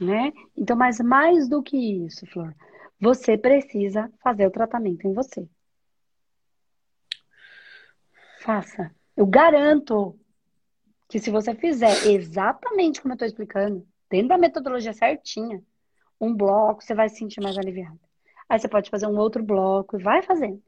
Né? 0.00 0.32
Então, 0.56 0.76
mas 0.76 0.98
mais 0.98 1.48
do 1.48 1.62
que 1.62 1.76
isso, 1.76 2.26
Flor, 2.26 2.56
você 3.00 3.38
precisa 3.38 4.12
fazer 4.20 4.48
o 4.48 4.50
tratamento 4.50 5.06
em 5.06 5.14
você. 5.14 5.48
Faça. 8.40 8.92
Eu 9.16 9.26
garanto 9.26 10.18
que 11.08 11.18
se 11.18 11.30
você 11.30 11.54
fizer 11.54 12.06
exatamente 12.06 13.00
como 13.00 13.12
eu 13.12 13.14
estou 13.14 13.26
explicando, 13.26 13.86
dentro 14.10 14.28
da 14.28 14.38
metodologia 14.38 14.92
certinha, 14.92 15.62
um 16.20 16.34
bloco, 16.34 16.82
você 16.82 16.94
vai 16.94 17.08
se 17.08 17.16
sentir 17.16 17.40
mais 17.40 17.56
aliviado. 17.56 17.98
Aí 18.48 18.58
você 18.58 18.68
pode 18.68 18.90
fazer 18.90 19.06
um 19.06 19.18
outro 19.18 19.42
bloco 19.42 19.98
e 19.98 20.02
vai 20.02 20.22
fazendo. 20.22 20.62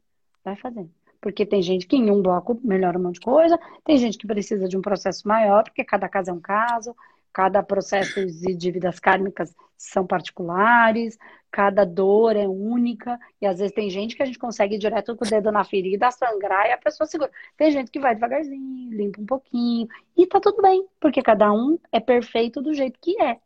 Vai 0.45 0.57
fazendo. 0.57 0.91
Porque 1.21 1.45
tem 1.45 1.61
gente 1.61 1.87
que 1.87 1.97
em 1.97 2.11
um 2.11 2.23
bloco 2.23 2.59
melhora 2.63 2.99
um 2.99 3.03
monte 3.03 3.15
de 3.15 3.21
coisa, 3.21 3.59
tem 3.85 3.99
gente 3.99 4.17
que 4.17 4.27
precisa 4.27 4.67
de 4.67 4.77
um 4.77 4.83
processo 4.83 5.27
maior, 5.29 5.65
porque 5.65 5.85
cada 5.85 6.09
caso 6.09 6.31
é 6.31 6.33
um 6.33 6.41
caso, 6.41 6.97
cada 7.33 7.63
processo 7.63 8.25
de 8.27 8.55
dívidas 8.55 8.99
kármicas 8.99 9.55
são 9.77 10.07
particulares, 10.07 11.19
cada 11.51 11.85
dor 11.85 12.37
é 12.37 12.47
única, 12.47 13.19
e 13.41 13.47
às 13.47 13.59
vezes 13.59 13.75
tem 13.75 13.89
gente 13.91 14.15
que 14.15 14.23
a 14.23 14.27
gente 14.27 14.39
consegue 14.39 14.77
ir 14.77 14.79
direto 14.79 15.17
com 15.17 15.25
o 15.25 15.29
dedo 15.29 15.51
na 15.51 15.65
ferida, 15.65 16.11
sangrar 16.11 16.67
e 16.67 16.73
a 16.73 16.79
pessoa 16.79 17.07
segura. 17.07 17.31
Tem 17.57 17.71
gente 17.71 17.91
que 17.91 17.99
vai 17.99 18.15
devagarzinho, 18.15 18.93
limpa 18.93 19.21
um 19.21 19.27
pouquinho, 19.27 19.89
e 20.17 20.27
tá 20.27 20.39
tudo 20.41 20.61
bem, 20.63 20.87
porque 21.01 21.23
cada 21.23 21.53
um 21.53 21.79
é 21.91 21.99
perfeito 21.99 22.61
do 22.61 22.75
jeito 22.75 22.99
que 23.01 23.21
é. 23.21 23.41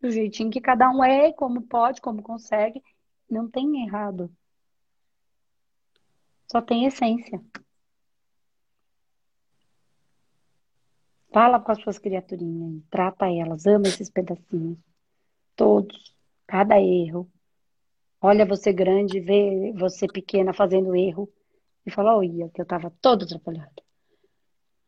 Do 0.00 0.10
jeitinho 0.10 0.50
que 0.50 0.60
cada 0.60 0.90
um 0.90 1.02
é, 1.04 1.32
como 1.32 1.62
pode, 1.62 2.00
como 2.00 2.22
consegue, 2.22 2.82
não 3.30 3.48
tem 3.48 3.84
errado. 3.84 4.30
Só 6.50 6.60
tem 6.60 6.86
essência. 6.86 7.40
Fala 11.36 11.60
com 11.60 11.70
as 11.70 11.82
suas 11.82 11.98
criaturinhas, 11.98 12.82
trata 12.90 13.30
elas, 13.30 13.66
ama 13.66 13.86
esses 13.88 14.08
pedacinhos. 14.08 14.78
Todos, 15.54 16.16
cada 16.46 16.80
erro. 16.80 17.30
Olha 18.22 18.46
você 18.46 18.72
grande, 18.72 19.20
vê 19.20 19.70
você 19.76 20.06
pequena 20.06 20.54
fazendo 20.54 20.96
erro 20.96 21.28
e 21.84 21.90
fala, 21.90 22.16
olha, 22.16 22.48
que 22.48 22.62
eu 22.62 22.64
tava 22.64 22.90
todo 23.02 23.26
atrapalhado. 23.26 23.82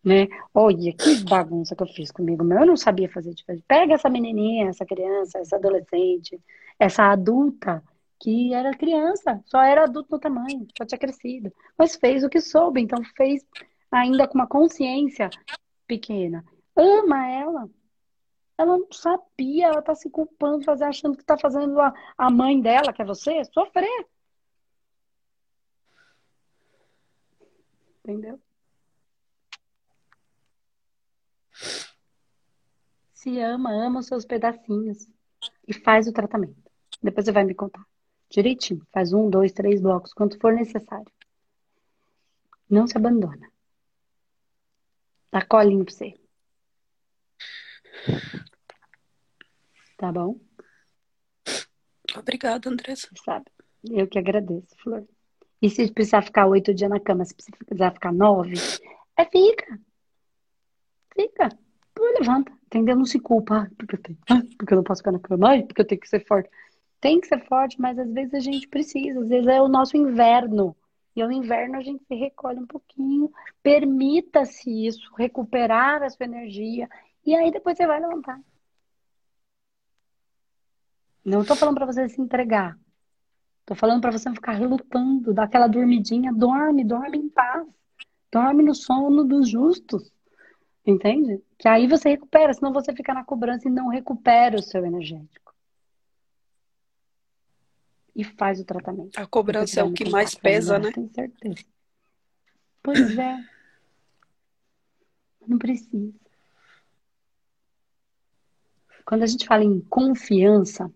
Né? 0.03 0.27
Olha, 0.55 0.91
que 0.95 1.23
bagunça 1.25 1.77
que 1.77 1.83
eu 1.83 1.87
fiz 1.87 2.11
comigo. 2.11 2.43
Eu 2.43 2.65
não 2.65 2.79
sabia 2.79 3.11
fazer 3.11 3.35
diferente. 3.35 3.67
Pega 3.69 3.93
essa 3.93 4.09
menininha, 4.09 4.71
essa 4.71 4.87
criança, 4.87 5.41
essa 5.41 5.57
adolescente, 5.57 6.41
essa 6.79 7.13
adulta 7.13 7.85
que 8.19 8.55
era 8.55 8.71
criança, 8.71 9.39
só 9.45 9.61
era 9.61 9.85
adulto 9.85 10.13
no 10.13 10.19
tamanho, 10.19 10.67
só 10.79 10.87
tinha 10.87 10.99
crescido. 10.99 11.53
Mas 11.77 11.95
fez 11.97 12.25
o 12.25 12.31
que 12.31 12.41
soube, 12.41 12.81
então 12.81 13.05
fez 13.19 13.45
ainda 13.93 14.27
com 14.27 14.39
uma 14.39 14.47
consciência 14.47 15.29
pequena. 15.89 16.45
Ama 16.77 17.27
ela. 17.29 17.71
Ela 18.57 18.77
não 18.79 18.93
sabia, 18.93 19.69
ela 19.69 19.83
tá 19.83 19.95
se 19.95 20.11
culpando, 20.11 20.65
fazer, 20.65 20.85
achando 20.85 21.17
que 21.17 21.25
tá 21.25 21.39
fazendo 21.39 21.81
a, 21.81 21.93
a 22.17 22.31
mãe 22.31 22.61
dela, 22.61 22.93
que 22.93 23.03
é 23.03 23.05
você, 23.05 23.45
sofrer. 23.47 24.07
Entendeu? 28.05 28.41
Se 33.13 33.39
ama, 33.41 33.71
ama 33.73 34.01
os 34.01 34.07
seus 34.07 34.25
pedacinhos 34.25 35.09
e 35.67 35.75
faz 35.75 36.07
o 36.09 36.13
tratamento. 36.13 36.71
Depois 37.03 37.27
você 37.27 37.33
vai 37.33 37.45
me 37.45 37.55
contar. 37.55 37.85
Direitinho. 38.31 38.87
Faz 38.93 39.13
um, 39.13 39.29
dois, 39.31 39.53
três 39.53 39.81
blocos, 39.81 40.13
quanto 40.13 40.39
for 40.39 40.53
necessário. 40.53 41.11
Não 42.69 42.87
se 42.87 42.97
abandona. 42.97 43.51
Dá 45.31 45.45
colinho 45.45 45.85
pra 45.85 45.95
você. 45.95 46.15
Tá 49.97 50.13
bom? 50.13 50.39
Obrigada, 52.17 52.71
Andressa. 52.71 53.09
Sabe? 53.25 53.47
Eu 53.85 54.07
que 54.07 54.19
agradeço, 54.19 54.77
Flor. 54.83 55.07
E 55.61 55.69
se 55.69 55.93
precisar 55.93 56.23
ficar 56.23 56.47
oito 56.47 56.73
dias 56.73 56.91
na 56.91 57.01
cama, 57.01 57.25
se 57.25 57.35
precisar 57.35 57.93
ficar 57.93 58.13
nove, 58.13 58.55
é 59.17 59.25
fica. 59.25 59.79
Fica. 61.15 61.49
levanta. 61.99 62.53
Entendeu? 62.67 62.97
Não 62.97 63.05
se 63.05 63.19
culpa. 63.19 63.71
porque 63.77 63.97
eu 63.97 64.03
tenho. 64.03 64.19
porque 64.57 64.73
eu 64.73 64.77
não 64.77 64.85
posso 64.85 65.01
ficar 65.01 65.13
na 65.13 65.19
cama. 65.19 65.51
Ai, 65.51 65.63
porque 65.65 65.81
eu 65.81 65.87
tenho 65.87 66.01
que 66.01 66.09
ser 66.09 66.25
forte. 66.27 66.49
Tem 67.01 67.21
que 67.21 67.27
ser 67.27 67.45
forte, 67.47 67.81
mas 67.81 67.99
às 67.99 68.13
vezes 68.13 68.35
a 68.35 68.41
gente 68.41 68.69
precisa. 68.69 69.21
Às 69.21 69.29
vezes 69.29 69.47
é 69.47 69.61
o 69.61 69.69
nosso 69.69 69.97
inverno. 69.97 70.77
E 71.19 71.21
ao 71.21 71.33
inverno 71.33 71.77
a 71.77 71.83
gente 71.83 72.05
se 72.05 72.15
recolhe 72.15 72.61
um 72.61 72.67
pouquinho, 72.67 73.29
permita-se 73.61 74.71
isso, 74.87 75.13
recuperar 75.17 76.01
a 76.01 76.09
sua 76.09 76.25
energia, 76.25 76.89
e 77.27 77.35
aí 77.35 77.51
depois 77.51 77.77
você 77.77 77.89
vai 77.89 77.99
levantar. 77.99 78.41
Não 81.25 81.41
estou 81.41 81.57
falando 81.57 81.75
para 81.75 81.87
você 81.87 82.09
se 82.09 82.21
entregar. 82.21 82.79
Estou 83.63 83.77
falando 83.77 84.01
para 84.01 84.13
você 84.13 84.31
ficar 84.31 84.61
lutando, 84.61 85.35
dar 85.35 85.43
aquela 85.43 85.67
dormidinha, 85.67 86.33
dorme, 86.33 86.85
dorme 86.85 87.19
em 87.19 87.29
paz. 87.29 87.67
Dorme 88.31 88.63
no 88.63 88.73
sono 88.73 89.25
dos 89.25 89.49
justos. 89.49 90.13
Entende? 90.87 91.43
Que 91.59 91.67
aí 91.67 91.89
você 91.89 92.11
recupera, 92.11 92.55
senão 92.55 92.73
você 92.73 92.95
fica 92.95 93.13
na 93.13 93.25
cobrança 93.25 93.67
e 93.67 93.73
não 93.73 93.89
recupera 93.89 94.57
o 94.57 94.63
seu 94.63 94.87
energético 94.87 95.48
e 98.19 98.25
faz 98.25 98.59
o 98.59 98.65
tratamento. 98.65 99.17
A 99.17 99.25
cobrança 99.29 99.79
é 99.79 99.85
o 99.85 99.93
que 99.93 100.11
mais 100.11 100.35
pesa, 100.35 100.77
né? 100.77 100.91
Tenho 100.91 101.09
certeza. 101.15 101.65
Pois 102.83 103.17
é. 103.17 103.39
Não 105.47 105.57
precisa. 105.57 106.13
Quando 109.07 109.23
a 109.23 109.27
gente 109.27 109.47
fala 109.47 109.63
em 109.63 109.81
confiança, 109.83 110.93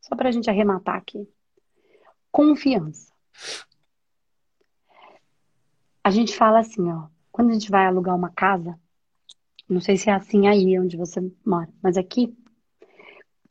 só 0.00 0.16
para 0.16 0.28
a 0.28 0.32
gente 0.32 0.50
arrematar 0.50 0.96
aqui. 0.96 1.28
Confiança. 2.32 3.12
A 6.02 6.10
gente 6.10 6.36
fala 6.36 6.58
assim, 6.58 6.90
ó. 6.90 7.06
Quando 7.30 7.50
a 7.50 7.52
gente 7.52 7.70
vai 7.70 7.86
alugar 7.86 8.16
uma 8.16 8.30
casa, 8.30 8.76
não 9.68 9.80
sei 9.80 9.96
se 9.96 10.10
é 10.10 10.12
assim 10.12 10.48
aí 10.48 10.76
onde 10.76 10.96
você 10.96 11.20
mora, 11.44 11.72
mas 11.80 11.96
aqui 11.96 12.36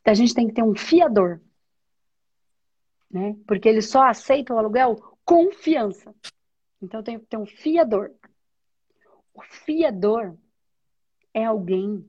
a 0.04 0.14
gente 0.14 0.34
tem 0.34 0.46
que 0.46 0.54
ter 0.54 0.62
um 0.62 0.74
fiador 0.74 1.40
né? 3.10 3.36
Porque 3.46 3.68
ele 3.68 3.82
só 3.82 4.04
aceita 4.04 4.54
o 4.54 4.58
aluguel 4.58 4.96
confiança. 5.24 6.14
Então 6.80 7.02
tem 7.02 7.18
que 7.18 7.26
ter 7.26 7.36
um 7.36 7.46
fiador. 7.46 8.12
O 9.34 9.42
fiador 9.42 10.36
é 11.34 11.44
alguém 11.44 12.08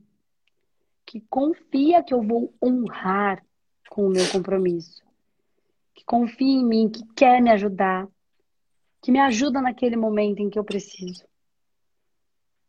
que 1.04 1.20
confia 1.22 2.02
que 2.02 2.12
eu 2.12 2.22
vou 2.22 2.54
honrar 2.62 3.44
com 3.88 4.06
o 4.06 4.10
meu 4.10 4.30
compromisso, 4.30 5.02
que 5.94 6.04
confia 6.04 6.60
em 6.60 6.64
mim, 6.64 6.88
que 6.88 7.04
quer 7.14 7.40
me 7.40 7.50
ajudar, 7.50 8.06
que 9.02 9.10
me 9.10 9.18
ajuda 9.18 9.60
naquele 9.60 9.96
momento 9.96 10.40
em 10.40 10.50
que 10.50 10.58
eu 10.58 10.64
preciso, 10.64 11.24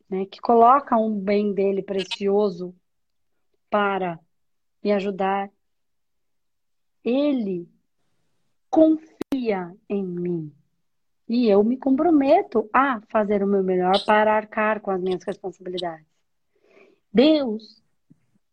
né? 0.10 0.26
Que 0.26 0.40
coloca 0.40 0.98
um 0.98 1.20
bem 1.20 1.54
dele 1.54 1.84
precioso 1.84 2.74
para 3.70 4.20
me 4.84 4.92
ajudar. 4.94 5.52
Ele 7.04 7.68
confia 8.70 9.76
em 9.88 10.04
mim. 10.04 10.54
E 11.28 11.48
eu 11.48 11.64
me 11.64 11.78
comprometo 11.78 12.70
a 12.74 13.02
fazer 13.10 13.44
o 13.44 13.48
meu 13.48 13.64
melhor 13.64 14.04
para 14.06 14.36
arcar 14.36 14.82
com 14.82 14.90
as 14.90 15.00
minhas 15.00 15.24
responsabilidades. 15.24 16.08
Deus 17.14 17.84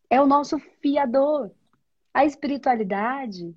é 0.09 0.21
o 0.21 0.27
nosso 0.27 0.59
fiador. 0.81 1.51
A 2.13 2.25
espiritualidade, 2.25 3.55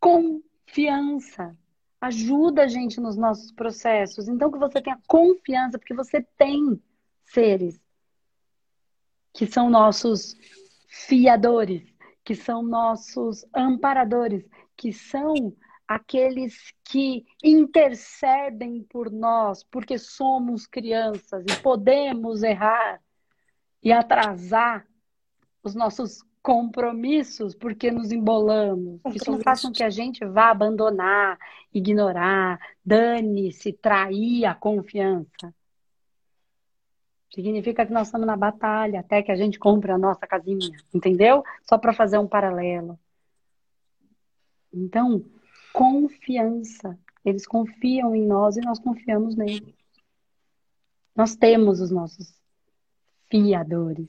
confiança. 0.00 1.56
ajuda 2.00 2.64
a 2.64 2.68
gente 2.68 3.00
nos 3.00 3.16
nossos 3.16 3.50
processos. 3.52 4.28
Então, 4.28 4.50
que 4.50 4.58
você 4.58 4.80
tenha 4.80 5.00
confiança, 5.06 5.78
porque 5.78 5.94
você 5.94 6.22
tem 6.36 6.80
seres 7.24 7.80
que 9.32 9.46
são 9.46 9.68
nossos 9.68 10.36
fiadores, 10.86 11.82
que 12.22 12.34
são 12.34 12.62
nossos 12.62 13.44
amparadores, 13.54 14.44
que 14.76 14.92
são 14.92 15.54
aqueles 15.86 16.72
que 16.82 17.24
intercedem 17.42 18.82
por 18.82 19.10
nós, 19.10 19.62
porque 19.64 19.98
somos 19.98 20.66
crianças 20.66 21.44
e 21.48 21.60
podemos 21.60 22.42
errar 22.42 23.00
e 23.82 23.92
atrasar 23.92 24.86
os 25.62 25.74
nossos 25.74 26.22
compromissos 26.42 27.54
porque 27.54 27.90
nos 27.90 28.12
embolamos. 28.12 29.00
Isso 29.14 29.30
não 29.30 29.40
faz 29.40 29.62
com 29.62 29.72
que 29.72 29.82
a 29.82 29.88
gente 29.90 30.24
vá 30.26 30.50
abandonar, 30.50 31.38
ignorar, 31.72 32.58
dane-se, 32.84 33.72
trair 33.72 34.44
a 34.44 34.54
confiança. 34.54 35.54
Significa 37.34 37.84
que 37.84 37.92
nós 37.92 38.08
estamos 38.08 38.26
na 38.26 38.36
batalha 38.36 39.00
até 39.00 39.22
que 39.22 39.32
a 39.32 39.36
gente 39.36 39.58
compre 39.58 39.90
a 39.90 39.98
nossa 39.98 40.26
casinha, 40.26 40.70
entendeu? 40.94 41.42
Só 41.62 41.76
para 41.76 41.92
fazer 41.92 42.18
um 42.18 42.28
paralelo. 42.28 42.98
Então, 44.74 45.24
confiança. 45.72 46.98
Eles 47.24 47.46
confiam 47.46 48.14
em 48.14 48.26
nós 48.26 48.56
e 48.56 48.60
nós 48.60 48.78
confiamos 48.78 49.36
neles. 49.36 49.74
Nós 51.14 51.36
temos 51.36 51.80
os 51.80 51.90
nossos 51.90 52.34
fiadores 53.30 54.08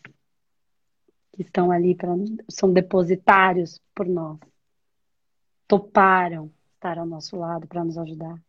que 1.32 1.44
estão 1.44 1.72
ali 1.72 1.94
para 1.94 2.14
são 2.50 2.74
depositários 2.74 3.80
por 3.94 4.08
nós. 4.08 4.40
Toparam 5.68 6.52
estar 6.74 6.98
ao 6.98 7.06
nosso 7.06 7.38
lado 7.38 7.68
para 7.68 7.84
nos 7.84 7.98
ajudar. 7.98 8.42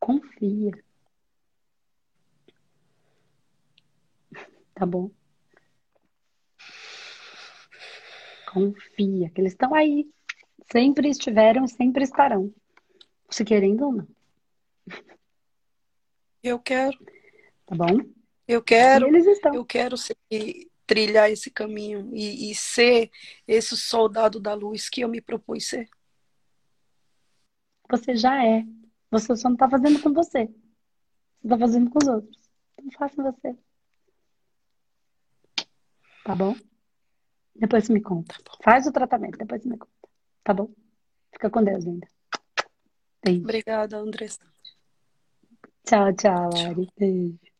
Confia. 0.00 0.72
Tá 4.74 4.84
bom? 4.86 5.10
Confia 8.52 9.30
que 9.30 9.40
eles 9.40 9.52
estão 9.52 9.74
aí. 9.74 10.10
Sempre 10.70 11.08
estiveram, 11.08 11.66
sempre 11.66 12.04
estarão. 12.04 12.52
Se 13.30 13.44
querendo 13.44 13.86
ou 13.86 13.92
não. 13.92 14.08
Eu 16.42 16.58
quero. 16.58 16.98
Tá 17.66 17.74
bom? 17.74 18.00
Eu 18.46 18.62
quero. 18.62 19.06
eles 19.06 19.26
estão. 19.26 19.54
Eu 19.54 19.64
quero 19.64 19.96
trilhar 20.86 21.30
esse 21.30 21.50
caminho 21.50 22.10
e, 22.12 22.50
e 22.50 22.54
ser 22.54 23.10
esse 23.46 23.76
soldado 23.76 24.38
da 24.38 24.54
luz 24.54 24.88
que 24.88 25.00
eu 25.00 25.08
me 25.08 25.20
propus 25.20 25.66
ser. 25.68 25.88
Você 27.90 28.16
já 28.16 28.44
é. 28.44 28.64
Você 29.10 29.36
só 29.36 29.48
não 29.48 29.54
está 29.54 29.68
fazendo 29.68 30.02
com 30.02 30.12
você. 30.12 30.46
Você 30.46 31.44
está 31.44 31.58
fazendo 31.58 31.90
com 31.90 31.98
os 32.02 32.08
outros. 32.08 32.38
Então 32.76 32.90
faça 32.98 33.22
você. 33.22 33.56
Tá 36.24 36.34
bom? 36.34 36.56
Depois 37.54 37.88
me 37.88 38.00
conta. 38.00 38.34
Tá 38.42 38.52
Faz 38.62 38.86
o 38.86 38.92
tratamento, 38.92 39.38
depois 39.38 39.64
me 39.64 39.78
conta. 39.78 40.03
Tá 40.44 40.52
bom? 40.52 40.68
Fica 41.32 41.48
com 41.50 41.64
Deus, 41.64 41.84
linda. 41.84 42.06
Beijo. 43.24 43.42
Obrigada, 43.42 43.96
Andressa. 43.96 44.40
Tchau, 45.84 46.12
tchau, 46.12 46.50
Ari. 46.54 46.86
Beijo. 46.98 47.53